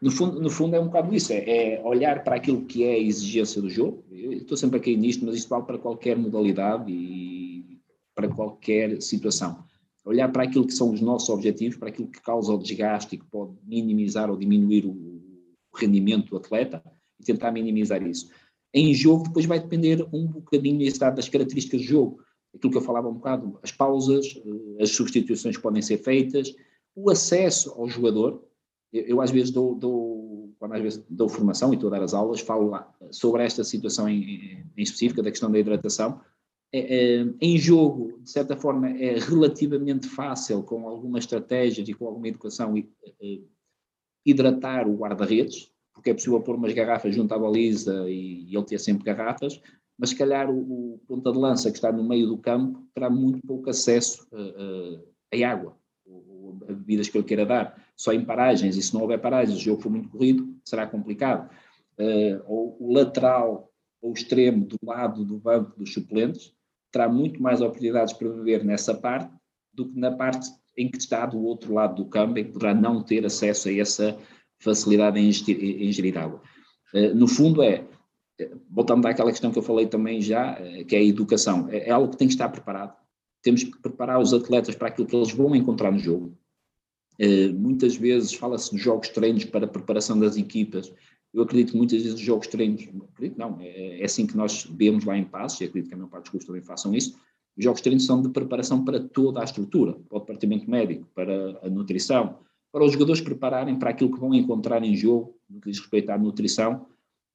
no 0.00 0.10
fundo, 0.10 0.40
no 0.40 0.50
fundo 0.50 0.76
é 0.76 0.80
um 0.80 0.86
bocado 0.86 1.14
isso, 1.14 1.32
é, 1.32 1.74
é, 1.74 1.82
olhar 1.84 2.22
para 2.22 2.36
aquilo 2.36 2.64
que 2.64 2.84
é 2.84 2.94
a 2.94 2.98
exigência 2.98 3.60
do 3.60 3.68
jogo. 3.68 4.04
Eu 4.10 4.32
estou 4.32 4.56
sempre 4.56 4.78
a 4.78 4.82
cair 4.82 4.96
nisto, 4.96 5.24
mas 5.24 5.34
isto 5.34 5.48
vale 5.48 5.64
para 5.64 5.78
qualquer 5.78 6.16
modalidade 6.16 6.92
e 6.92 7.80
para 8.14 8.28
qualquer 8.28 9.00
situação. 9.00 9.64
Olhar 10.04 10.28
para 10.30 10.42
aquilo 10.42 10.66
que 10.66 10.72
são 10.72 10.90
os 10.90 11.00
nossos 11.00 11.28
objetivos, 11.28 11.76
para 11.76 11.88
aquilo 11.88 12.08
que 12.08 12.20
causa 12.20 12.52
o 12.52 12.58
desgaste 12.58 13.14
e 13.14 13.18
que 13.18 13.24
pode 13.26 13.52
minimizar 13.64 14.30
ou 14.30 14.36
diminuir 14.36 14.86
o 14.86 15.11
rendimento 15.74 16.30
do 16.30 16.36
atleta 16.36 16.82
e 17.20 17.24
tentar 17.24 17.50
minimizar 17.50 18.02
isso. 18.02 18.30
Em 18.74 18.94
jogo, 18.94 19.24
depois 19.24 19.44
vai 19.44 19.60
depender 19.60 20.06
um 20.12 20.26
bocadinho 20.26 20.78
das 21.14 21.28
características 21.28 21.80
do 21.82 21.86
jogo. 21.86 22.22
Aquilo 22.54 22.72
que 22.72 22.78
eu 22.78 22.82
falava 22.82 23.08
um 23.08 23.14
bocado, 23.14 23.58
as 23.62 23.72
pausas, 23.72 24.40
eh, 24.44 24.82
as 24.82 24.90
substituições 24.90 25.56
que 25.56 25.62
podem 25.62 25.82
ser 25.82 25.98
feitas, 25.98 26.54
o 26.94 27.10
acesso 27.10 27.72
ao 27.72 27.88
jogador, 27.88 28.42
eu, 28.92 29.02
eu 29.04 29.20
às 29.20 29.30
vezes 29.30 29.50
dou, 29.50 29.74
dou, 29.74 30.54
quando 30.58 30.74
às 30.74 30.82
vezes 30.82 31.04
dou 31.08 31.28
formação 31.28 31.72
e 31.72 31.74
estou 31.74 31.88
a 31.88 31.98
dar 31.98 32.02
as 32.02 32.14
aulas, 32.14 32.40
falo 32.40 32.68
lá 32.68 32.92
sobre 33.10 33.42
esta 33.42 33.64
situação 33.64 34.08
em, 34.08 34.64
em 34.76 34.82
específica, 34.82 35.22
da 35.22 35.30
questão 35.30 35.50
da 35.50 35.58
hidratação. 35.58 36.20
É, 36.74 37.20
é, 37.20 37.26
em 37.40 37.58
jogo, 37.58 38.18
de 38.22 38.30
certa 38.30 38.56
forma, 38.56 38.88
é 38.88 39.18
relativamente 39.18 40.08
fácil, 40.08 40.62
com 40.62 40.88
algumas 40.88 41.24
estratégias 41.24 41.86
e 41.86 41.92
com 41.92 42.06
alguma 42.06 42.28
educação, 42.28 42.74
é, 42.76 43.40
hidratar 44.24 44.88
o 44.88 44.96
guarda-redes, 44.96 45.70
porque 45.92 46.10
é 46.10 46.14
possível 46.14 46.40
pôr 46.40 46.56
umas 46.56 46.72
garrafas 46.72 47.14
junto 47.14 47.34
à 47.34 47.38
baliza 47.38 48.08
e, 48.08 48.44
e 48.48 48.56
ele 48.56 48.64
ter 48.64 48.78
sempre 48.78 49.04
garrafas, 49.04 49.60
mas 49.98 50.10
se 50.10 50.16
calhar 50.16 50.50
o, 50.50 50.94
o, 50.94 51.00
ponta 51.06 51.30
de 51.30 51.38
lança 51.38 51.70
que 51.70 51.76
está 51.76 51.92
no 51.92 52.02
meio 52.02 52.26
do 52.26 52.38
campo 52.38 52.82
terá 52.94 53.10
muito 53.10 53.46
pouco 53.46 53.70
acesso 53.70 54.26
a, 54.32 55.36
a, 55.36 55.46
a 55.46 55.50
água 55.50 55.76
a 56.68 56.72
bebidas 56.72 57.08
que 57.08 57.16
ele 57.16 57.24
queira 57.24 57.46
dar, 57.46 57.76
só 57.96 58.12
em 58.12 58.24
paragens, 58.24 58.76
e 58.76 58.82
se 58.82 58.92
não 58.94 59.02
houver 59.02 59.20
paragens, 59.20 59.58
o 59.58 59.62
jogo 59.62 59.82
for 59.82 59.90
muito 59.90 60.08
corrido, 60.08 60.54
será 60.64 60.86
complicado. 60.86 61.50
Uh, 61.98 62.42
ou 62.46 62.76
o 62.80 62.92
lateral 62.92 63.70
ou 64.00 64.10
o 64.10 64.14
extremo 64.14 64.64
do 64.64 64.76
lado 64.82 65.24
do 65.24 65.38
banco 65.38 65.78
dos 65.78 65.92
suplentes 65.92 66.52
terá 66.90 67.08
muito 67.08 67.40
mais 67.40 67.60
oportunidades 67.60 68.12
para 68.12 68.28
beber 68.28 68.64
nessa 68.64 68.94
parte 68.94 69.32
do 69.72 69.88
que 69.88 69.98
na 69.98 70.10
parte 70.10 70.48
em 70.76 70.90
que 70.90 70.98
está 70.98 71.26
do 71.26 71.42
outro 71.42 71.74
lado 71.74 72.02
do 72.02 72.08
campo, 72.08 72.38
em 72.38 72.44
que 72.44 72.52
poderá 72.52 72.74
não 72.74 73.02
ter 73.02 73.24
acesso 73.24 73.68
a 73.68 73.72
essa 73.72 74.18
facilidade 74.58 75.18
em 75.18 75.28
ingerir, 75.28 75.82
em 75.82 75.88
ingerir 75.88 76.18
água. 76.18 76.40
Uh, 76.94 77.14
no 77.14 77.26
fundo 77.26 77.62
é, 77.62 77.84
voltando 78.70 79.06
àquela 79.06 79.30
questão 79.30 79.50
que 79.50 79.58
eu 79.58 79.62
falei 79.62 79.86
também 79.86 80.20
já, 80.20 80.58
uh, 80.60 80.84
que 80.84 80.96
é 80.96 80.98
a 80.98 81.04
educação, 81.04 81.68
é, 81.70 81.88
é 81.88 81.90
algo 81.90 82.10
que 82.10 82.16
tem 82.16 82.28
que 82.28 82.34
estar 82.34 82.48
preparado. 82.48 82.96
Temos 83.42 83.64
que 83.64 83.78
preparar 83.80 84.20
os 84.20 84.32
atletas 84.32 84.74
para 84.74 84.88
aquilo 84.88 85.06
que 85.06 85.16
eles 85.16 85.32
vão 85.32 85.54
encontrar 85.56 85.90
no 85.90 85.98
jogo. 85.98 86.36
Eh, 87.18 87.48
muitas 87.52 87.96
vezes 87.96 88.34
fala-se 88.34 88.74
de 88.74 88.82
jogos 88.82 89.08
treinos 89.08 89.44
para 89.44 89.64
a 89.64 89.68
preparação 89.68 90.18
das 90.18 90.36
equipas. 90.36 90.92
Eu 91.32 91.42
acredito 91.42 91.72
que 91.72 91.78
muitas 91.78 92.02
vezes 92.02 92.14
os 92.14 92.20
jogos 92.20 92.46
treinos, 92.46 92.82
acredito 93.12 93.38
não, 93.38 93.58
é, 93.60 94.00
é, 94.00 94.04
assim 94.04 94.26
que 94.26 94.36
nós 94.36 94.66
vemos 94.70 95.04
lá 95.04 95.16
em 95.16 95.24
Passos, 95.24 95.60
e 95.60 95.64
acredito 95.64 95.88
que 95.88 95.94
a 95.94 95.98
maior 95.98 96.10
parte 96.10 96.24
dos 96.24 96.30
clubes 96.30 96.46
também 96.46 96.62
façam 96.62 96.94
isso, 96.94 97.18
os 97.56 97.64
jogos 97.64 97.80
treinos 97.80 98.06
são 98.06 98.22
de 98.22 98.28
preparação 98.30 98.84
para 98.84 99.00
toda 99.00 99.40
a 99.40 99.44
estrutura, 99.44 99.92
para 100.08 100.16
o 100.16 100.20
departamento 100.20 100.70
médico, 100.70 101.06
para 101.14 101.58
a 101.62 101.68
nutrição, 101.68 102.38
para 102.70 102.84
os 102.84 102.92
jogadores 102.92 103.20
prepararem 103.20 103.78
para 103.78 103.90
aquilo 103.90 104.12
que 104.12 104.20
vão 104.20 104.34
encontrar 104.34 104.82
em 104.82 104.96
jogo, 104.96 105.36
no 105.48 105.60
que 105.60 105.70
diz 105.70 105.78
respeito 105.78 106.10
à 106.10 106.18
nutrição, 106.18 106.86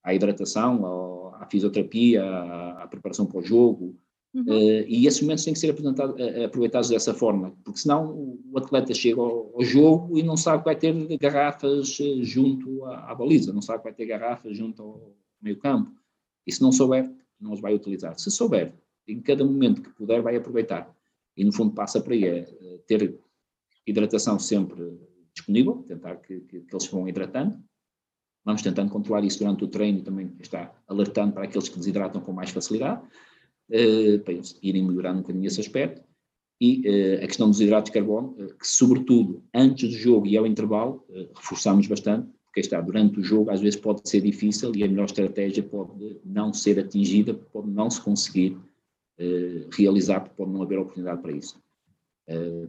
à 0.03 0.13
hidratação, 0.13 1.33
à 1.35 1.45
fisioterapia, 1.49 2.23
à, 2.23 2.87
preparação 2.87 3.25
para 3.25 3.39
o 3.39 3.43
jogo, 3.43 3.95
Uhum. 4.33 4.43
Uh, 4.43 4.85
e 4.87 5.07
esses 5.07 5.21
momentos 5.21 5.43
têm 5.43 5.53
que 5.53 5.59
ser 5.59 5.73
uh, 5.73 6.45
aproveitados 6.45 6.89
dessa 6.89 7.13
forma, 7.13 7.55
porque 7.63 7.79
senão 7.79 8.39
o 8.51 8.57
atleta 8.57 8.93
chega 8.93 9.19
ao, 9.19 9.51
ao, 9.55 9.63
jogo 9.63 10.17
e 10.17 10.21
não 10.21 10.37
sabe 10.37 10.59
que 10.59 10.65
vai 10.65 10.75
ter 10.75 11.17
garrafas 11.17 11.97
junto 12.21 12.85
à, 12.85 13.11
à, 13.11 13.15
baliza, 13.15 13.51
não 13.51 13.61
sabe 13.61 13.79
que 13.79 13.85
vai 13.85 13.93
ter 13.93 14.05
garrafas 14.05 14.55
junto 14.55 14.81
ao 14.81 15.15
meio 15.41 15.57
campo. 15.57 15.91
E 16.45 16.51
se 16.51 16.61
não 16.61 16.71
souber, 16.71 17.11
não 17.39 17.53
os 17.53 17.61
vai 17.61 17.73
utilizar. 17.73 18.17
Se 18.19 18.29
souber, 18.29 18.73
em 19.07 19.21
cada 19.21 19.43
momento 19.43 19.81
que 19.81 19.89
puder, 19.89 20.21
vai 20.21 20.35
aproveitar. 20.35 20.93
E 21.35 21.43
no 21.43 21.53
fundo 21.53 21.73
passa 21.73 22.01
por 22.01 22.13
aí, 22.13 22.25
é 22.25 22.45
ter 22.87 23.17
hidratação 23.85 24.37
sempre 24.37 24.97
disponível, 25.33 25.85
tentar 25.87 26.15
que, 26.17 26.41
que, 26.41 26.61
que 26.61 26.75
eles 26.75 26.87
vão 26.87 27.07
hidratando. 27.07 27.57
Vamos 28.43 28.61
tentando 28.61 28.91
controlar 28.91 29.23
isso 29.23 29.39
durante 29.39 29.63
o 29.63 29.67
treino, 29.67 30.01
também 30.01 30.33
está 30.39 30.73
alertando 30.87 31.33
para 31.33 31.43
aqueles 31.43 31.69
que 31.69 31.77
desidratam 31.77 32.21
com 32.21 32.31
mais 32.31 32.49
facilidade 32.49 33.01
uh, 33.69 34.19
para 34.23 34.33
eles 34.33 34.57
irem 34.61 34.85
melhorando 34.85 35.19
um 35.19 35.21
bocadinho 35.21 35.45
esse 35.45 35.59
aspecto. 35.59 36.01
E 36.59 36.81
uh, 36.87 37.23
a 37.23 37.27
questão 37.27 37.49
dos 37.49 37.61
hidratos 37.61 37.91
de 37.91 37.93
carbono, 37.93 38.29
uh, 38.39 38.57
que 38.57 38.67
sobretudo 38.67 39.43
antes 39.53 39.89
do 39.89 39.95
jogo 39.97 40.27
e 40.27 40.37
ao 40.37 40.47
intervalo, 40.47 41.05
reforçamos 41.35 41.87
bastante, 41.87 42.29
porque 42.45 42.61
está, 42.61 42.79
durante 42.81 43.19
o 43.19 43.23
jogo 43.23 43.51
às 43.51 43.59
vezes 43.59 43.79
pode 43.79 44.07
ser 44.09 44.21
difícil 44.21 44.73
e 44.75 44.83
a 44.83 44.87
melhor 44.87 45.05
estratégia 45.05 45.61
pode 45.61 46.17
não 46.23 46.53
ser 46.53 46.79
atingida, 46.79 47.33
pode 47.33 47.69
não 47.69 47.89
se 47.89 48.01
conseguir 48.01 48.57
realizar, 49.71 50.21
porque 50.21 50.35
pode 50.35 50.51
não 50.51 50.61
haver 50.61 50.79
oportunidade 50.79 51.21
para 51.21 51.31
isso. 51.31 51.59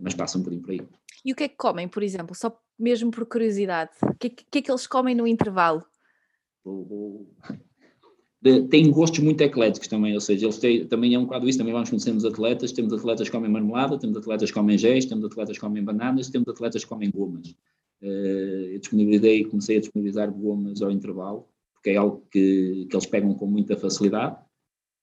mas 0.00 0.14
passa 0.14 0.38
um 0.38 0.42
bocadinho 0.42 0.62
por 0.62 0.70
aí. 0.70 0.80
E 1.24 1.32
o 1.32 1.36
que 1.36 1.44
é 1.44 1.48
que 1.48 1.56
comem, 1.56 1.88
por 1.88 2.02
exemplo, 2.02 2.34
só 2.34 2.58
mesmo 2.78 3.10
por 3.10 3.26
curiosidade? 3.26 3.90
O 4.02 4.14
que, 4.14 4.28
é 4.28 4.30
que, 4.30 4.58
é 4.58 4.62
que 4.62 4.70
eles 4.70 4.86
comem 4.86 5.14
no 5.14 5.26
intervalo? 5.26 5.84
Têm 8.70 8.90
gostos 8.90 9.18
muito 9.18 9.40
ecléticos 9.40 9.88
também, 9.88 10.14
ou 10.14 10.20
seja, 10.20 10.46
eles 10.46 10.58
têm, 10.58 10.86
também 10.86 11.12
é 11.12 11.18
um 11.18 11.24
bocado 11.24 11.48
isso, 11.48 11.58
também 11.58 11.72
vamos 11.72 11.90
conhecendo 11.90 12.18
os 12.18 12.24
atletas, 12.24 12.70
temos 12.70 12.92
atletas 12.92 13.28
que 13.28 13.34
comem 13.34 13.50
marmelada, 13.50 13.98
temos 13.98 14.16
atletas 14.16 14.50
que 14.50 14.54
comem 14.54 14.78
géis, 14.78 15.06
temos 15.06 15.24
atletas 15.24 15.56
que 15.56 15.60
comem 15.60 15.82
bananas, 15.82 16.30
temos 16.30 16.48
atletas 16.48 16.84
que 16.84 16.88
comem 16.88 17.10
gomas. 17.10 17.48
Uh, 18.00 18.74
eu 18.74 18.78
disponibilizei, 18.78 19.44
comecei 19.44 19.78
a 19.78 19.80
disponibilizar 19.80 20.30
gomas 20.30 20.80
ao 20.80 20.90
intervalo, 20.92 21.48
porque 21.74 21.90
é 21.90 21.96
algo 21.96 22.24
que, 22.30 22.86
que 22.88 22.94
eles 22.94 23.06
pegam 23.06 23.34
com 23.34 23.46
muita 23.46 23.76
facilidade, 23.76 24.36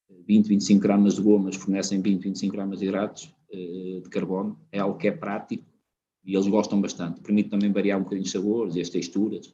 20, 0.10 0.48
25 0.48 0.82
gramas 0.82 1.15
de 1.15 1.22
gomas 1.22 1.56
fornecem 1.56 2.02
20, 2.02 2.24
25 2.24 2.56
gramas 2.56 2.80
de 2.80 2.86
hidratos 2.86 3.34
uh, 3.52 4.02
de 4.02 4.10
carbono, 4.10 4.60
é 4.72 4.80
algo 4.80 4.98
que 4.98 5.08
é 5.08 5.12
prático 5.12 5.65
e 6.24 6.36
eles 6.36 6.48
gostam 6.48 6.82
bastante, 6.82 7.22
permite 7.22 7.50
também 7.50 7.72
variar 7.72 8.00
um 8.00 8.04
bocadinho 8.04 8.26
os 8.26 8.32
sabores 8.32 8.76
e 8.76 8.82
as 8.82 8.89
texturas, 8.89 9.54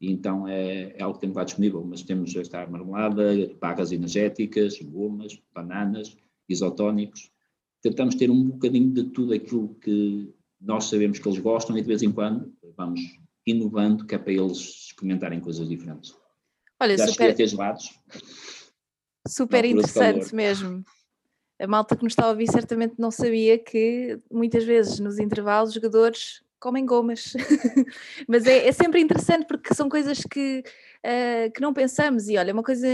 e 0.00 0.10
então 0.10 0.48
é, 0.48 0.94
é 0.96 1.02
algo 1.02 1.14
que 1.14 1.20
temos 1.20 1.36
lá 1.36 1.44
disponível, 1.44 1.84
mas 1.84 2.02
temos 2.02 2.34
esta 2.34 2.66
marmelada, 2.66 3.54
barras 3.60 3.92
energéticas, 3.92 4.80
gomas, 4.80 5.38
bananas, 5.52 6.16
isotónicos. 6.48 7.30
Tentamos 7.82 8.14
ter 8.14 8.30
um 8.30 8.44
bocadinho 8.44 8.90
de 8.92 9.04
tudo 9.04 9.34
aquilo 9.34 9.74
que 9.74 10.32
nós 10.58 10.84
sabemos 10.84 11.18
que 11.18 11.28
eles 11.28 11.38
gostam 11.38 11.76
e 11.76 11.82
de 11.82 11.86
vez 11.86 12.02
em 12.02 12.10
quando 12.10 12.50
vamos 12.76 13.00
inovando, 13.46 14.06
que 14.06 14.14
é 14.14 14.18
para 14.18 14.32
eles 14.32 14.86
experimentarem 14.86 15.40
coisas 15.40 15.68
diferentes. 15.68 16.14
Olha, 16.80 16.96
Já 16.96 17.06
super... 17.06 17.34
ter 17.34 17.46
gelados. 17.46 17.90
Super 19.26 19.64
interessante 19.64 20.34
mesmo. 20.34 20.84
A 21.60 21.66
malta 21.66 21.94
que 21.94 22.02
nos 22.02 22.12
está 22.12 22.24
a 22.24 22.30
ouvir 22.30 22.50
certamente 22.50 22.94
não 22.98 23.10
sabia 23.10 23.58
que 23.58 24.18
muitas 24.30 24.64
vezes 24.64 24.98
nos 24.98 25.18
intervalos 25.18 25.70
os 25.70 25.74
jogadores 25.74 26.42
comem 26.58 26.84
gomas. 26.86 27.32
Mas 28.28 28.46
é, 28.46 28.68
é, 28.68 28.72
sempre 28.72 29.00
interessante 29.00 29.46
porque 29.46 29.74
são 29.74 29.88
coisas 29.88 30.20
que, 30.30 30.62
uh, 31.04 31.50
que 31.52 31.60
não 31.60 31.72
pensamos. 31.72 32.28
E 32.28 32.36
olha, 32.36 32.52
uma 32.52 32.62
coisa, 32.62 32.86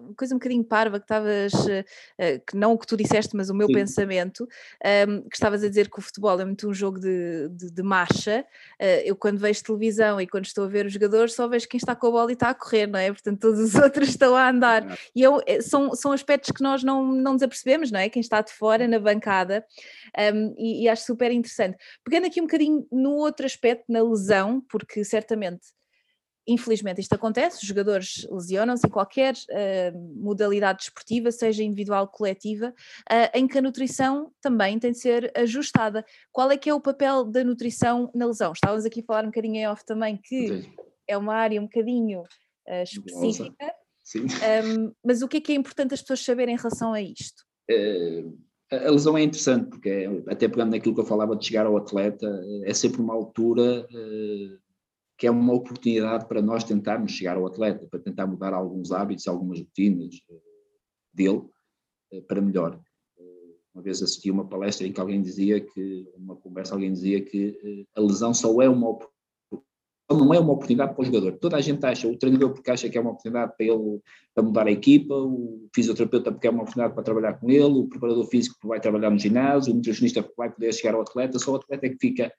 uma 0.00 0.14
coisa 0.14 0.34
um 0.34 0.38
bocadinho 0.38 0.64
parva 0.64 0.98
que 0.98 1.04
estavas, 1.04 1.52
uh, 1.52 2.40
que 2.46 2.56
não 2.56 2.72
o 2.72 2.78
que 2.78 2.86
tu 2.86 2.96
disseste, 2.96 3.36
mas 3.36 3.50
o 3.50 3.54
meu 3.54 3.66
Sim. 3.66 3.74
pensamento, 3.74 4.44
um, 4.44 4.48
ehm, 4.84 5.20
que 5.22 5.36
estavas 5.36 5.62
a 5.62 5.68
dizer 5.68 5.90
que 5.90 5.98
o 5.98 6.02
futebol 6.02 6.40
é 6.40 6.44
muito 6.44 6.68
um 6.68 6.74
jogo 6.74 6.98
de, 6.98 7.48
de, 7.50 7.70
de 7.70 7.82
marcha. 7.82 8.44
Uh, 8.80 9.02
eu, 9.04 9.16
quando 9.16 9.38
vejo 9.38 9.62
televisão 9.62 10.20
e 10.20 10.26
quando 10.26 10.46
estou 10.46 10.64
a 10.64 10.68
ver 10.68 10.86
os 10.86 10.92
jogadores, 10.92 11.34
só 11.34 11.46
vejo 11.48 11.68
quem 11.68 11.78
está 11.78 11.94
com 11.94 12.06
a 12.06 12.10
bola 12.10 12.30
e 12.30 12.34
está 12.34 12.50
a 12.50 12.54
correr, 12.54 12.86
não 12.86 12.98
é? 12.98 13.10
Portanto, 13.12 13.40
todos 13.40 13.60
os 13.60 13.74
outros 13.80 14.08
estão 14.08 14.34
a 14.34 14.48
andar. 14.48 14.98
E 15.14 15.22
eu, 15.22 15.40
são, 15.60 15.94
são 15.94 16.12
aspectos 16.12 16.50
que 16.50 16.62
nós 16.62 16.82
não, 16.82 17.12
não 17.12 17.34
nos 17.34 17.42
apercebemos, 17.42 17.90
não 17.90 18.00
é? 18.00 18.08
Quem 18.08 18.20
está 18.20 18.40
de 18.40 18.52
fora, 18.52 18.86
na 18.86 18.98
bancada, 18.98 19.64
um, 20.16 20.20
ehm, 20.20 20.54
e, 20.58 20.84
e 20.84 20.88
acho 20.88 21.04
super 21.04 21.30
interessante. 21.30 21.76
Pegando 22.04 22.26
aqui 22.26 22.40
um 22.40 22.44
bocadinho 22.44 22.86
no 22.90 23.12
outro 23.12 23.46
aspecto, 23.46 23.84
na 23.88 24.02
lesão, 24.02 24.62
porque 24.68 25.04
certamente 25.04 25.78
infelizmente 26.48 27.00
isto 27.00 27.12
acontece, 27.12 27.58
os 27.62 27.68
jogadores 27.68 28.26
lesionam-se 28.30 28.86
em 28.86 28.90
qualquer 28.90 29.34
uh, 29.34 30.16
modalidade 30.16 30.78
desportiva, 30.78 31.30
seja 31.30 31.62
individual 31.62 32.02
ou 32.04 32.08
coletiva, 32.08 32.70
uh, 33.10 33.38
em 33.38 33.46
que 33.46 33.58
a 33.58 33.62
nutrição 33.62 34.32
também 34.40 34.78
tem 34.78 34.92
de 34.92 34.98
ser 34.98 35.30
ajustada. 35.36 36.04
Qual 36.32 36.50
é 36.50 36.56
que 36.56 36.70
é 36.70 36.74
o 36.74 36.80
papel 36.80 37.24
da 37.24 37.44
nutrição 37.44 38.10
na 38.14 38.26
lesão? 38.26 38.52
Estávamos 38.52 38.86
aqui 38.86 39.00
a 39.00 39.04
falar 39.04 39.24
um 39.24 39.28
bocadinho 39.28 39.56
em 39.56 39.68
off 39.68 39.84
também 39.84 40.16
que 40.16 40.62
Sim. 40.62 40.72
é 41.06 41.18
uma 41.18 41.34
área 41.34 41.60
um 41.60 41.64
bocadinho 41.64 42.22
uh, 42.22 42.82
específica, 42.82 43.74
um, 44.16 44.92
mas 45.04 45.20
o 45.20 45.28
que 45.28 45.36
é 45.36 45.40
que 45.40 45.52
é 45.52 45.54
importante 45.54 45.92
as 45.92 46.00
pessoas 46.00 46.24
saberem 46.24 46.54
em 46.54 46.58
relação 46.58 46.94
a 46.94 47.02
isto? 47.02 47.46
a 48.70 48.90
lesão 48.90 49.16
é 49.16 49.22
interessante, 49.22 49.68
porque 49.68 49.88
é, 49.90 50.32
até 50.32 50.48
pegando 50.48 50.70
naquilo 50.70 50.94
que 50.94 51.00
eu 51.02 51.04
falava 51.04 51.36
de 51.36 51.44
chegar 51.44 51.66
ao 51.66 51.76
atleta, 51.76 52.26
é 52.64 52.72
sempre 52.72 53.00
uma 53.02 53.12
altura 53.12 53.86
que 55.18 55.26
é 55.26 55.30
uma 55.30 55.52
oportunidade 55.52 56.26
para 56.28 56.40
nós 56.40 56.62
tentarmos 56.62 57.10
chegar 57.10 57.36
ao 57.36 57.46
atleta, 57.46 57.86
para 57.90 57.98
tentar 57.98 58.26
mudar 58.26 58.54
alguns 58.54 58.92
hábitos, 58.92 59.26
algumas 59.26 59.58
rotinas 59.58 60.14
dele 61.12 61.42
para 62.28 62.40
melhor. 62.40 62.80
Uma 63.74 63.82
vez 63.82 64.00
assisti 64.00 64.30
uma 64.30 64.48
palestra 64.48 64.86
em 64.86 64.92
que 64.92 65.00
alguém 65.00 65.20
dizia 65.20 65.60
que, 65.60 66.08
uma 66.16 66.36
conversa, 66.36 66.74
alguém 66.74 66.92
dizia 66.92 67.20
que 67.20 67.86
a 67.96 68.00
lesão 68.00 68.32
só 68.32 68.62
é 68.62 68.68
uma 68.68 68.96
não 70.10 70.32
é 70.32 70.38
uma 70.38 70.54
oportunidade 70.54 70.94
para 70.94 71.02
o 71.02 71.04
jogador. 71.04 71.32
Toda 71.38 71.58
a 71.58 71.60
gente 71.60 71.84
acha, 71.84 72.08
o 72.08 72.16
treinador 72.16 72.54
porque 72.54 72.70
acha 72.70 72.88
que 72.88 72.96
é 72.96 73.00
uma 73.00 73.10
oportunidade 73.10 73.52
para 73.56 73.66
ele 73.66 74.00
para 74.34 74.42
mudar 74.42 74.66
a 74.66 74.70
equipa, 74.70 75.14
o 75.14 75.68
fisioterapeuta 75.74 76.32
porque 76.32 76.46
é 76.46 76.50
uma 76.50 76.62
oportunidade 76.62 76.94
para 76.94 77.02
trabalhar 77.02 77.34
com 77.34 77.50
ele, 77.50 77.64
o 77.64 77.86
preparador 77.86 78.24
físico 78.24 78.54
porque 78.54 78.68
vai 78.68 78.80
trabalhar 78.80 79.10
no 79.10 79.18
ginásio, 79.18 79.72
o 79.72 79.76
nutricionista 79.76 80.22
porque 80.22 80.36
vai 80.38 80.50
poder 80.50 80.72
chegar 80.72 80.94
ao 80.94 81.02
atleta, 81.02 81.38
só 81.38 81.52
o 81.52 81.56
atleta 81.56 81.86
é 81.86 81.90
que 81.90 81.98
fica 82.00 82.32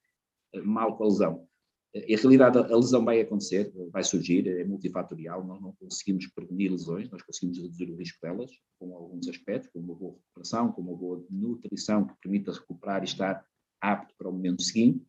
eh, 0.53 0.61
mal 0.61 0.97
com 0.97 1.03
a 1.03 1.07
lesão. 1.07 1.48
Em 1.93 2.15
realidade, 2.15 2.57
a 2.57 2.75
lesão 2.75 3.03
vai 3.03 3.19
acontecer, 3.19 3.73
vai 3.91 4.03
surgir, 4.03 4.47
é 4.47 4.63
multifatorial, 4.63 5.43
nós 5.43 5.59
não 5.59 5.73
conseguimos 5.73 6.27
prevenir 6.27 6.71
lesões, 6.71 7.09
nós 7.09 7.23
conseguimos 7.23 7.57
reduzir 7.57 7.89
o 7.89 7.95
risco 7.95 8.19
delas, 8.21 8.51
com 8.77 8.93
alguns 8.95 9.27
aspectos, 9.27 9.71
com 9.71 9.79
uma 9.79 9.95
boa 9.95 10.13
recuperação, 10.13 10.71
com 10.71 10.81
uma 10.81 10.95
boa 10.95 11.25
nutrição 11.31 12.05
que 12.05 12.13
permita 12.21 12.51
recuperar 12.51 13.01
e 13.01 13.05
estar 13.05 13.43
apto 13.81 14.13
para 14.17 14.29
o 14.29 14.31
momento 14.31 14.61
seguinte, 14.61 15.03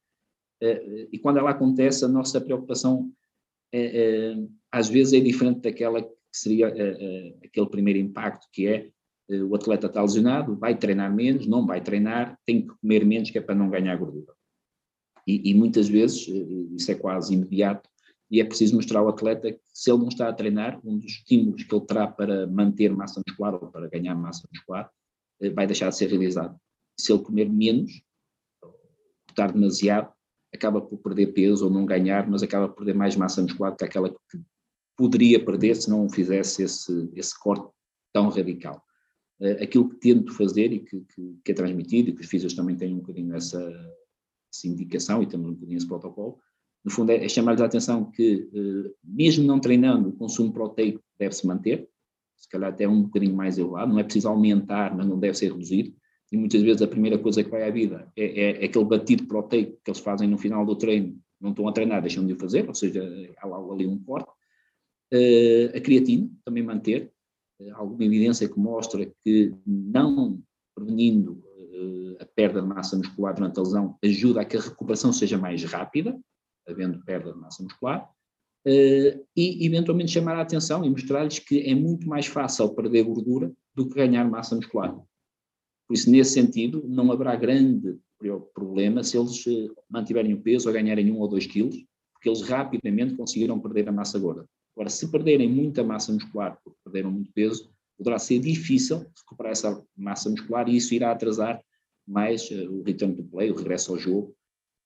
eh, 0.63 1.09
e 1.13 1.19
quando 1.19 1.39
ela 1.39 1.51
acontece, 1.51 2.05
a 2.05 2.09
nossa 2.09 2.41
preocupação 2.41 3.13
é, 3.73 4.33
é, 4.33 4.37
às 4.73 4.89
vezes 4.89 5.13
é 5.13 5.21
diferente 5.21 5.61
daquela 5.61 6.03
que 6.03 6.11
seria 6.33 6.69
é, 6.69 7.35
aquele 7.45 7.69
primeiro 7.69 7.99
impacto, 7.99 8.47
que 8.53 8.67
é 8.67 8.91
o 9.29 9.55
atleta 9.55 9.87
está 9.87 10.03
lesionado, 10.03 10.57
vai 10.57 10.77
treinar 10.77 11.15
menos, 11.15 11.47
não 11.47 11.65
vai 11.65 11.81
treinar, 11.81 12.37
tem 12.45 12.63
que 12.63 12.75
comer 12.81 13.05
menos, 13.05 13.31
que 13.31 13.39
é 13.39 13.41
para 13.41 13.55
não 13.55 13.71
ganhar 13.71 13.95
gordura. 13.97 14.35
E, 15.27 15.51
e 15.51 15.55
muitas 15.55 15.89
vezes, 15.89 16.27
isso 16.29 16.91
é 16.91 16.95
quase 16.95 17.35
imediato, 17.35 17.89
e 18.31 18.41
é 18.41 18.45
preciso 18.45 18.77
mostrar 18.77 19.01
ao 19.01 19.09
atleta 19.09 19.51
que 19.53 19.61
se 19.73 19.91
ele 19.91 20.01
não 20.01 20.09
está 20.09 20.29
a 20.29 20.33
treinar, 20.33 20.81
um 20.85 20.99
dos 20.99 21.13
estímulos 21.13 21.65
que 21.65 21.75
ele 21.75 21.85
terá 21.85 22.07
para 22.07 22.47
manter 22.47 22.93
massa 22.93 23.21
muscular 23.27 23.55
ou 23.55 23.71
para 23.71 23.89
ganhar 23.89 24.15
massa 24.15 24.47
muscular 24.53 24.91
vai 25.55 25.67
deixar 25.67 25.89
de 25.89 25.97
ser 25.97 26.09
realizado. 26.09 26.57
Se 26.99 27.13
ele 27.13 27.23
comer 27.23 27.49
menos, 27.49 28.03
estar 29.29 29.53
demasiado, 29.53 30.13
acaba 30.55 30.81
por 30.81 30.99
perder 30.99 31.29
peso 31.29 31.65
ou 31.65 31.71
não 31.71 31.87
ganhar, 31.87 32.29
mas 32.29 32.43
acaba 32.43 32.69
por 32.69 32.77
perder 32.77 32.95
mais 32.95 33.17
massa 33.17 33.43
muscular 33.43 33.75
que 33.77 33.85
aquela 33.85 34.11
que 34.11 34.41
poderia 34.97 35.43
perder 35.43 35.75
se 35.77 35.89
não 35.89 36.09
fizesse 36.09 36.63
esse, 36.63 37.11
esse 37.15 37.39
corte 37.39 37.67
tão 38.13 38.29
radical. 38.29 38.83
Aquilo 39.63 39.89
que 39.89 39.97
tento 39.97 40.35
fazer 40.35 40.71
e 40.73 40.81
que, 40.81 41.01
que, 41.01 41.39
que, 41.43 41.53
é 41.53 41.55
transmitido, 41.55 42.11
e 42.11 42.13
que 42.13 42.21
os 42.21 42.27
físicos 42.29 42.55
também 42.55 42.77
têm 42.77 42.95
um 42.95 42.99
bocadinho 42.99 43.35
essa, 43.35 43.59
essa 44.53 44.67
indicação 44.67 45.23
e 45.23 45.27
temos 45.27 45.49
um 45.49 45.55
bocadinho 45.55 45.77
esse 45.77 45.87
protocolo, 45.87 46.39
no 46.85 46.91
fundo 46.91 47.11
é, 47.11 47.25
é 47.25 47.29
chamar-lhes 47.29 47.61
a 47.61 47.67
atenção 47.67 48.11
que, 48.11 48.49
uh, 48.53 48.95
mesmo 49.05 49.45
não 49.45 49.61
treinando, 49.61 50.09
o 50.09 50.13
consumo 50.13 50.53
proteico 50.53 51.01
deve-se 51.19 51.47
manter, 51.47 51.89
se 52.37 52.49
calhar 52.49 52.71
até 52.71 52.89
um 52.89 53.03
bocadinho 53.03 53.35
mais 53.35 53.59
elevado, 53.59 53.93
não 53.93 53.99
é 53.99 54.05
preciso 54.05 54.29
aumentar, 54.29 54.97
mas 54.97 55.07
não 55.07 55.19
deve 55.19 55.37
ser 55.37 55.53
reduzido, 55.53 55.95
e 56.33 56.37
muitas 56.37 56.63
vezes 56.63 56.81
a 56.81 56.87
primeira 56.87 57.19
coisa 57.19 57.43
que 57.43 57.51
vai 57.51 57.69
à 57.69 57.71
vida 57.71 58.11
é, 58.17 58.25
é, 58.25 58.63
é 58.63 58.65
aquele 58.65 58.85
batido 58.85 59.27
proteico 59.27 59.79
que 59.85 59.91
eles 59.91 60.01
fazem 60.01 60.29
no 60.29 60.39
final 60.39 60.65
do 60.65 60.77
treino, 60.77 61.19
não 61.41 61.51
estão 61.51 61.69
a 61.69 61.73
treinar, 61.73 62.01
deixam 62.01 62.27
de 62.27 62.33
o 62.33 62.39
fazer, 62.39 62.67
ou 62.69 62.75
seja, 62.75 63.03
há 63.39 63.47
ali 63.47 63.87
um 63.87 63.99
corte. 63.99 64.31
Uh, 65.13 65.77
a 65.77 65.81
creatina, 65.81 66.31
também 66.45 66.63
manter, 66.63 67.13
uh, 67.61 67.75
alguma 67.75 68.05
evidência 68.05 68.49
que 68.49 68.59
mostra 68.59 69.11
que 69.25 69.53
não 69.67 70.41
prevenindo 70.75 71.43
a 72.21 72.25
perda 72.25 72.61
de 72.61 72.67
massa 72.67 72.97
muscular 72.97 73.35
durante 73.35 73.59
a 73.59 73.63
lesão 73.63 73.99
ajuda 74.03 74.41
a 74.41 74.45
que 74.45 74.57
a 74.57 74.61
recuperação 74.61 75.13
seja 75.13 75.39
mais 75.39 75.63
rápida, 75.65 76.19
havendo 76.69 77.03
perda 77.05 77.33
de 77.33 77.39
massa 77.39 77.63
muscular, 77.63 78.09
e 78.67 79.67
eventualmente 79.67 80.13
chamar 80.13 80.37
a 80.37 80.43
atenção 80.43 80.85
e 80.85 80.91
mostrar-lhes 80.91 81.39
que 81.39 81.61
é 81.61 81.75
muito 81.75 82.09
mais 82.09 82.27
fácil 82.27 82.75
perder 82.75 83.05
gordura 83.05 83.53
do 83.75 83.89
que 83.89 83.95
ganhar 83.95 84.29
massa 84.29 84.55
muscular. 84.55 84.95
Por 85.89 85.95
isso, 85.95 86.11
nesse 86.11 86.35
sentido, 86.35 86.85
não 86.87 87.11
haverá 87.11 87.35
grande 87.37 87.99
problema 88.55 89.03
se 89.03 89.17
eles 89.17 89.45
eh, 89.47 89.69
mantiverem 89.89 90.35
o 90.35 90.41
peso 90.41 90.69
ou 90.69 90.75
ganharem 90.75 91.11
um 91.11 91.19
ou 91.19 91.27
dois 91.27 91.47
quilos, 91.47 91.77
porque 92.13 92.29
eles 92.29 92.43
rapidamente 92.43 93.17
conseguiram 93.17 93.59
perder 93.59 93.89
a 93.89 93.93
massa 93.93 94.19
gorda. 94.19 94.47
Agora, 94.77 94.91
se 94.91 95.11
perderem 95.11 95.49
muita 95.49 95.83
massa 95.83 96.13
muscular, 96.13 96.59
porque 96.63 96.79
perderam 96.85 97.11
muito 97.11 97.33
peso, 97.33 97.73
poderá 97.97 98.19
ser 98.19 98.39
difícil 98.39 99.07
recuperar 99.19 99.53
essa 99.53 99.85
massa 99.97 100.31
muscular 100.31 100.69
e 100.69 100.77
isso 100.77 100.95
irá 100.95 101.11
atrasar 101.11 101.61
mais 102.11 102.51
uh, 102.51 102.71
o 102.71 102.83
return 102.83 103.15
to 103.15 103.25
play, 103.25 103.51
o 103.51 103.55
regresso 103.55 103.93
ao 103.93 103.99
jogo, 103.99 104.37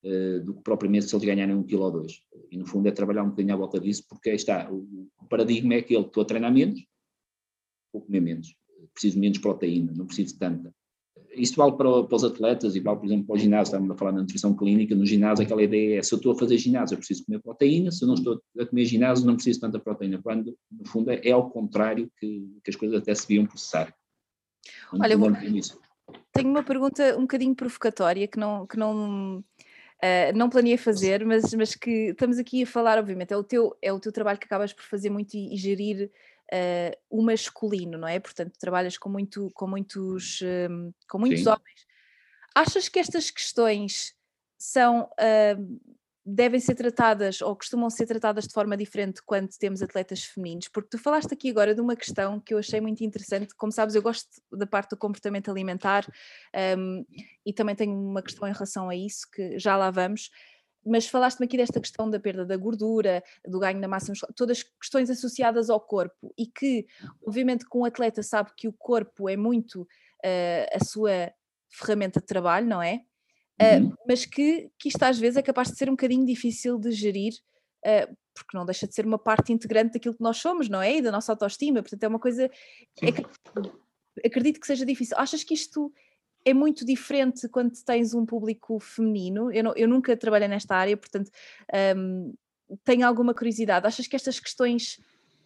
uh, 0.04 0.40
do 0.44 0.54
que 0.54 0.62
propriamente 0.62 1.06
se 1.06 1.14
eles 1.14 1.24
ganharem 1.24 1.54
um 1.54 1.62
quilo 1.62 1.84
ou 1.84 1.90
dois. 1.90 2.20
E 2.50 2.56
no 2.56 2.66
fundo 2.66 2.88
é 2.88 2.92
trabalhar 2.92 3.22
um 3.22 3.30
bocadinho 3.30 3.54
à 3.54 3.56
volta 3.56 3.80
disso, 3.80 4.04
porque 4.08 4.30
aí 4.30 4.36
está, 4.36 4.70
o, 4.70 5.08
paradigma 5.28 5.74
é 5.74 5.82
que 5.82 5.94
ele 5.94 6.06
estou 6.06 6.22
a 6.22 6.26
treinar 6.26 6.52
menos, 6.52 6.84
vou 7.92 8.02
comer 8.02 8.20
menos, 8.20 8.54
preciso 8.92 9.18
menos 9.18 9.38
proteína, 9.38 9.92
não 9.92 10.06
preciso 10.06 10.38
tanta 10.38 10.72
isto 11.36 11.56
vale 11.56 11.72
para, 11.76 12.04
para, 12.04 12.16
os 12.16 12.24
atletas 12.24 12.76
e 12.76 12.80
vale, 12.80 12.98
por 12.98 13.06
exemplo, 13.06 13.26
para 13.26 13.34
o 13.34 13.38
ginásio, 13.38 13.72
estamos 13.72 13.90
a 13.90 13.96
falar 13.96 14.12
na 14.12 14.20
nutrição 14.20 14.54
clínica, 14.54 14.94
no 14.94 15.06
ginásio 15.06 15.44
aquela 15.44 15.62
ideia 15.62 15.98
é, 15.98 16.02
se 16.02 16.14
eu 16.14 16.16
estou 16.16 16.32
a 16.32 16.38
fazer 16.38 16.58
ginásio 16.58 16.94
eu 16.94 16.98
preciso 16.98 17.24
comer 17.24 17.40
proteína, 17.40 17.90
se 17.90 18.02
eu 18.02 18.08
não 18.08 18.14
estou 18.14 18.40
a 18.58 18.66
comer 18.66 18.84
ginásio 18.84 19.26
não 19.26 19.34
preciso 19.34 19.60
tanta 19.60 19.78
proteína, 19.78 20.20
quando 20.22 20.56
no 20.70 20.86
fundo 20.86 21.10
é, 21.10 21.20
é 21.24 21.32
ao 21.32 21.50
contrário 21.50 22.10
que, 22.18 22.48
que, 22.62 22.70
as 22.70 22.76
coisas 22.76 23.00
até 23.00 23.14
se 23.14 23.28
deviam 23.28 23.46
processar. 23.46 23.94
Olha, 24.92 25.16
vou, 25.16 25.30
tenho 26.32 26.50
uma 26.50 26.62
pergunta 26.62 27.16
um 27.16 27.22
bocadinho 27.22 27.54
provocatória 27.54 28.26
que 28.26 28.38
não, 28.38 28.66
que 28.66 28.76
não, 28.76 29.38
uh, 29.38 30.36
não 30.36 30.50
planeei 30.50 30.76
fazer, 30.76 31.24
mas, 31.24 31.52
mas 31.54 31.74
que 31.74 32.10
estamos 32.10 32.38
aqui 32.38 32.62
a 32.62 32.66
falar, 32.66 32.98
obviamente, 32.98 33.32
é 33.32 33.36
o 33.36 33.44
teu, 33.44 33.76
é 33.80 33.92
o 33.92 34.00
teu 34.00 34.12
trabalho 34.12 34.38
que 34.38 34.46
acabas 34.46 34.72
por 34.72 34.84
fazer 34.84 35.10
muito 35.10 35.34
e, 35.34 35.54
e 35.54 35.56
gerir 35.56 36.10
uh, 36.52 36.96
o 37.08 37.22
masculino, 37.22 37.98
não 37.98 38.08
é? 38.08 38.18
Portanto, 38.18 38.58
trabalhas 38.58 38.98
com, 38.98 39.08
muito, 39.08 39.50
com 39.54 39.66
muitos, 39.66 40.40
um, 40.42 40.92
com 41.08 41.18
muitos 41.18 41.40
Sim. 41.40 41.48
homens. 41.48 41.86
Achas 42.54 42.88
que 42.88 42.98
estas 42.98 43.30
questões 43.30 44.14
são 44.56 45.02
uh, 45.02 45.80
devem 46.24 46.58
ser 46.58 46.74
tratadas 46.74 47.42
ou 47.42 47.54
costumam 47.54 47.90
ser 47.90 48.06
tratadas 48.06 48.46
de 48.46 48.54
forma 48.54 48.76
diferente 48.76 49.22
quando 49.24 49.50
temos 49.58 49.82
atletas 49.82 50.24
femininos? 50.24 50.68
Porque 50.68 50.90
tu 50.90 50.98
falaste 50.98 51.32
aqui 51.32 51.50
agora 51.50 51.74
de 51.74 51.80
uma 51.80 51.94
questão 51.94 52.40
que 52.40 52.54
eu 52.54 52.58
achei 52.58 52.80
muito 52.80 53.04
interessante. 53.04 53.54
Como 53.54 53.70
sabes, 53.70 53.94
eu 53.94 54.02
gosto 54.02 54.28
da 54.52 54.66
parte 54.66 54.90
do 54.90 54.96
comportamento 54.96 55.50
alimentar 55.50 56.06
um, 56.78 57.04
e 57.44 57.52
também 57.52 57.74
tenho 57.74 57.92
uma 57.92 58.22
questão 58.22 58.48
em 58.48 58.52
relação 58.52 58.88
a 58.88 58.96
isso, 58.96 59.28
que 59.30 59.58
já 59.58 59.76
lá 59.76 59.90
vamos 59.90 60.30
mas 60.86 61.06
falaste-me 61.06 61.46
aqui 61.46 61.56
desta 61.56 61.80
questão 61.80 62.10
da 62.10 62.20
perda 62.20 62.44
da 62.44 62.56
gordura, 62.56 63.22
do 63.46 63.58
ganho 63.58 63.80
da 63.80 63.88
massa 63.88 64.12
muscular, 64.12 64.34
todas 64.34 64.62
questões 64.62 65.08
associadas 65.08 65.70
ao 65.70 65.80
corpo 65.80 66.32
e 66.36 66.46
que, 66.46 66.86
obviamente, 67.26 67.64
com 67.64 67.80
um 67.80 67.84
atleta 67.84 68.22
sabe 68.22 68.50
que 68.56 68.68
o 68.68 68.72
corpo 68.72 69.28
é 69.28 69.36
muito 69.36 69.82
uh, 69.82 70.66
a 70.74 70.84
sua 70.84 71.32
ferramenta 71.70 72.20
de 72.20 72.26
trabalho, 72.26 72.66
não 72.66 72.82
é? 72.82 73.00
Uh, 73.60 73.94
Mas 74.06 74.24
que, 74.24 74.70
que 74.78 74.88
isto 74.88 75.02
às 75.02 75.18
vezes 75.18 75.36
é 75.36 75.42
capaz 75.42 75.68
de 75.68 75.76
ser 75.76 75.88
um 75.88 75.92
bocadinho 75.92 76.26
difícil 76.26 76.78
de 76.78 76.90
gerir, 76.90 77.32
uh, 77.86 78.16
porque 78.34 78.56
não 78.56 78.64
deixa 78.64 78.86
de 78.86 78.94
ser 78.94 79.06
uma 79.06 79.18
parte 79.18 79.52
integrante 79.52 79.94
daquilo 79.94 80.14
que 80.14 80.22
nós 80.22 80.38
somos, 80.38 80.68
não 80.68 80.82
é? 80.82 80.96
E 80.96 81.02
da 81.02 81.12
nossa 81.12 81.32
autoestima, 81.32 81.82
portanto 81.82 82.02
é 82.02 82.08
uma 82.08 82.18
coisa. 82.18 82.50
É, 83.00 84.26
acredito 84.26 84.60
que 84.60 84.66
seja 84.66 84.84
difícil. 84.84 85.16
Achas 85.16 85.44
que 85.44 85.54
isto 85.54 85.92
é 86.44 86.52
muito 86.52 86.84
diferente 86.84 87.48
quando 87.48 87.72
tens 87.84 88.12
um 88.12 88.26
público 88.26 88.78
feminino. 88.78 89.50
Eu, 89.52 89.64
não, 89.64 89.72
eu 89.74 89.88
nunca 89.88 90.16
trabalhei 90.16 90.48
nesta 90.48 90.76
área, 90.76 90.96
portanto 90.96 91.30
um, 91.96 92.34
tenho 92.84 93.06
alguma 93.06 93.34
curiosidade. 93.34 93.86
Achas 93.86 94.06
que 94.06 94.16
estas 94.16 94.38
questões 94.40 94.98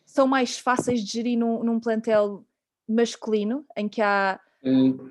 são 0.04 0.26
mais 0.26 0.58
fáceis 0.58 1.04
de 1.04 1.12
gerir 1.12 1.38
num, 1.38 1.62
num 1.62 1.78
plantel 1.78 2.44
masculino, 2.88 3.66
em 3.76 3.88
que 3.88 4.00
há. 4.00 4.40
Hum, 4.64 5.10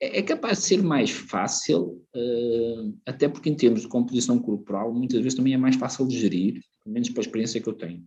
é, 0.00 0.18
é 0.18 0.22
capaz 0.22 0.58
de 0.58 0.64
ser 0.64 0.82
mais 0.82 1.10
fácil, 1.10 2.02
uh, 2.14 2.98
até 3.06 3.28
porque 3.28 3.48
em 3.48 3.54
termos 3.54 3.82
de 3.82 3.88
composição 3.88 4.38
corporal, 4.38 4.92
muitas 4.92 5.20
vezes 5.20 5.34
também 5.34 5.54
é 5.54 5.58
mais 5.58 5.76
fácil 5.76 6.06
de 6.06 6.18
gerir, 6.18 6.60
pelo 6.82 6.92
menos 6.92 7.08
para 7.10 7.20
a 7.20 7.24
experiência 7.24 7.60
que 7.60 7.68
eu 7.68 7.74
tenho. 7.74 8.04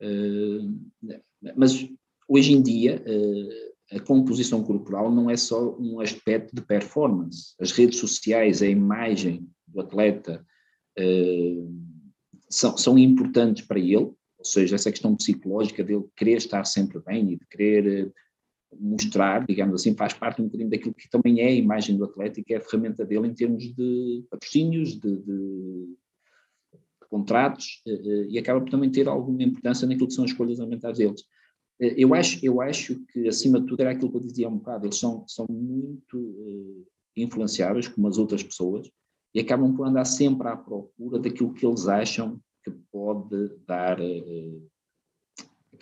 Uh, 0.00 0.80
mas 1.56 1.88
hoje 2.28 2.52
em 2.52 2.62
dia, 2.62 3.02
uh, 3.06 3.96
a 3.96 4.00
composição 4.00 4.62
corporal 4.64 5.12
não 5.12 5.30
é 5.30 5.36
só 5.36 5.76
um 5.78 6.00
aspecto 6.00 6.54
de 6.54 6.62
performance. 6.62 7.54
As 7.60 7.72
redes 7.72 7.98
sociais, 7.98 8.62
a 8.62 8.66
imagem 8.66 9.46
do 9.68 9.80
atleta 9.80 10.44
são, 12.48 12.76
são 12.76 12.98
importantes 12.98 13.66
para 13.66 13.78
ele, 13.78 13.96
ou 13.96 14.44
seja, 14.44 14.76
essa 14.76 14.90
questão 14.90 15.14
psicológica 15.14 15.84
dele 15.84 16.04
querer 16.16 16.38
estar 16.38 16.64
sempre 16.64 17.00
bem 17.00 17.32
e 17.32 17.36
de 17.36 17.46
querer 17.46 18.12
mostrar, 18.78 19.46
digamos 19.46 19.80
assim, 19.80 19.94
faz 19.94 20.12
parte 20.12 20.40
um 20.40 20.46
bocadinho 20.46 20.70
daquilo 20.70 20.94
que 20.94 21.08
também 21.08 21.40
é 21.40 21.48
a 21.48 21.54
imagem 21.54 21.96
do 21.96 22.08
que 22.08 22.54
é 22.54 22.56
a 22.56 22.60
ferramenta 22.60 23.04
dele 23.04 23.28
em 23.28 23.34
termos 23.34 23.64
de 23.74 24.24
patrocínios, 24.30 24.98
de, 24.98 25.16
de 25.16 25.96
contratos, 27.08 27.82
uh, 27.86 28.24
e 28.28 28.38
acaba 28.38 28.60
por 28.60 28.70
também 28.70 28.90
ter 28.90 29.06
alguma 29.06 29.42
importância 29.42 29.86
naquilo 29.86 30.08
que 30.08 30.14
são 30.14 30.24
as 30.24 30.30
escolhas 30.30 30.58
alimentares 30.58 30.98
deles. 30.98 31.22
Eh, 31.80 31.94
eu 31.98 32.14
acho, 32.14 32.38
eu 32.42 32.60
acho 32.62 32.98
que, 33.06 33.28
acima 33.28 33.60
de 33.60 33.66
tudo, 33.66 33.80
era 33.80 33.90
aquilo 33.90 34.10
que 34.10 34.16
eu 34.16 34.22
dizia 34.22 34.46
há 34.46 34.50
um 34.50 34.56
bocado, 34.56 34.86
eles 34.86 34.98
são, 34.98 35.24
são 35.28 35.46
muito 35.50 36.86
influenciáveis, 37.14 37.86
como 37.86 38.08
as 38.08 38.16
outras 38.16 38.42
pessoas, 38.42 38.90
e 39.34 39.40
acabam 39.40 39.74
por 39.74 39.86
andar 39.86 40.06
sempre 40.06 40.48
à 40.48 40.56
procura 40.56 41.18
daquilo 41.18 41.52
que 41.52 41.66
eles 41.66 41.86
acham 41.86 42.40
que 42.64 42.70
pode 42.90 43.50
dar 43.66 43.98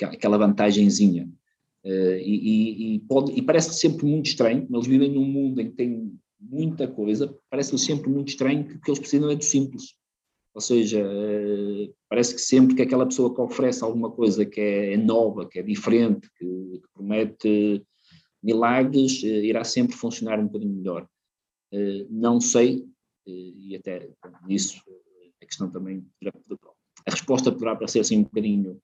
aquela 0.02 0.38
vantagenzinha. 0.38 1.28
Uh, 1.84 2.18
e, 2.18 2.96
e, 2.96 3.00
pode, 3.00 3.32
e 3.32 3.40
parece 3.40 3.72
sempre 3.74 4.04
muito 4.04 4.26
estranho, 4.26 4.68
eles 4.70 4.86
vivem 4.86 5.10
num 5.10 5.24
mundo 5.24 5.60
em 5.60 5.70
que 5.70 5.76
tem 5.76 6.12
muita 6.38 6.86
coisa, 6.86 7.34
parece 7.48 7.76
sempre 7.78 8.10
muito 8.10 8.28
estranho 8.28 8.66
que 8.66 8.74
o 8.74 8.80
que 8.80 8.90
eles 8.90 8.98
precisam 8.98 9.30
é 9.30 9.36
do 9.36 9.44
simples. 9.44 9.94
Ou 10.54 10.60
seja, 10.60 11.02
uh, 11.02 11.94
parece 12.08 12.34
que 12.34 12.40
sempre 12.40 12.74
que 12.74 12.82
aquela 12.82 13.06
pessoa 13.06 13.34
que 13.34 13.40
oferece 13.40 13.82
alguma 13.82 14.10
coisa 14.10 14.44
que 14.44 14.60
é, 14.60 14.94
é 14.94 14.96
nova, 14.96 15.48
que 15.48 15.58
é 15.58 15.62
diferente, 15.62 16.28
que, 16.38 16.46
que 16.46 16.88
promete 16.92 17.82
milagres, 18.42 19.22
irá 19.22 19.64
sempre 19.64 19.94
funcionar 19.94 20.40
um 20.40 20.46
bocadinho 20.46 20.74
melhor. 20.74 21.06
não 22.08 22.40
sei 22.40 22.86
e 23.26 23.76
até 23.76 24.08
nisso 24.46 24.82
a 25.42 25.46
questão 25.46 25.70
também, 25.70 26.04
a 27.06 27.10
resposta 27.10 27.52
poderá 27.52 27.74
parecer 27.76 28.00
assim 28.00 28.18
um 28.18 28.24
bocadinho 28.24 28.80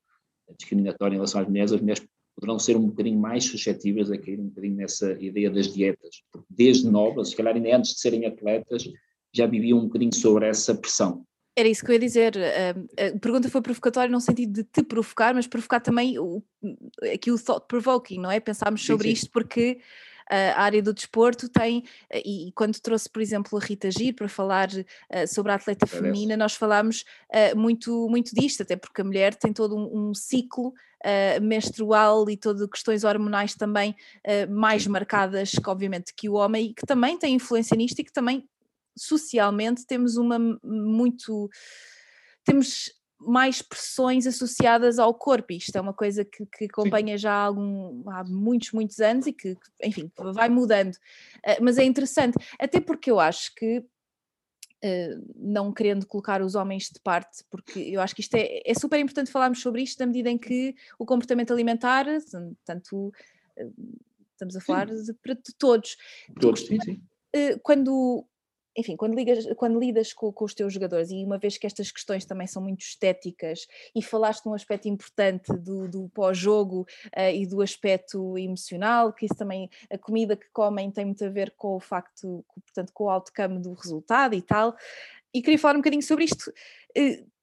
discriminatória 0.58 1.14
em 1.14 1.18
relação 1.18 1.40
às 1.40 1.48
mulheres, 1.48 1.72
as 1.72 1.80
mulheres 1.80 2.06
poderão 2.36 2.58
ser 2.58 2.76
um 2.76 2.88
bocadinho 2.88 3.18
mais 3.18 3.44
suscetíveis 3.44 4.10
a 4.10 4.18
cair 4.18 4.38
um 4.38 4.48
bocadinho 4.48 4.76
nessa 4.76 5.12
ideia 5.20 5.50
das 5.50 5.72
dietas, 5.72 6.22
porque 6.30 6.46
desde 6.50 6.88
novas, 6.88 7.30
se 7.30 7.36
calhar 7.36 7.54
ainda 7.54 7.76
antes 7.76 7.94
de 7.94 8.00
serem 8.00 8.26
atletas, 8.26 8.84
já 9.34 9.46
viviam 9.46 9.78
um 9.78 9.86
bocadinho 9.86 10.14
sobre 10.14 10.46
essa 10.46 10.74
pressão. 10.74 11.24
Era 11.58 11.68
isso 11.68 11.82
que 11.82 11.90
eu 11.90 11.94
ia 11.94 11.98
dizer. 11.98 12.34
A 12.36 13.18
pergunta 13.18 13.48
foi 13.48 13.62
provocatória 13.62 14.10
no 14.10 14.20
sentido 14.20 14.52
de 14.52 14.64
te 14.64 14.82
provocar, 14.82 15.34
mas 15.34 15.46
provocar 15.46 15.80
também 15.80 16.18
o, 16.18 16.42
aqui 17.14 17.32
o 17.32 17.38
thought 17.38 17.66
provoking, 17.66 18.20
não 18.20 18.30
é? 18.30 18.38
Pensarmos 18.38 18.84
sobre 18.84 19.08
sim, 19.08 19.14
sim. 19.14 19.20
isto 19.22 19.30
porque 19.30 19.78
a 20.28 20.62
área 20.62 20.82
do 20.82 20.92
desporto 20.92 21.48
tem, 21.48 21.84
eh, 22.10 22.22
e 22.24 22.52
quando 22.52 22.78
trouxe, 22.80 23.08
por 23.08 23.22
exemplo, 23.22 23.58
a 23.58 23.60
Rita 23.60 23.90
Gir 23.90 24.12
para 24.14 24.28
falar 24.28 24.68
uh, 24.68 25.26
sobre 25.28 25.52
a 25.52 25.54
atleta 25.54 25.86
Parece. 25.86 25.96
feminina, 25.96 26.36
nós 26.36 26.54
falámos 26.54 27.04
uh, 27.30 27.56
muito, 27.56 28.08
muito 28.08 28.34
disto, 28.34 28.62
até 28.62 28.76
porque 28.76 29.00
a 29.00 29.04
mulher 29.04 29.34
tem 29.34 29.52
todo 29.52 29.76
um, 29.76 30.10
um 30.10 30.14
ciclo 30.14 30.68
uh, 30.68 31.40
menstrual 31.42 32.28
e 32.28 32.36
todo 32.36 32.68
questões 32.68 33.04
hormonais 33.04 33.54
também 33.54 33.94
mais 34.50 34.86
marcadas, 34.86 35.52
que, 35.52 35.70
obviamente, 35.70 36.12
que 36.14 36.28
o 36.28 36.34
homem, 36.34 36.66
e 36.66 36.74
que 36.74 36.84
também 36.86 37.18
tem 37.18 37.34
influência 37.34 37.76
nisto 37.76 37.98
e 38.00 38.04
que 38.04 38.12
também 38.12 38.48
socialmente 38.96 39.86
temos 39.86 40.16
uma 40.16 40.38
muito 40.62 41.50
temos 42.44 42.95
mais 43.18 43.62
pressões 43.62 44.26
associadas 44.26 44.98
ao 44.98 45.14
corpo. 45.14 45.52
Isto 45.52 45.76
é 45.76 45.80
uma 45.80 45.94
coisa 45.94 46.24
que, 46.24 46.44
que 46.46 46.64
acompanha 46.66 47.16
Sim. 47.16 47.22
já 47.22 47.32
há, 47.32 47.44
algum, 47.44 48.08
há 48.10 48.24
muitos, 48.24 48.72
muitos 48.72 49.00
anos 49.00 49.26
e 49.26 49.32
que, 49.32 49.56
enfim, 49.82 50.10
vai 50.34 50.48
mudando. 50.48 50.94
Uh, 50.94 51.62
mas 51.62 51.78
é 51.78 51.84
interessante, 51.84 52.36
até 52.58 52.80
porque 52.80 53.10
eu 53.10 53.18
acho 53.18 53.54
que, 53.54 53.78
uh, 53.78 55.34
não 55.34 55.72
querendo 55.72 56.06
colocar 56.06 56.42
os 56.42 56.54
homens 56.54 56.84
de 56.84 57.00
parte, 57.00 57.42
porque 57.50 57.80
eu 57.80 58.00
acho 58.00 58.14
que 58.14 58.20
isto 58.20 58.34
é, 58.34 58.60
é 58.64 58.74
super 58.74 59.00
importante 59.00 59.30
falarmos 59.30 59.60
sobre 59.60 59.82
isto 59.82 59.98
na 60.00 60.06
medida 60.06 60.30
em 60.30 60.38
que 60.38 60.74
o 60.98 61.06
comportamento 61.06 61.52
alimentar, 61.52 62.06
tanto. 62.64 63.12
Uh, 63.58 63.98
estamos 64.32 64.54
a 64.54 64.60
falar 64.60 64.86
de, 64.86 65.02
de 65.02 65.54
todos. 65.58 65.96
Todos, 66.38 66.66
sim, 66.66 66.78
sim. 66.84 67.00
Quando 67.62 68.26
enfim, 68.76 68.96
quando, 68.96 69.14
ligas, 69.14 69.46
quando 69.56 69.78
lidas 69.78 70.12
com, 70.12 70.32
com, 70.32 70.44
os 70.44 70.54
teus 70.54 70.72
jogadores, 70.72 71.10
e 71.10 71.24
uma 71.24 71.38
vez 71.38 71.56
que 71.56 71.66
estas 71.66 71.90
questões 71.90 72.24
também 72.24 72.46
são 72.46 72.62
muito 72.62 72.80
estéticas, 72.80 73.66
e 73.94 74.02
falaste 74.02 74.44
num 74.46 74.54
aspecto 74.54 74.88
importante 74.88 75.52
do, 75.52 75.88
do 75.88 76.08
pós-jogo 76.10 76.86
uh, 77.16 77.30
e 77.34 77.46
do 77.46 77.62
aspecto 77.62 78.36
emocional, 78.36 79.12
que 79.12 79.26
isso 79.26 79.34
também, 79.34 79.70
a 79.90 79.96
comida 79.96 80.36
que 80.36 80.46
comem 80.52 80.90
tem 80.90 81.04
muito 81.04 81.24
a 81.24 81.28
ver 81.28 81.52
com 81.56 81.76
o 81.76 81.80
facto, 81.80 82.44
portanto, 82.54 82.92
com 82.92 83.04
o 83.04 83.10
outcome 83.10 83.58
do 83.60 83.72
resultado 83.72 84.34
e 84.34 84.42
tal, 84.42 84.76
e 85.32 85.42
queria 85.42 85.58
falar 85.58 85.74
um 85.74 85.80
bocadinho 85.80 86.02
sobre 86.02 86.24
isto. 86.24 86.52
Uh, 86.96 87.35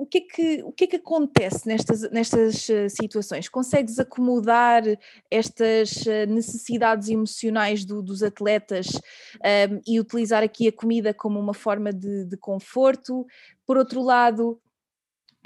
o 0.00 0.06
que, 0.06 0.18
é 0.18 0.20
que, 0.22 0.62
o 0.62 0.72
que 0.72 0.84
é 0.84 0.86
que 0.86 0.96
acontece 0.96 1.68
nestas, 1.68 2.10
nestas 2.10 2.70
eh, 2.70 2.88
situações? 2.88 3.50
Consegues 3.50 3.98
acomodar 3.98 4.82
estas 5.30 6.06
eh, 6.06 6.24
necessidades 6.24 7.10
emocionais 7.10 7.84
do, 7.84 8.00
dos 8.00 8.22
atletas 8.22 8.86
um, 8.94 8.98
ehm, 9.44 9.80
e 9.86 10.00
utilizar 10.00 10.42
aqui 10.42 10.68
a 10.68 10.72
comida 10.72 11.12
como 11.12 11.38
uma 11.38 11.52
forma 11.52 11.92
de, 11.92 12.24
de 12.24 12.36
conforto? 12.38 13.26
Por 13.66 13.76
outro 13.76 14.00
lado, 14.00 14.58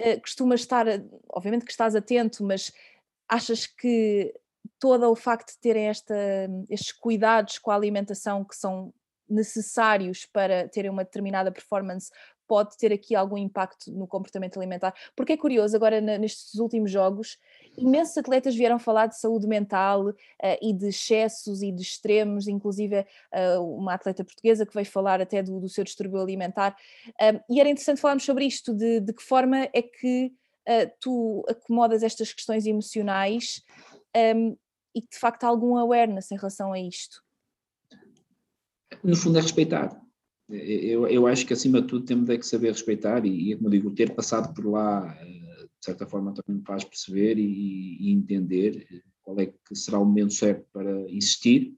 uh, 0.00 0.20
costumas 0.20 0.60
estar, 0.60 0.86
obviamente 1.30 1.64
que 1.64 1.72
estás 1.72 1.96
atento, 1.96 2.44
mas 2.44 2.72
achas 3.28 3.66
que 3.66 4.32
todo 4.78 5.10
o 5.10 5.16
facto 5.16 5.52
de 5.52 5.58
terem 5.58 5.88
esta, 5.88 6.14
estes 6.70 6.92
cuidados 6.92 7.58
com 7.58 7.72
a 7.72 7.74
alimentação 7.74 8.44
que 8.44 8.54
são 8.54 8.94
necessários 9.28 10.26
para 10.26 10.68
terem 10.68 10.90
uma 10.90 11.04
determinada 11.04 11.50
performance 11.50 12.10
pode 12.54 12.76
ter 12.76 12.92
aqui 12.92 13.16
algum 13.16 13.36
impacto 13.36 13.90
no 13.90 14.06
comportamento 14.06 14.58
alimentar. 14.58 14.94
Porque 15.16 15.32
é 15.32 15.36
curioso, 15.36 15.74
agora 15.74 16.00
nestes 16.00 16.54
últimos 16.54 16.88
jogos, 16.88 17.36
imensos 17.76 18.16
atletas 18.16 18.54
vieram 18.54 18.78
falar 18.78 19.08
de 19.08 19.18
saúde 19.18 19.48
mental 19.48 20.10
uh, 20.10 20.14
e 20.62 20.72
de 20.72 20.90
excessos 20.90 21.62
e 21.62 21.72
de 21.72 21.82
extremos, 21.82 22.46
inclusive 22.46 23.00
uh, 23.00 23.76
uma 23.76 23.94
atleta 23.94 24.22
portuguesa 24.22 24.64
que 24.64 24.72
veio 24.72 24.86
falar 24.86 25.20
até 25.20 25.42
do, 25.42 25.58
do 25.58 25.68
seu 25.68 25.82
distúrbio 25.82 26.20
alimentar. 26.20 26.76
e 27.50 27.58
era 27.58 27.68
interessante 27.68 28.00
falarmos 28.00 28.22
sobre 28.22 28.44
isto, 28.44 28.72
de, 28.72 29.00
de 29.00 29.12
que 29.12 29.22
forma 29.24 29.68
é 29.72 29.82
que 29.82 30.32
uh, 30.68 30.92
tu 31.00 31.44
acomodas 31.48 32.04
estas 32.04 32.32
questões 32.32 32.66
emocionais 32.66 33.64
um, 34.36 34.56
e 34.94 35.02
que 35.02 35.08
de 35.10 35.18
facto 35.18 35.42
há 35.42 35.48
algum 35.48 35.76
awareness 35.76 36.30
em 36.30 36.36
relação 36.36 36.72
a 36.72 36.78
isto. 36.78 37.20
No 39.02 39.16
fundo 39.16 39.38
é 39.38 39.40
respeitar 39.40 40.03
eu, 40.56 41.06
eu 41.06 41.26
acho 41.26 41.46
que 41.46 41.52
acima 41.52 41.80
de 41.80 41.88
tudo 41.88 42.04
temos 42.04 42.28
é 42.30 42.38
que 42.38 42.46
saber 42.46 42.68
respeitar 42.68 43.24
e, 43.26 43.56
como 43.56 43.70
digo, 43.70 43.90
ter 43.90 44.14
passado 44.14 44.54
por 44.54 44.66
lá, 44.66 45.16
eh, 45.20 45.64
de 45.64 45.84
certa 45.84 46.06
forma 46.06 46.32
também 46.32 46.60
me 46.60 46.66
faz 46.66 46.84
perceber 46.84 47.38
e, 47.38 47.96
e 48.00 48.12
entender 48.12 48.86
eh, 48.90 49.02
qual 49.22 49.38
é 49.40 49.46
que 49.46 49.74
será 49.74 49.98
o 49.98 50.04
momento 50.04 50.34
certo 50.34 50.66
para 50.72 51.10
insistir 51.10 51.74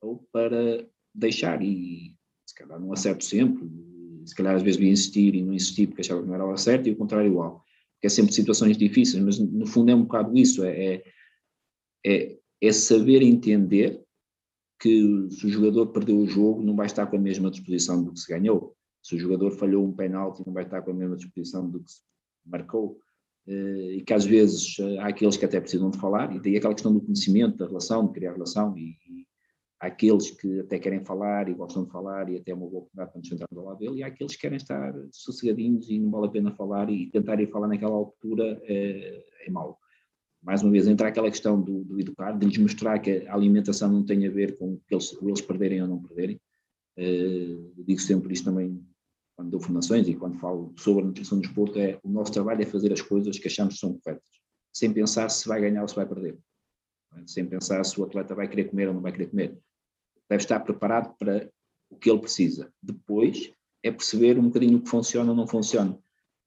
ou 0.00 0.26
para 0.32 0.86
deixar. 1.14 1.62
E 1.62 2.14
se 2.46 2.54
calhar 2.54 2.80
não 2.80 2.92
acerto 2.92 3.24
sempre, 3.24 3.68
se 4.24 4.34
calhar 4.34 4.56
às 4.56 4.62
vezes 4.62 4.78
vi 4.78 4.88
insistir 4.88 5.34
e 5.34 5.42
não 5.42 5.52
insistir 5.52 5.86
porque 5.86 6.02
achava 6.02 6.22
que 6.22 6.28
não 6.28 6.34
era 6.34 6.46
o 6.46 6.56
certo 6.56 6.88
e 6.88 6.92
o 6.92 6.96
contrário 6.96 7.30
igual, 7.30 7.64
porque 7.94 8.06
é 8.06 8.10
sempre 8.10 8.32
situações 8.32 8.76
difíceis, 8.76 9.22
mas 9.22 9.38
no 9.38 9.66
fundo 9.66 9.90
é 9.90 9.94
um 9.94 10.02
bocado 10.02 10.36
isso, 10.36 10.64
é, 10.64 11.02
é, 12.04 12.38
é 12.60 12.72
saber 12.72 13.22
entender 13.22 14.05
que 14.78 15.28
se 15.30 15.46
o 15.46 15.48
jogador 15.48 15.86
perdeu 15.88 16.18
o 16.18 16.26
jogo 16.26 16.62
não 16.62 16.76
vai 16.76 16.86
estar 16.86 17.06
com 17.06 17.16
a 17.16 17.20
mesma 17.20 17.50
disposição 17.50 18.02
do 18.02 18.12
que 18.12 18.20
se 18.20 18.28
ganhou. 18.28 18.74
Se 19.02 19.14
o 19.14 19.18
jogador 19.18 19.50
falhou 19.52 19.84
um 19.84 19.92
penalti 19.92 20.42
não 20.46 20.52
vai 20.52 20.64
estar 20.64 20.82
com 20.82 20.90
a 20.90 20.94
mesma 20.94 21.16
disposição 21.16 21.68
do 21.68 21.82
que 21.82 21.90
se 21.90 22.00
marcou. 22.44 23.00
Eh, 23.46 23.96
e 23.98 24.02
que 24.02 24.12
às 24.12 24.24
vezes 24.24 24.76
eh, 24.80 24.98
há 24.98 25.08
aqueles 25.08 25.36
que 25.36 25.44
até 25.44 25.60
precisam 25.60 25.90
de 25.90 25.98
falar, 25.98 26.34
e 26.34 26.40
daí 26.40 26.56
aquela 26.56 26.74
questão 26.74 26.92
do 26.92 27.00
conhecimento, 27.00 27.56
da 27.56 27.66
relação, 27.66 28.06
de 28.06 28.12
criar 28.12 28.32
relação, 28.32 28.76
e, 28.76 28.96
e 29.08 29.26
há 29.80 29.86
aqueles 29.86 30.30
que 30.32 30.60
até 30.60 30.80
querem 30.80 31.04
falar 31.04 31.48
e 31.48 31.54
gostam 31.54 31.84
de 31.84 31.90
falar 31.92 32.28
e 32.28 32.38
até 32.38 32.50
é 32.50 32.54
uma 32.54 32.66
boa 32.66 32.82
oportunidade 32.82 33.12
para 33.12 33.20
nos 33.20 33.28
sentarmos 33.28 33.58
ao 33.58 33.64
lado 33.64 33.78
dele, 33.78 33.98
e 33.98 34.02
há 34.02 34.08
aqueles 34.08 34.34
que 34.34 34.42
querem 34.42 34.56
estar 34.56 34.92
sossegadinhos 35.12 35.88
e 35.88 35.98
não 35.98 36.10
vale 36.10 36.26
a 36.26 36.30
pena 36.30 36.50
falar 36.56 36.90
e 36.90 37.08
tentar 37.10 37.40
ir 37.40 37.50
falar 37.50 37.68
naquela 37.68 37.94
altura 37.94 38.60
é, 38.64 39.24
é 39.46 39.50
mau 39.50 39.78
mais 40.46 40.62
uma 40.62 40.70
vez, 40.70 40.86
entra 40.86 41.08
aquela 41.08 41.28
questão 41.28 41.60
do, 41.60 41.82
do, 41.82 41.98
educar, 41.98 42.30
de 42.30 42.46
lhes 42.46 42.56
mostrar 42.56 43.00
que 43.00 43.26
a 43.26 43.34
alimentação 43.34 43.90
não 43.90 44.06
tem 44.06 44.24
a 44.28 44.30
ver 44.30 44.56
com 44.56 44.80
eles, 44.88 45.18
eles 45.20 45.40
perderem 45.40 45.82
ou 45.82 45.88
não 45.88 46.00
perderem. 46.00 46.40
Uh, 46.96 47.84
digo 47.84 48.00
sempre 48.00 48.32
isto 48.32 48.44
também 48.44 48.80
quando 49.34 49.50
dou 49.50 49.60
formações 49.60 50.06
e 50.08 50.14
quando 50.14 50.38
falo 50.38 50.72
sobre 50.78 51.02
a 51.02 51.06
nutrição 51.06 51.38
do 51.38 51.42
desporto, 51.42 51.80
é 51.80 51.98
o 52.04 52.08
nosso 52.08 52.32
trabalho 52.32 52.62
é 52.62 52.64
fazer 52.64 52.92
as 52.92 53.02
coisas 53.02 53.36
que 53.40 53.48
achamos 53.48 53.74
que 53.74 53.80
são 53.80 53.98
corretas, 53.98 54.30
sem 54.72 54.92
pensar 54.92 55.28
se 55.30 55.48
vai 55.48 55.60
ganhar 55.60 55.82
ou 55.82 55.88
se 55.88 55.96
vai 55.96 56.06
perder, 56.06 56.38
sem 57.26 57.44
pensar 57.44 57.84
se 57.84 58.00
o 58.00 58.04
atleta 58.04 58.32
vai 58.32 58.48
querer 58.48 58.70
comer 58.70 58.86
ou 58.86 58.94
não 58.94 59.02
vai 59.02 59.10
querer 59.10 59.26
comer. 59.26 59.58
Deve 60.30 60.42
estar 60.42 60.60
preparado 60.60 61.12
para 61.18 61.50
o 61.90 61.96
que 61.96 62.08
ele 62.08 62.20
precisa. 62.20 62.72
Depois 62.80 63.52
é 63.82 63.90
perceber 63.90 64.38
um 64.38 64.44
bocadinho 64.44 64.78
o 64.78 64.82
que 64.82 64.88
funciona 64.88 65.30
ou 65.30 65.36
não 65.36 65.46
funciona. 65.46 65.98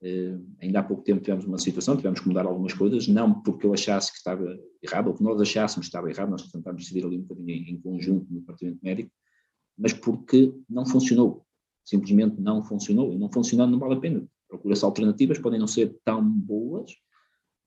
Uh, 0.01 0.41
ainda 0.61 0.79
há 0.79 0.83
pouco 0.83 1.03
tempo 1.03 1.21
tivemos 1.21 1.43
uma 1.45 1.57
situação, 1.57 1.97
tivemos 1.97 2.21
que 2.21 2.27
mudar 2.27 2.45
algumas 2.45 2.73
coisas, 2.73 3.05
não 3.09 3.41
porque 3.41 3.65
eu 3.65 3.73
achasse 3.73 4.11
que 4.11 4.17
estava 4.17 4.57
errado, 4.81 5.07
ou 5.07 5.13
que 5.13 5.21
nós 5.21 5.41
achássemos 5.41 5.87
que 5.87 5.89
estava 5.89 6.09
errado, 6.09 6.29
nós 6.29 6.49
tentámos 6.49 6.83
decidir 6.83 7.05
ali 7.05 7.17
um 7.17 7.21
bocadinho 7.23 7.49
em, 7.49 7.71
em 7.71 7.81
conjunto 7.81 8.25
no 8.31 8.39
departamento 8.39 8.79
médico, 8.81 9.11
mas 9.77 9.91
porque 9.91 10.53
não 10.69 10.85
funcionou, 10.85 11.45
simplesmente 11.83 12.39
não 12.39 12.63
funcionou, 12.63 13.13
e 13.13 13.17
não 13.17 13.29
funcionando 13.29 13.71
não 13.71 13.79
vale 13.79 13.95
a 13.95 13.99
pena. 13.99 14.25
Procura-se 14.47 14.85
alternativas, 14.85 15.37
podem 15.37 15.59
não 15.59 15.67
ser 15.67 15.93
tão 16.05 16.23
boas 16.23 16.91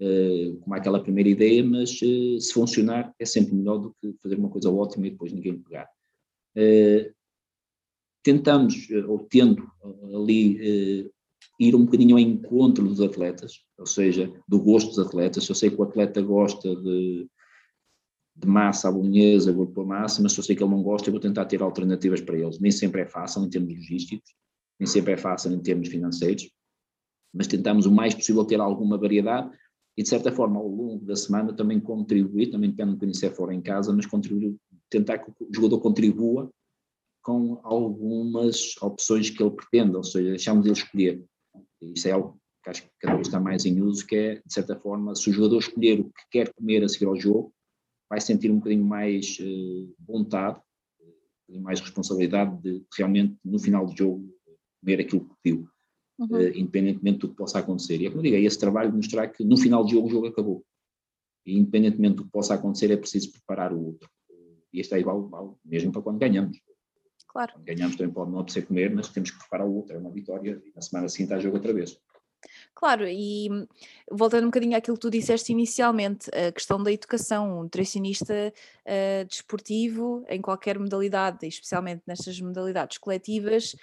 uh, 0.00 0.56
como 0.60 0.74
aquela 0.74 1.02
primeira 1.02 1.28
ideia, 1.28 1.62
mas 1.62 2.00
uh, 2.00 2.40
se 2.40 2.50
funcionar 2.50 3.14
é 3.18 3.26
sempre 3.26 3.54
melhor 3.54 3.76
do 3.76 3.94
que 4.00 4.14
fazer 4.22 4.38
uma 4.38 4.48
coisa 4.48 4.70
ótima 4.70 5.06
e 5.06 5.10
depois 5.10 5.32
ninguém 5.32 5.58
pegar. 5.58 5.86
tentamos, 8.22 8.88
ou 9.06 9.18
tendo 9.18 9.70
ali 10.16 11.11
ir 11.58 11.74
um 11.74 11.84
bocadinho 11.84 12.16
ao 12.16 12.20
encontro 12.20 12.86
dos 12.86 13.00
atletas, 13.00 13.64
ou 13.78 13.86
seja, 13.86 14.32
do 14.48 14.60
gosto 14.60 14.88
dos 14.88 14.98
atletas. 14.98 15.48
Eu 15.48 15.54
sei 15.54 15.70
que 15.70 15.80
o 15.80 15.84
atleta 15.84 16.20
gosta 16.20 16.74
de, 16.76 17.28
de 18.36 18.48
massa 18.48 18.88
à 18.88 18.90
vou 18.90 19.66
pôr 19.66 19.86
massa, 19.86 20.22
mas 20.22 20.32
se 20.32 20.40
eu 20.40 20.44
sei 20.44 20.56
que 20.56 20.62
ele 20.62 20.70
não 20.70 20.82
gosta, 20.82 21.08
eu 21.08 21.12
vou 21.12 21.20
tentar 21.20 21.44
ter 21.44 21.62
alternativas 21.62 22.20
para 22.20 22.38
eles. 22.38 22.58
Nem 22.58 22.70
sempre 22.70 23.02
é 23.02 23.06
fácil 23.06 23.44
em 23.44 23.50
termos 23.50 23.74
logísticos, 23.74 24.30
nem 24.78 24.86
sempre 24.86 25.12
é 25.12 25.16
fácil 25.16 25.52
em 25.52 25.60
termos 25.60 25.88
financeiros, 25.88 26.50
mas 27.32 27.46
tentamos 27.46 27.86
o 27.86 27.90
mais 27.90 28.14
possível 28.14 28.44
ter 28.44 28.60
alguma 28.60 28.98
variedade 28.98 29.50
e, 29.96 30.02
de 30.02 30.08
certa 30.08 30.32
forma, 30.32 30.58
ao 30.58 30.66
longo 30.66 31.04
da 31.04 31.16
semana 31.16 31.52
também 31.52 31.78
contribuir, 31.78 32.50
também 32.50 32.70
depende 32.70 32.90
um 32.90 32.94
bocadinho 32.94 33.14
se 33.14 33.26
é 33.26 33.30
fora 33.30 33.54
em 33.54 33.60
casa, 33.60 33.92
mas 33.92 34.06
contribuir, 34.06 34.56
tentar 34.88 35.18
que 35.18 35.30
o 35.30 35.54
jogador 35.54 35.80
contribua 35.80 36.50
com 37.22 37.60
algumas 37.62 38.76
opções 38.82 39.30
que 39.30 39.42
ele 39.42 39.52
pretende, 39.52 39.96
ou 39.96 40.02
seja, 40.02 40.30
deixamos 40.30 40.66
ele 40.66 40.74
escolher. 40.74 41.24
Isso 41.82 42.08
é 42.08 42.12
algo 42.12 42.38
que 42.62 42.70
acho 42.70 42.82
que 42.82 42.90
cada 43.00 43.14
vez 43.14 43.26
está 43.26 43.40
mais 43.40 43.64
em 43.64 43.80
uso, 43.82 44.06
que 44.06 44.14
é, 44.14 44.34
de 44.36 44.52
certa 44.52 44.76
forma, 44.76 45.14
se 45.14 45.28
o 45.28 45.32
jogador 45.32 45.58
escolher 45.58 46.00
o 46.00 46.04
que 46.04 46.22
quer 46.30 46.52
comer 46.54 46.84
a 46.84 46.88
seguir 46.88 47.06
ao 47.06 47.16
jogo, 47.16 47.52
vai 48.08 48.20
sentir 48.20 48.50
um 48.50 48.58
bocadinho 48.58 48.84
mais 48.84 49.38
uh, 49.40 49.94
vontade, 50.06 50.60
e 51.48 51.58
mais 51.60 51.80
responsabilidade 51.80 52.60
de 52.62 52.82
realmente, 52.96 53.36
no 53.44 53.58
final 53.58 53.86
do 53.86 53.96
jogo, 53.96 54.34
comer 54.80 55.00
aquilo 55.00 55.28
que 55.28 55.34
pediu, 55.42 55.68
uhum. 56.18 56.26
uh, 56.28 56.48
independentemente 56.56 57.18
do 57.18 57.28
que 57.28 57.36
possa 57.36 57.58
acontecer. 57.58 58.00
E 58.00 58.06
é 58.06 58.08
como 58.08 58.20
eu 58.20 58.24
digo, 58.24 58.36
é 58.36 58.40
esse 58.40 58.58
trabalho 58.58 58.90
de 58.90 58.96
mostrar 58.96 59.28
que 59.28 59.44
no 59.44 59.56
final 59.56 59.84
do 59.84 59.90
jogo 59.90 60.06
o 60.06 60.10
jogo 60.10 60.26
acabou. 60.26 60.64
E 61.44 61.56
independentemente 61.58 62.16
do 62.16 62.24
que 62.24 62.30
possa 62.30 62.54
acontecer, 62.54 62.90
é 62.90 62.96
preciso 62.96 63.32
preparar 63.32 63.72
o 63.72 63.84
outro. 63.84 64.08
E 64.72 64.80
este 64.80 64.94
aí 64.94 65.02
vale, 65.02 65.28
vale 65.28 65.50
mesmo 65.64 65.92
para 65.92 66.02
quando 66.02 66.18
ganhamos. 66.18 66.58
Claro. 67.32 67.54
Ganhamos 67.64 67.96
também 67.96 68.12
pode 68.12 68.30
não 68.30 68.40
apetecer 68.40 68.66
comer, 68.66 68.94
mas 68.94 69.08
temos 69.08 69.30
que 69.30 69.38
preparar 69.38 69.66
o 69.66 69.74
outro. 69.74 69.96
É 69.96 69.98
uma 69.98 70.10
vitória 70.10 70.60
e 70.64 70.72
na 70.76 70.82
semana 70.82 71.08
seguinte 71.08 71.32
há 71.32 71.38
jogo 71.38 71.56
outra 71.56 71.72
vez. 71.72 71.98
Claro, 72.74 73.06
e 73.06 73.48
voltando 74.10 74.44
um 74.44 74.48
bocadinho 74.48 74.76
àquilo 74.76 74.96
que 74.96 75.00
tu 75.00 75.10
disseste 75.10 75.52
inicialmente, 75.52 76.28
a 76.34 76.50
questão 76.50 76.82
da 76.82 76.92
educação, 76.92 77.60
um 77.60 77.62
nutricionista 77.62 78.52
uh, 78.84 79.24
desportivo 79.26 80.24
em 80.28 80.42
qualquer 80.42 80.78
modalidade, 80.78 81.46
especialmente 81.46 82.02
nestas 82.06 82.40
modalidades 82.40 82.98
coletivas, 82.98 83.76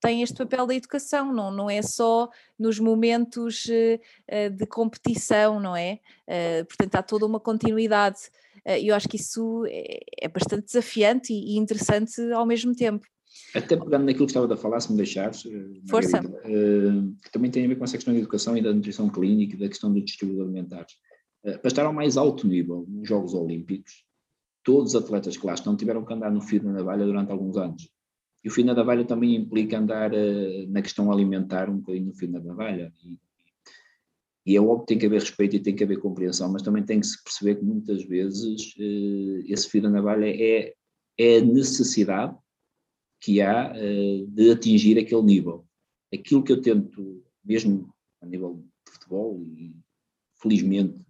tem 0.00 0.22
este 0.22 0.36
papel 0.36 0.66
da 0.66 0.74
educação, 0.74 1.32
não, 1.32 1.50
não 1.50 1.68
é 1.68 1.82
só 1.82 2.28
nos 2.58 2.78
momentos 2.78 3.64
uh, 3.66 4.50
de 4.50 4.66
competição, 4.66 5.58
não 5.58 5.74
é? 5.76 5.98
Uh, 6.28 6.64
portanto, 6.66 6.94
há 6.94 7.02
toda 7.02 7.26
uma 7.26 7.40
continuidade. 7.40 8.20
E 8.66 8.88
eu 8.88 8.94
acho 8.94 9.08
que 9.08 9.16
isso 9.16 9.64
é, 9.66 10.00
é 10.22 10.28
bastante 10.28 10.66
desafiante 10.66 11.32
e, 11.32 11.56
interessante 11.56 12.20
ao 12.32 12.46
mesmo 12.46 12.74
tempo. 12.74 13.06
Até 13.54 13.76
pegando 13.76 14.04
naquilo 14.04 14.26
que 14.26 14.30
estava 14.30 14.52
a 14.52 14.56
falar, 14.56 14.80
se 14.80 14.90
me 14.90 14.96
deixares, 14.96 15.44
eh, 15.44 15.80
Força. 15.88 16.20
Uh, 16.20 17.14
que 17.22 17.30
também 17.32 17.50
tem 17.50 17.64
a 17.64 17.68
ver 17.68 17.76
com 17.76 17.84
essa 17.84 17.96
questão 17.96 18.14
da 18.14 18.20
educação 18.20 18.56
e 18.56 18.62
da 18.62 18.72
nutrição 18.72 19.08
clínica 19.10 19.54
e 19.54 19.58
da 19.58 19.68
questão 19.68 19.92
dos 19.92 20.04
distribuidores 20.04 20.50
alimentares. 20.50 20.94
Para 21.42 21.68
estar 21.68 21.84
ao 21.84 21.92
mais 21.92 22.16
alto 22.16 22.46
nível 22.46 22.86
nos 22.88 23.06
Jogos 23.06 23.34
Olímpicos, 23.34 24.04
todos 24.62 24.94
os 24.94 25.02
atletas 25.02 25.36
que 25.36 25.46
lá 25.46 25.52
estão 25.52 25.76
tiveram 25.76 26.02
que 26.02 26.12
andar 26.12 26.30
no 26.30 26.40
fio 26.40 26.62
da 26.62 26.72
navalha 26.72 27.04
durante 27.04 27.30
alguns 27.30 27.58
anos. 27.58 27.86
E 28.42 28.48
o 28.48 28.50
fio 28.50 28.64
da 28.64 28.74
navalha 28.74 29.04
também 29.04 29.34
implica 29.34 29.78
andar 29.78 30.10
na 30.68 30.80
questão 30.80 31.12
alimentar 31.12 31.68
um 31.68 31.78
bocadinho 31.78 32.06
no 32.06 32.14
fio 32.14 32.32
da 32.32 32.40
navalha. 32.40 32.90
E, 33.04 33.18
e 34.46 34.56
é 34.56 34.60
óbvio 34.60 34.80
que 34.80 34.86
tem 34.86 34.98
que 34.98 35.06
haver 35.06 35.20
respeito 35.20 35.56
e 35.56 35.60
tem 35.60 35.74
que 35.74 35.84
haver 35.84 35.98
compreensão, 35.98 36.52
mas 36.52 36.62
também 36.62 36.84
tem 36.84 37.00
que 37.00 37.06
se 37.06 37.22
perceber 37.22 37.56
que 37.56 37.64
muitas 37.64 38.04
vezes 38.04 38.74
esse 39.48 39.68
fio 39.70 39.82
da 39.82 39.90
navalha 39.90 40.26
é, 40.26 40.74
é 41.18 41.38
a 41.38 41.44
necessidade 41.44 42.36
que 43.20 43.40
há 43.40 43.72
uh, 43.72 44.26
de 44.26 44.50
atingir 44.50 44.98
aquele 44.98 45.22
nível. 45.22 45.66
Aquilo 46.12 46.44
que 46.44 46.52
eu 46.52 46.60
tento, 46.60 47.24
mesmo 47.42 47.90
a 48.20 48.26
nível 48.26 48.62
de 48.86 48.92
futebol, 48.92 49.42
e 49.42 49.74
felizmente 50.42 51.02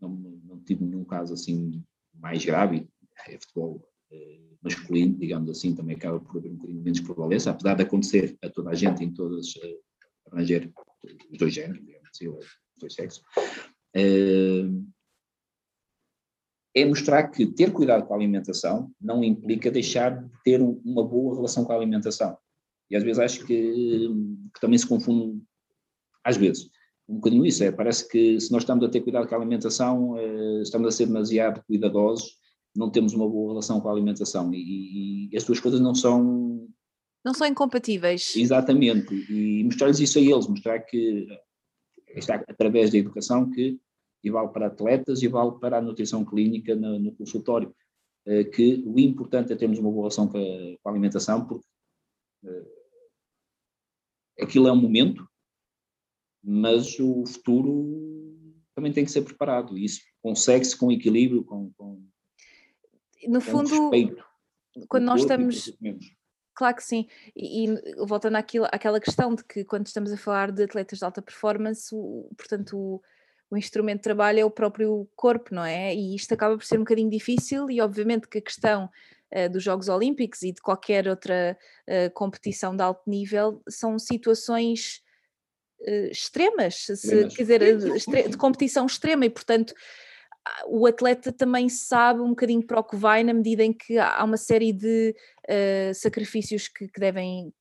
não, 0.00 0.08
não 0.08 0.58
tive 0.60 0.82
nenhum 0.82 1.04
caso 1.04 1.34
assim 1.34 1.84
mais 2.14 2.42
grave, 2.42 2.88
é 3.28 3.38
futebol 3.38 3.86
uh, 4.10 4.56
masculino, 4.62 5.18
digamos 5.18 5.50
assim, 5.50 5.74
também 5.74 5.96
acaba 5.96 6.18
por 6.18 6.38
haver 6.38 6.50
um 6.50 6.56
bocadinho 6.56 6.82
menos 6.82 7.00
prevalência, 7.00 7.50
apesar 7.50 7.74
de 7.74 7.82
acontecer 7.82 8.38
a 8.42 8.48
toda 8.48 8.70
a 8.70 8.74
gente 8.74 9.04
em 9.04 9.12
todas, 9.12 9.52
arranjar 10.32 10.66
os 11.30 11.38
dois 11.38 11.52
géneros, 11.52 11.84
digamos 11.84 12.08
assim, 12.08 12.28
dois 12.80 12.94
sexos. 12.94 13.22
Uh, 13.96 14.84
é 16.74 16.84
mostrar 16.84 17.28
que 17.28 17.46
ter 17.46 17.72
cuidado 17.72 18.06
com 18.06 18.14
a 18.14 18.16
alimentação 18.16 18.90
não 19.00 19.24
implica 19.24 19.70
deixar 19.70 20.22
de 20.22 20.30
ter 20.44 20.60
uma 20.60 21.04
boa 21.04 21.34
relação 21.34 21.64
com 21.64 21.72
a 21.72 21.76
alimentação. 21.76 22.36
E 22.90 22.96
às 22.96 23.02
vezes 23.02 23.18
acho 23.18 23.46
que, 23.46 24.08
que 24.54 24.60
também 24.60 24.78
se 24.78 24.86
confunde, 24.86 25.42
às 26.24 26.36
vezes, 26.36 26.68
um 27.08 27.16
bocadinho 27.16 27.44
isso. 27.44 27.62
É, 27.64 27.72
parece 27.72 28.08
que 28.08 28.40
se 28.40 28.52
nós 28.52 28.62
estamos 28.62 28.84
a 28.84 28.88
ter 28.88 29.00
cuidado 29.00 29.28
com 29.28 29.34
a 29.34 29.38
alimentação, 29.38 30.16
eh, 30.16 30.62
estamos 30.62 30.88
a 30.88 30.90
ser 30.92 31.06
demasiado 31.06 31.62
cuidadosos, 31.66 32.38
não 32.74 32.90
temos 32.90 33.12
uma 33.12 33.28
boa 33.28 33.52
relação 33.52 33.80
com 33.80 33.88
a 33.88 33.92
alimentação. 33.92 34.52
E, 34.54 35.28
e 35.30 35.36
as 35.36 35.44
duas 35.44 35.58
coisas 35.58 35.80
não 35.80 35.94
são. 35.94 36.68
Não 37.24 37.34
são 37.34 37.46
incompatíveis. 37.46 38.34
Exatamente. 38.36 39.14
E 39.28 39.62
mostrar-lhes 39.64 40.00
isso 40.00 40.18
a 40.18 40.22
eles, 40.22 40.46
mostrar 40.46 40.78
que 40.80 41.26
está 42.14 42.36
através 42.48 42.90
da 42.90 42.98
educação 42.98 43.50
que 43.50 43.80
e 44.22 44.30
vale 44.30 44.48
para 44.48 44.66
atletas 44.66 45.22
e 45.22 45.28
vale 45.28 45.58
para 45.58 45.78
a 45.78 45.82
nutrição 45.82 46.24
clínica 46.24 46.74
no, 46.74 46.98
no 46.98 47.12
consultório, 47.12 47.74
eh, 48.26 48.44
que 48.44 48.82
o 48.86 48.98
importante 48.98 49.52
é 49.52 49.56
termos 49.56 49.78
uma 49.78 49.90
boa 49.90 50.02
relação 50.02 50.28
com 50.28 50.38
a, 50.38 50.76
com 50.82 50.88
a 50.88 50.92
alimentação, 50.92 51.46
porque 51.46 51.66
uh, 52.44 52.66
aquilo 54.40 54.68
é 54.68 54.72
um 54.72 54.80
momento, 54.80 55.26
mas 56.42 56.98
o 57.00 57.24
futuro 57.26 58.36
também 58.74 58.92
tem 58.92 59.04
que 59.04 59.10
ser 59.10 59.22
preparado, 59.22 59.76
e 59.76 59.84
isso 59.84 60.02
consegue-se 60.22 60.76
com 60.76 60.92
equilíbrio, 60.92 61.44
com, 61.44 61.72
com 61.72 62.06
no 63.26 63.40
fundo, 63.40 63.68
respeito. 63.68 64.24
Quando 64.88 65.04
nós 65.04 65.22
estamos 65.22 65.76
Claro 66.54 66.76
que 66.76 66.84
sim, 66.84 67.06
e, 67.34 67.66
e 67.66 67.76
voltando 68.06 68.36
àquilo, 68.36 68.66
àquela 68.66 69.00
questão 69.00 69.34
de 69.34 69.44
que 69.44 69.64
quando 69.64 69.86
estamos 69.86 70.12
a 70.12 70.16
falar 70.16 70.50
de 70.50 70.64
atletas 70.64 70.98
de 70.98 71.04
alta 71.04 71.22
performance, 71.22 71.88
o, 71.94 72.28
portanto, 72.36 72.76
o, 72.76 73.02
o 73.50 73.56
instrumento 73.56 73.98
de 73.98 74.02
trabalho 74.04 74.40
é 74.40 74.44
o 74.44 74.50
próprio 74.50 75.08
corpo, 75.16 75.54
não 75.54 75.64
é? 75.64 75.94
E 75.94 76.14
isto 76.14 76.34
acaba 76.34 76.56
por 76.56 76.64
ser 76.64 76.76
um 76.76 76.80
bocadinho 76.80 77.10
difícil, 77.10 77.70
e 77.70 77.80
obviamente 77.80 78.28
que 78.28 78.38
a 78.38 78.42
questão 78.42 78.90
uh, 79.32 79.48
dos 79.50 79.62
Jogos 79.62 79.88
Olímpicos 79.88 80.42
e 80.42 80.52
de 80.52 80.60
qualquer 80.60 81.08
outra 81.08 81.56
uh, 81.88 82.12
competição 82.12 82.76
de 82.76 82.82
alto 82.82 83.08
nível 83.08 83.62
são 83.68 83.98
situações 83.98 85.02
uh, 85.80 86.10
extremas, 86.10 86.84
se, 86.84 87.28
quer 87.28 87.42
dizer, 87.42 88.28
de 88.28 88.36
competição 88.36 88.86
extrema, 88.86 89.24
e 89.24 89.30
portanto 89.30 89.72
o 90.66 90.86
atleta 90.86 91.32
também 91.32 91.68
sabe 91.68 92.20
um 92.20 92.30
bocadinho 92.30 92.66
para 92.66 92.80
o 92.80 92.84
que 92.84 92.96
vai 92.96 93.22
na 93.24 93.32
medida 93.32 93.64
em 93.64 93.72
que 93.72 93.98
há 93.98 94.22
uma 94.24 94.36
série 94.36 94.72
de 94.72 95.14
sacrifícios 95.94 96.68
que, 96.68 96.86
que 96.86 97.00
devem 97.00 97.52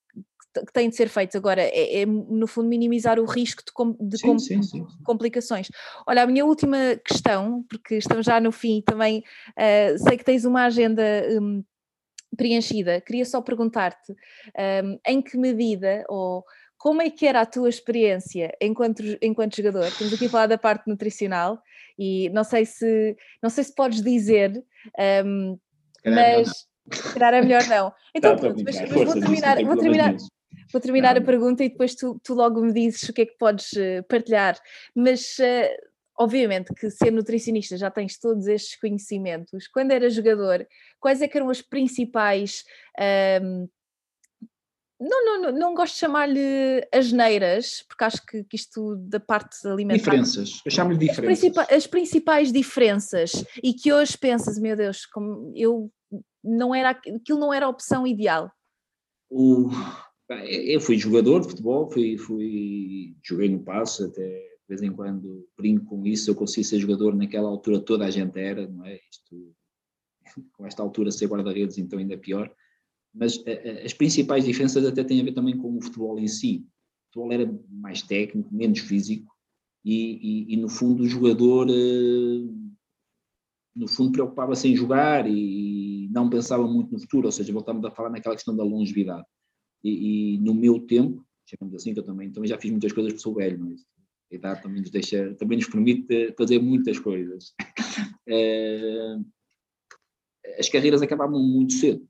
que 0.53 0.73
têm 0.73 0.89
de 0.89 0.95
ser 0.95 1.09
feitos 1.09 1.35
agora 1.35 1.61
é, 1.61 2.01
é 2.01 2.05
no 2.05 2.47
fundo 2.47 2.67
minimizar 2.67 3.19
o 3.19 3.25
risco 3.25 3.63
de, 3.63 3.71
com, 3.71 3.95
de 3.99 4.17
sim, 4.17 4.27
com, 4.27 4.39
sim, 4.39 4.63
sim, 4.63 4.85
complicações. 5.03 5.69
Olha, 6.07 6.23
a 6.23 6.27
minha 6.27 6.45
última 6.45 6.77
questão, 7.05 7.63
porque 7.69 7.95
estamos 7.95 8.25
já 8.25 8.39
no 8.39 8.51
fim 8.51 8.81
também, 8.81 9.19
uh, 9.19 9.97
sei 9.97 10.17
que 10.17 10.23
tens 10.23 10.45
uma 10.45 10.65
agenda 10.65 11.03
um, 11.39 11.63
preenchida, 12.35 13.01
queria 13.01 13.25
só 13.25 13.41
perguntar-te 13.41 14.11
um, 14.11 14.99
em 15.05 15.21
que 15.21 15.37
medida 15.37 16.03
ou 16.07 16.43
como 16.79 17.01
é 17.01 17.09
que 17.09 17.27
era 17.27 17.41
a 17.41 17.45
tua 17.45 17.67
experiência 17.67 18.55
enquanto, 18.61 19.03
enquanto 19.21 19.57
jogador? 19.57 19.85
Estamos 19.85 20.13
aqui 20.13 20.25
a 20.25 20.29
falar 20.29 20.47
da 20.47 20.57
parte 20.57 20.87
nutricional 20.87 21.61
e 21.97 22.29
não 22.29 22.45
sei 22.45 22.65
se 22.65 23.17
não 23.43 23.49
sei 23.49 23.65
se 23.65 23.75
podes 23.75 24.01
dizer, 24.01 24.63
um, 25.25 25.59
mas 26.05 26.65
se 26.91 27.13
calhar 27.13 27.33
é 27.33 27.41
melhor 27.41 27.67
não. 27.67 27.93
Então, 28.15 28.35
pronto, 28.35 28.63
mas, 28.63 28.79
mas 28.79 28.89
vou 28.89 29.19
terminar, 29.19 29.63
vou 29.63 29.77
terminar, 29.77 30.15
Vou 30.71 30.79
terminar 30.79 31.17
a 31.17 31.21
pergunta 31.21 31.63
e 31.63 31.69
depois 31.69 31.95
tu, 31.95 32.19
tu, 32.23 32.33
logo 32.33 32.61
me 32.61 32.71
dizes 32.71 33.09
o 33.09 33.13
que 33.13 33.21
é 33.21 33.25
que 33.25 33.37
podes 33.37 33.71
uh, 33.73 34.03
partilhar. 34.07 34.55
Mas, 34.95 35.37
uh, 35.39 35.67
obviamente, 36.17 36.73
que 36.75 36.91
ser 36.91 37.11
nutricionista 37.11 37.75
já 37.75 37.89
tens 37.89 38.19
todos 38.19 38.47
estes 38.47 38.79
conhecimentos. 38.79 39.67
Quando 39.67 39.91
era 39.91 40.09
jogador, 40.09 40.67
quais 40.99 41.21
é 41.21 41.27
que 41.27 41.37
eram 41.37 41.49
as 41.49 41.61
principais. 41.61 42.63
Um, 43.41 43.67
não, 44.99 45.25
não, 45.25 45.41
não, 45.41 45.51
não, 45.59 45.73
gosto 45.73 45.93
de 45.93 45.99
chamar-lhe 45.99 46.87
asneiras, 46.93 47.83
porque 47.87 48.03
acho 48.03 48.25
que, 48.25 48.43
que, 48.43 48.55
isto 48.55 48.97
da 48.97 49.19
parte 49.19 49.65
alimentar. 49.65 49.97
Diferenças, 49.97 50.61
eu 50.65 50.71
chamo-lhe 50.71 50.97
diferenças. 50.97 51.33
As, 51.33 51.39
principais, 51.39 51.71
as 51.71 51.87
principais 51.87 52.51
diferenças 52.51 53.45
e 53.63 53.73
que 53.73 53.93
hoje 53.93 54.17
pensas, 54.17 54.59
meu 54.59 54.75
Deus, 54.75 55.05
como 55.05 55.53
eu 55.55 55.89
não 56.43 56.75
era, 56.75 56.89
aquilo 56.89 57.39
não 57.39 57.53
era 57.53 57.65
a 57.65 57.69
opção 57.69 58.05
ideal. 58.05 58.51
O, 59.29 59.69
eu 60.45 60.81
fui 60.81 60.97
jogador 60.97 61.41
de 61.41 61.49
futebol, 61.49 61.89
fui, 61.89 62.17
fui, 62.17 63.15
joguei 63.23 63.49
no 63.49 63.63
passo, 63.63 64.05
até 64.05 64.21
de 64.21 64.67
vez 64.67 64.83
em 64.83 64.91
quando 64.91 65.47
brinco 65.57 65.85
com 65.85 66.05
isso, 66.05 66.29
eu 66.29 66.35
consigo 66.35 66.65
ser 66.65 66.79
jogador 66.79 67.15
naquela 67.15 67.47
altura 67.47 67.79
toda 67.79 68.05
a 68.05 68.11
gente 68.11 68.37
era, 68.37 68.67
não 68.67 68.85
é? 68.85 68.99
Isto, 69.09 69.55
com 70.53 70.67
esta 70.67 70.83
altura 70.83 71.09
ser 71.09 71.27
guarda-redes 71.27 71.77
então 71.77 71.97
ainda 71.97 72.17
pior, 72.17 72.53
mas 73.13 73.43
as 73.83 73.93
principais 73.93 74.45
diferenças 74.45 74.85
até 74.85 75.03
têm 75.03 75.21
a 75.21 75.23
ver 75.23 75.33
também 75.33 75.57
com 75.57 75.77
o 75.77 75.81
futebol 75.81 76.19
em 76.19 76.27
si. 76.27 76.65
O 76.65 77.05
futebol 77.13 77.33
era 77.33 77.59
mais 77.69 78.01
técnico, 78.01 78.53
menos 78.53 78.79
físico 78.79 79.33
e, 79.83 80.49
e, 80.51 80.53
e 80.53 80.57
no 80.57 80.69
fundo 80.69 81.03
o 81.03 81.07
jogador 81.07 81.67
uh, 81.69 82.69
no 83.75 83.87
fundo 83.87 84.11
preocupava-se 84.11 84.67
em 84.67 84.75
jogar 84.75 85.25
e 85.29 86.09
não 86.11 86.29
pensava 86.29 86.67
muito 86.67 86.91
no 86.91 86.99
futuro, 86.99 87.27
ou 87.27 87.31
seja, 87.31 87.53
voltamos 87.53 87.85
a 87.85 87.91
falar 87.91 88.09
naquela 88.09 88.35
questão 88.35 88.55
da 88.55 88.63
longevidade. 88.63 89.25
E, 89.83 90.33
e 90.35 90.37
no 90.39 90.53
meu 90.53 90.81
tempo, 90.81 91.23
chamamos 91.45 91.75
assim, 91.75 91.93
que 91.93 91.99
eu 91.99 92.03
também, 92.03 92.31
também 92.31 92.49
já 92.49 92.57
fiz 92.57 92.71
muitas 92.71 92.91
coisas 92.91 93.13
porque 93.13 93.23
sou 93.23 93.35
velho, 93.35 93.59
mas 93.59 93.81
a 94.31 94.35
idade 94.35 94.61
também 94.61 94.81
nos 94.81 94.91
deixa, 94.91 95.33
também 95.35 95.57
nos 95.57 95.67
permite 95.67 96.33
fazer 96.37 96.59
muitas 96.59 96.99
coisas. 96.99 97.53
Eh, 98.31 99.17
as 100.59 100.69
carreiras 100.69 101.01
acabavam 101.01 101.41
muito 101.41 101.73
cedo. 101.73 102.07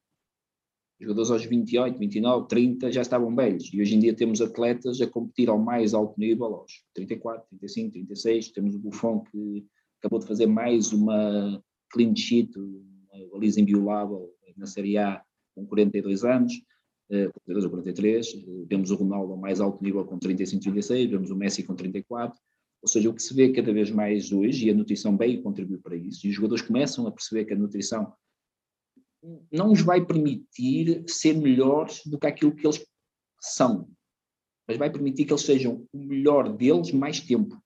Jogadores 1.00 1.32
aos 1.32 1.46
28, 1.46 1.98
29, 1.98 2.48
30 2.48 2.92
já 2.92 3.02
estavam 3.02 3.34
velhos. 3.36 3.70
E 3.74 3.82
hoje 3.82 3.96
em 3.96 4.00
dia 4.00 4.14
temos 4.14 4.42
atletas 4.42 5.00
a 5.02 5.08
competir 5.08 5.50
ao 5.50 5.58
mais 5.58 5.94
alto 5.94 6.20
nível, 6.20 6.48
aos 6.48 6.84
34, 6.94 7.48
35, 7.50 7.92
36. 7.92 8.52
Temos 8.52 8.76
o 8.76 8.80
Buffon 8.80 9.24
que 9.24 9.66
acabou 10.00 10.20
de 10.20 10.28
fazer 10.28 10.46
mais 10.46 10.92
uma 10.92 11.64
clean 11.92 12.16
sheet, 12.16 12.52
uma 12.58 13.30
baliza 13.32 13.62
inviolável 13.62 14.30
na 14.58 14.66
Série 14.66 14.98
A 14.98 15.22
com 15.56 15.66
42 15.66 16.26
anos. 16.26 16.54
42 17.10 17.64
ou 17.64 17.72
43, 17.72 18.28
vemos 18.68 18.92
o 18.92 18.96
Ronaldo 18.96 19.34
ao 19.34 19.40
mais 19.40 19.60
alto 19.60 19.84
nível 19.84 20.06
com 20.06 20.20
35, 20.20 20.62
36, 20.62 21.10
vemos 21.10 21.32
o 21.32 21.36
Messi 21.36 21.64
com 21.64 21.74
34, 21.74 22.40
ou 22.84 22.88
seja, 22.88 23.10
o 23.10 23.14
que 23.16 23.24
se 23.24 23.34
vê 23.34 23.50
cada 23.52 23.74
vez 23.74 23.90
mais 23.90 24.32
hoje, 24.32 24.68
e 24.68 24.70
a 24.70 24.76
nutrição 24.76 25.18
bem 25.18 25.42
contribui 25.42 25.80
para 25.80 25.96
isso, 25.96 26.28
e 26.28 26.30
os 26.30 26.36
jogadores 26.36 26.64
começam 26.64 27.08
a 27.08 27.12
perceber 27.12 27.46
que 27.46 27.54
a 27.54 27.58
nutrição 27.58 28.14
não 29.52 29.72
os 29.72 29.82
vai 29.82 30.06
permitir 30.06 31.04
ser 31.08 31.36
melhores 31.36 32.02
do 32.06 32.18
que 32.18 32.28
aquilo 32.28 32.56
que 32.56 32.66
eles 32.66 32.86
são, 33.42 33.90
mas 34.68 34.78
vai 34.78 34.90
permitir 34.90 35.26
que 35.26 35.34
eles 35.34 35.44
sejam 35.44 35.86
o 35.92 35.98
melhor 35.98 36.56
deles 36.56 36.92
mais 36.92 37.20
tempo. 37.20 37.62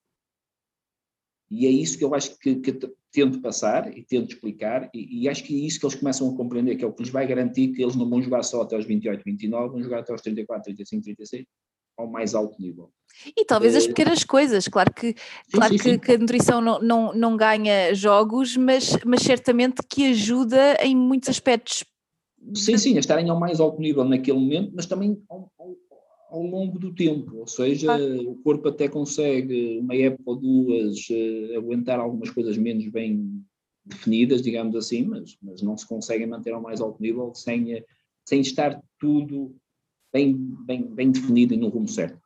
E 1.50 1.68
é 1.68 1.70
isso 1.70 1.98
que 1.98 2.04
eu 2.04 2.16
acho 2.16 2.38
que, 2.40 2.56
que 2.56 2.74
tento 3.12 3.42
passar 3.42 3.96
e 3.96 4.04
tento 4.04 4.34
explicar, 4.34 4.90
e, 4.94 5.22
e, 5.22 5.30
acho 5.30 5.44
que 5.44 5.54
é 5.54 5.68
isso 5.68 5.80
que 5.80 5.86
eles 5.86 5.96
começam 5.96 6.28
a 6.34 6.36
compreender, 6.36 6.76
que 6.76 6.84
é 6.84 6.88
o 6.88 6.94
que 6.94 7.04
lhes 7.04 7.12
vai 7.12 7.28
garantir 7.28 7.72
que 7.74 7.84
eles 7.84 7.96
não 7.96 8.10
vão 8.10 8.22
jogar 8.22 8.42
só 8.42 8.64
até 8.64 8.76
aos 8.76 8.86
28, 8.86 9.22
29, 9.24 9.74
vão 9.74 9.84
jogar 9.84 10.00
até 10.00 10.12
aos 10.12 10.22
34, 10.22 10.64
35, 10.64 11.04
36, 11.04 11.46
ao 11.98 12.08
mais 12.08 12.34
alto 12.34 12.60
nível. 12.62 12.92
E 13.38 13.46
talvez 13.46 13.76
as 13.76 13.86
pequenas 13.86 14.24
coisas, 14.24 14.68
claro 14.68 14.92
que, 14.94 15.10
sim, 15.10 15.16
claro 15.52 15.74
sim, 15.74 15.78
que, 15.78 15.92
sim. 15.92 16.00
que, 16.00 16.12
a 16.14 16.18
nutrição 16.18 16.62
não, 16.62 16.80
não, 16.82 17.14
não 17.14 17.38
ganha 17.38 17.94
jogos, 17.94 18.58
mas, 18.58 18.98
mas 19.06 19.22
certamente 19.22 19.82
que 19.88 20.12
ajuda 20.12 20.78
em 20.82 20.96
muitos 20.96 21.30
aspectos. 21.30 21.84
Sim, 22.56 22.78
sim, 22.78 22.96
a 22.98 23.00
estarem 23.00 23.30
ao 23.30 23.40
mais 23.40 23.60
alto 23.60 23.80
nível 23.80 24.04
naquele 24.04 24.40
momento, 24.40 24.72
mas 24.76 24.86
também 24.86 25.22
ao, 25.30 25.50
ao, 25.58 25.78
ao 26.32 26.42
longo 26.42 26.80
do 26.80 26.94
tempo, 26.94 27.38
ou 27.38 27.48
seja, 27.48 27.96
o 28.28 28.36
corpo 28.44 28.68
até 28.68 28.90
consegue, 28.90 29.80
uma 29.80 29.96
época 29.96 30.24
ou 30.26 30.36
duas, 30.36 30.98
uh, 31.10 31.58
aguentar 31.58 32.00
algumas 32.00 32.32
coisas 32.32 32.58
menos 32.58 32.88
bem 32.88 33.44
definidas, 33.86 34.42
digamos 34.42 34.76
assim, 34.76 35.04
mas, 35.04 35.38
mas 35.42 35.62
não 35.62 35.78
se 35.78 35.88
conseguem 35.88 36.28
manter 36.28 36.54
ao 36.54 36.62
mais 36.62 36.82
alto 36.82 37.02
nível 37.02 37.34
sem, 37.36 37.74
eh, 37.74 37.86
sem 38.26 38.42
estar 38.42 38.82
tudo 39.00 39.56
bem, 40.14 40.36
bem, 40.66 40.84
bem 40.84 41.12
definido 41.12 41.54
e 41.54 41.58
no 41.58 41.70
rumo 41.70 41.88
certo. 41.88 42.22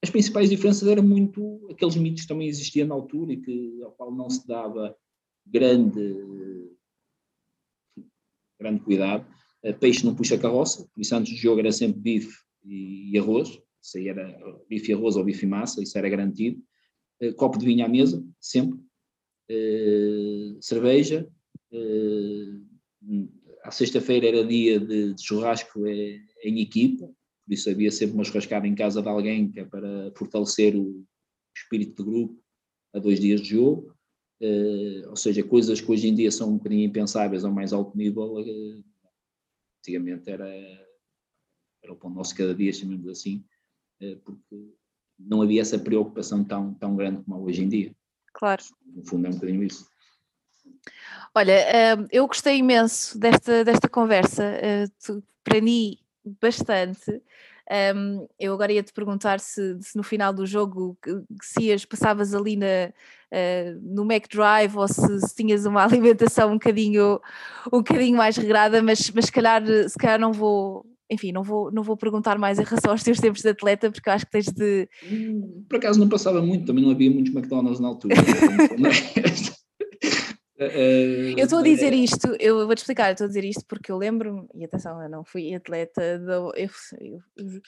As 0.00 0.10
principais 0.10 0.48
diferenças 0.48 0.88
eram 0.88 1.02
muito 1.02 1.68
aqueles 1.70 1.96
mitos 1.96 2.22
que 2.22 2.28
também 2.28 2.48
existiam 2.48 2.88
na 2.88 2.94
altura 2.94 3.32
e 3.32 3.40
que, 3.40 3.82
ao 3.82 3.92
qual 3.92 4.14
não 4.14 4.30
se 4.30 4.46
dava 4.46 4.96
grande, 5.46 6.70
grande 8.60 8.80
cuidado. 8.80 9.26
Peixe 9.78 10.04
não 10.04 10.14
puxa 10.14 10.38
carroça, 10.38 10.88
por 10.92 11.00
isso 11.00 11.14
antes 11.14 11.32
do 11.32 11.38
jogo 11.38 11.60
era 11.60 11.70
sempre 11.70 12.00
bife 12.00 12.36
e, 12.64 13.16
arroz, 13.18 13.60
isso 13.80 13.98
aí 13.98 14.08
era 14.08 14.26
bife 14.68 14.90
e 14.90 14.94
arroz 14.94 15.16
ou 15.16 15.24
bife 15.24 15.44
e 15.44 15.48
massa, 15.48 15.82
isso 15.82 15.96
era 15.98 16.08
garantido. 16.08 16.60
Uh, 17.20 17.34
copo 17.34 17.58
de 17.58 17.66
vinho 17.66 17.84
à 17.84 17.88
mesa, 17.88 18.24
sempre. 18.40 18.78
Uh, 19.50 20.60
cerveja. 20.60 21.28
À 23.62 23.70
sexta-feira 23.70 24.26
era 24.26 24.44
dia 24.44 24.78
de 24.78 25.14
churrasco 25.18 25.86
em 25.86 26.60
equipa, 26.60 27.08
por 27.44 27.52
isso 27.52 27.70
havia 27.70 27.90
sempre 27.90 28.14
uma 28.14 28.24
churrascada 28.24 28.66
em 28.66 28.74
casa 28.74 29.02
de 29.02 29.08
alguém 29.08 29.50
que 29.50 29.60
é 29.60 29.64
para 29.64 30.12
fortalecer 30.16 30.76
o 30.76 31.04
espírito 31.56 32.02
de 32.02 32.10
grupo 32.10 32.42
a 32.94 32.98
dois 32.98 33.18
dias 33.20 33.40
de 33.40 33.50
jogo. 33.50 33.94
ou 35.08 35.16
seja, 35.16 35.42
coisas 35.42 35.80
que 35.80 35.90
hoje 35.90 36.08
em 36.08 36.14
dia 36.14 36.30
são 36.30 36.50
um 36.50 36.56
bocadinho 36.56 36.84
impensáveis 36.84 37.44
ao 37.44 37.52
mais 37.52 37.72
alto 37.72 37.96
nível, 37.96 38.36
antigamente 39.80 40.30
era 40.30 40.48
era 41.82 41.92
o 41.92 41.96
pão 41.96 42.10
nosso 42.10 42.34
cada 42.34 42.54
dia, 42.54 42.72
chamemos 42.72 43.08
assim, 43.08 43.44
eh, 44.00 44.16
porque 44.24 44.72
não 45.18 45.42
havia 45.42 45.60
essa 45.60 45.78
preocupação 45.78 46.44
tão, 46.44 46.74
tão 46.74 46.96
grande 46.96 47.22
como 47.24 47.42
hoje 47.42 47.62
em 47.64 47.68
dia. 47.68 47.94
Claro. 48.32 48.62
No 48.86 49.04
fundo 49.04 49.26
é 49.26 49.30
um 49.30 49.34
bocadinho 49.34 49.64
isso. 49.64 49.90
Olha, 51.34 52.06
eu 52.10 52.26
gostei 52.26 52.58
imenso 52.58 53.18
desta, 53.18 53.64
desta 53.64 53.88
conversa, 53.88 54.44
eh, 54.44 54.84
aprendi 55.40 55.98
bastante. 56.24 57.22
eu 58.38 58.52
agora 58.52 58.72
ia 58.72 58.82
te 58.82 58.92
perguntar 58.92 59.40
se, 59.40 59.78
se, 59.80 59.96
no 59.96 60.02
final 60.02 60.32
do 60.32 60.46
jogo 60.46 60.96
se 61.42 61.64
ias, 61.64 61.84
passavas 61.84 62.34
ali 62.34 62.56
na, 62.56 62.92
no 63.80 64.04
Mac 64.04 64.26
Drive 64.28 64.76
ou 64.76 64.86
se, 64.88 65.20
se, 65.20 65.34
tinhas 65.34 65.64
uma 65.64 65.82
alimentação 65.84 66.50
um 66.50 66.54
bocadinho, 66.54 67.20
um 67.72 67.78
bocadinho 67.78 68.16
mais 68.16 68.36
regrada, 68.36 68.82
mas, 68.82 69.10
mas 69.10 69.30
calhar, 69.30 69.62
se 69.88 69.98
calhar 69.98 70.18
não 70.18 70.32
vou, 70.32 70.84
enfim, 71.10 71.32
não 71.32 71.42
vou, 71.42 71.70
não 71.70 71.82
vou 71.82 71.96
perguntar 71.96 72.38
mais 72.38 72.58
em 72.58 72.64
relação 72.64 72.92
aos 72.92 73.02
teus 73.02 73.18
tempos 73.18 73.42
de 73.42 73.48
atleta, 73.48 73.90
porque 73.90 74.08
eu 74.08 74.12
acho 74.12 74.24
que 74.24 74.32
tens 74.32 74.46
de. 74.46 74.88
Hum, 75.10 75.64
por 75.68 75.76
acaso 75.76 76.00
não 76.00 76.08
passava 76.08 76.40
muito, 76.40 76.66
também 76.66 76.82
não 76.82 76.90
havia 76.90 77.10
muitos 77.10 77.34
McDonald's 77.34 77.80
na 77.80 77.88
altura. 77.88 78.14
É? 80.70 81.32
eu 81.32 81.44
estou 81.44 81.58
a 81.58 81.62
dizer 81.62 81.92
isto, 81.92 82.36
eu 82.38 82.66
vou-te 82.66 82.78
explicar, 82.78 83.08
eu 83.08 83.12
estou 83.12 83.24
a 83.24 83.28
dizer 83.28 83.44
isto 83.44 83.64
porque 83.66 83.90
eu 83.90 83.98
lembro-me, 83.98 84.46
e 84.54 84.64
atenção, 84.64 85.02
eu 85.02 85.08
não 85.08 85.24
fui 85.24 85.54
atleta, 85.54 86.18
do, 86.18 86.52
eu, 86.54 86.68
eu, 87.00 87.20
eu, 87.36 87.62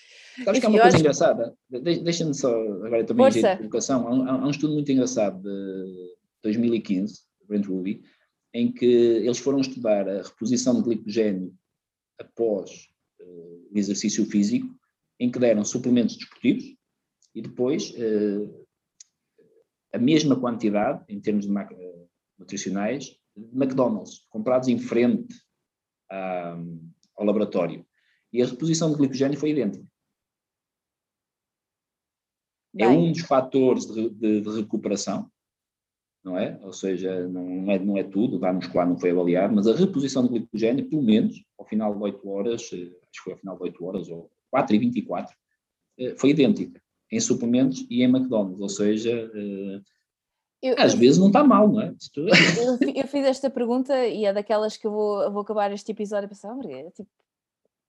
Sabes 0.45 0.61
que 0.61 0.67
há 0.67 0.69
uma 0.69 0.81
coisa 0.81 0.97
acho... 0.97 0.99
engraçada, 0.99 1.55
deixa-me 1.71 2.35
só, 2.35 2.51
agora 2.85 3.05
também 3.05 3.29
de 3.31 3.39
educação, 3.39 4.07
há 4.07 4.15
um, 4.15 4.29
há 4.29 4.47
um, 4.47 4.51
estudo 4.51 4.75
muito 4.75 4.91
engraçado 4.91 5.41
de 5.43 6.15
2015, 6.43 7.23
Brent 7.47 7.67
Ruby, 7.67 8.03
em 8.53 8.73
que 8.73 8.87
eles 8.87 9.39
foram 9.39 9.61
estudar 9.61 10.09
a 10.09 10.23
reposição 10.23 10.77
de 10.77 10.83
glicogênio 10.83 11.53
após 12.19 12.71
uh, 13.21 13.69
exercício 13.75 14.25
físico, 14.27 14.69
em 15.19 15.31
que 15.31 15.39
deram 15.39 15.65
suplementos 15.65 16.17
desportivos 16.17 16.65
e 17.35 17.43
depois 17.43 17.91
uh, 17.91 18.65
a 19.93 19.99
mesma 19.99 20.39
quantidade, 20.39 21.05
em 21.09 21.21
termos 21.21 21.47
de 21.47 21.53
uh, 21.53 21.94
nutricionais, 22.39 23.17
de 23.37 23.57
McDonald's, 23.57 24.27
comprados 24.31 24.69
em 24.69 24.79
frente 24.79 25.35
ao 27.17 27.25
laboratório. 27.25 27.85
E 28.33 28.43
a 28.43 28.47
reposição 28.47 28.91
de 28.91 28.97
glicogênio 28.97 29.39
foi 29.39 29.51
idêntica. 29.51 29.87
É 32.77 32.89
um 32.89 33.13
dos 33.13 33.23
fatores 33.23 33.87
de, 33.87 34.11
de, 34.11 34.41
de 34.41 34.51
recuperação, 34.51 35.31
não 36.25 36.39
é? 36.39 36.59
Ou 36.63 36.73
seja, 36.73 37.29
não 37.29 37.71
é, 37.71 37.79
não 37.79 37.97
é 37.97 38.03
tudo, 38.03 38.39
dano 38.39 38.55
muscular 38.55 38.89
não 38.89 38.99
foi 38.99 39.11
avaliado, 39.11 39.55
mas 39.55 39.69
a 39.69 39.77
reposição 39.77 40.25
de 40.25 40.31
glicogênio, 40.31 40.89
pelo 40.89 41.03
menos, 41.03 41.45
ao 41.59 41.67
final 41.67 41.95
de 41.95 42.03
8 42.03 42.29
horas, 42.29 42.71
eh, 42.73 42.77
acho 42.77 43.13
que 43.13 43.21
foi 43.23 43.33
ao 43.35 43.39
final 43.39 43.57
de 43.57 43.63
8 43.63 43.85
horas, 43.85 44.09
ou 44.09 44.31
4 44.51 44.75
e 44.75 44.79
24, 44.79 45.37
eh, 45.99 46.15
foi 46.17 46.31
idêntica, 46.31 46.83
em 47.13 47.21
suplementos 47.21 47.87
e 47.89 48.03
em 48.03 48.09
McDonald's, 48.09 48.61
ou 48.61 48.69
seja, 48.69 49.13
eh, 49.13 49.81
eu, 50.65 50.75
às 50.79 50.95
vezes 50.95 51.19
não 51.19 51.27
está 51.27 51.45
mal, 51.45 51.69
não 51.69 51.81
é? 51.83 51.95
Eu, 52.17 52.93
eu, 52.95 53.07
fiz 53.07 53.27
esta 53.27 53.51
pergunta 53.51 54.07
e 54.07 54.25
é 54.25 54.33
daquelas 54.33 54.77
que 54.77 54.87
eu 54.87 54.91
vou, 54.91 55.31
vou 55.31 55.43
acabar 55.43 55.71
este 55.73 55.93
episódio 55.93 56.27
e 56.27 56.29
pensar, 56.29 56.55
oh, 56.57 56.91
tipo, 56.91 57.09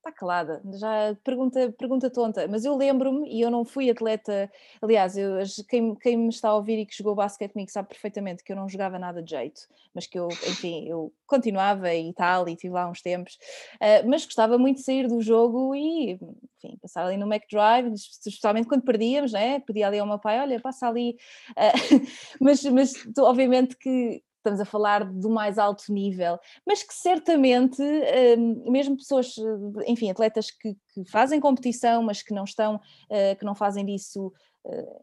está 0.06 0.12
calada, 0.12 0.62
já 0.74 1.16
pergunta, 1.24 1.74
pergunta 1.78 2.10
tonta, 2.12 2.48
mas 2.48 2.64
eu 2.64 2.76
lembro-me, 2.76 3.28
e 3.28 3.42
eu 3.42 3.50
não 3.50 3.66
fui 3.66 3.90
atleta, 3.90 4.52
aliás, 4.80 5.18
eu, 5.18 5.40
quem, 5.68 5.96
quem 5.96 6.16
me 6.16 6.30
está 6.30 6.50
a 6.50 6.56
ouvir 6.56 6.78
e 6.78 6.86
que 6.86 6.96
jogou 6.96 7.16
basquete 7.16 7.54
comigo 7.54 7.72
sabe 7.72 7.90
perfeitamente 7.90 8.44
que 8.44 8.52
eu 8.52 8.56
não 8.56 8.70
jogava 8.70 9.00
nada 9.00 9.24
de 9.24 9.32
jeito, 9.32 9.62
mas 9.94 10.06
que 10.06 10.20
eu, 10.20 10.28
enfim, 10.28 10.88
eu 10.88 11.12
continuava 11.26 11.92
e 11.94 12.14
tal, 12.14 12.48
e 12.48 12.56
tive 12.56 12.74
lá 12.74 12.88
uns 12.88 13.02
tempos, 13.02 13.34
uh, 13.82 14.08
mas 14.08 14.26
gostava 14.26 14.58
muito 14.60 14.78
de 14.78 14.84
sair 14.84 15.08
do 15.08 15.22
jogo 15.22 15.74
e, 15.74 16.12
enfim, 16.12 16.78
passar 16.80 17.06
ali 17.06 17.18
no 17.18 17.26
Mac 17.26 17.42
Drive, 17.50 17.92
especialmente 17.94 18.68
quando 18.68 18.84
perdíamos, 18.84 19.32
né? 19.32 19.60
pedia 19.62 19.88
ali 19.88 19.98
ao 19.98 20.06
meu 20.08 20.20
pai, 20.20 20.40
olha, 20.40 20.60
passa 20.60 20.88
ali, 20.88 21.18
uh, 21.52 22.06
mas, 22.40 22.64
mas 22.66 22.94
obviamente 23.18 23.76
que 23.76 24.22
estamos 24.46 24.62
a 24.62 24.66
falar 24.66 25.04
do 25.04 25.30
mais 25.30 25.58
alto 25.58 25.92
nível, 25.92 26.40
mas 26.66 26.84
que 26.84 26.94
certamente, 26.94 27.82
hum, 27.82 28.72
mesmo 28.72 28.96
pessoas, 28.96 29.36
enfim, 29.88 30.12
atletas 30.12 30.52
que, 30.52 30.76
que 30.94 31.04
fazem 31.10 31.40
competição, 31.40 32.04
mas 32.04 32.22
que 32.22 32.34
não 32.34 32.44
estão, 32.44 32.76
uh, 32.76 33.36
que 33.38 33.44
não 33.44 33.56
fazem 33.56 33.84
disso 33.84 34.32
eh, 34.32 34.55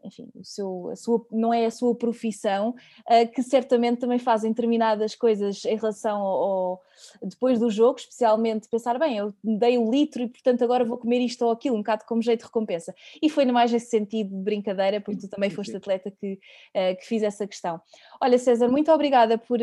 enfim, 0.03 0.29
o 0.35 0.43
seu, 0.43 0.89
a 0.89 0.95
sua, 0.95 1.25
não 1.31 1.53
é 1.53 1.65
a 1.65 1.71
sua 1.71 1.95
profissão, 1.95 2.75
eh, 3.07 3.25
que 3.25 3.41
certamente 3.41 3.99
também 3.99 4.19
fazem 4.19 4.51
determinadas 4.51 5.15
coisas 5.15 5.63
em 5.65 5.75
relação 5.75 6.21
ao, 6.21 6.43
ao, 6.43 6.83
depois 7.21 7.59
do 7.59 7.69
jogo, 7.69 7.99
especialmente 7.99 8.67
pensar, 8.67 8.99
bem, 8.99 9.17
eu 9.17 9.33
dei 9.43 9.77
o 9.77 9.89
litro 9.89 10.23
e 10.23 10.27
portanto 10.27 10.63
agora 10.63 10.83
vou 10.83 10.97
comer 10.97 11.19
isto 11.19 11.45
ou 11.45 11.51
aquilo, 11.51 11.75
um 11.75 11.79
bocado 11.79 12.03
como 12.05 12.21
jeito 12.21 12.41
de 12.41 12.45
recompensa. 12.45 12.93
E 13.21 13.29
foi 13.29 13.45
mais 13.45 13.71
nesse 13.71 13.89
sentido 13.89 14.35
de 14.35 14.43
brincadeira, 14.43 14.99
porque 14.99 15.21
tu 15.21 15.29
também 15.29 15.49
foste 15.49 15.75
atleta 15.75 16.11
que, 16.11 16.39
eh, 16.73 16.95
que 16.95 17.05
fiz 17.05 17.23
essa 17.23 17.47
questão. 17.47 17.79
Olha, 18.21 18.37
César, 18.37 18.67
muito 18.67 18.91
obrigada 18.91 19.37
por, 19.37 19.59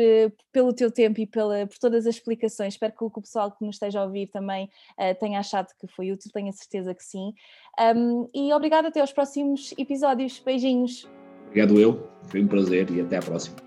pelo 0.51 0.73
teu 0.73 0.91
tempo 0.91 1.19
e 1.19 1.27
pela, 1.27 1.67
por 1.67 1.77
todas 1.77 2.07
as 2.07 2.15
explicações. 2.15 2.73
Espero 2.73 2.93
que 2.93 3.03
o, 3.03 3.09
pessoal 3.09 3.51
que 3.51 3.63
nos 3.63 3.75
esteja 3.75 4.01
a 4.01 4.05
ouvir 4.05 4.27
também 4.27 4.69
tenha 5.19 5.39
achado 5.39 5.67
que 5.79 5.87
foi 5.87 6.11
útil, 6.11 6.31
tenho 6.33 6.49
a 6.49 6.51
certeza 6.51 6.93
que 6.93 7.03
sim. 7.03 7.33
Um, 7.79 8.27
e 8.33 8.51
obrigada 8.53 8.87
até 8.87 8.99
aos 8.99 9.13
próximos 9.13 9.73
episódios. 9.91 10.41
Beijinhos. 10.43 11.09
Obrigado 11.47 11.79
eu, 11.79 12.07
foi 12.29 12.41
um 12.41 12.47
prazer 12.47 12.89
e 12.91 13.01
até 13.01 13.17
à 13.17 13.19
próxima. 13.19 13.57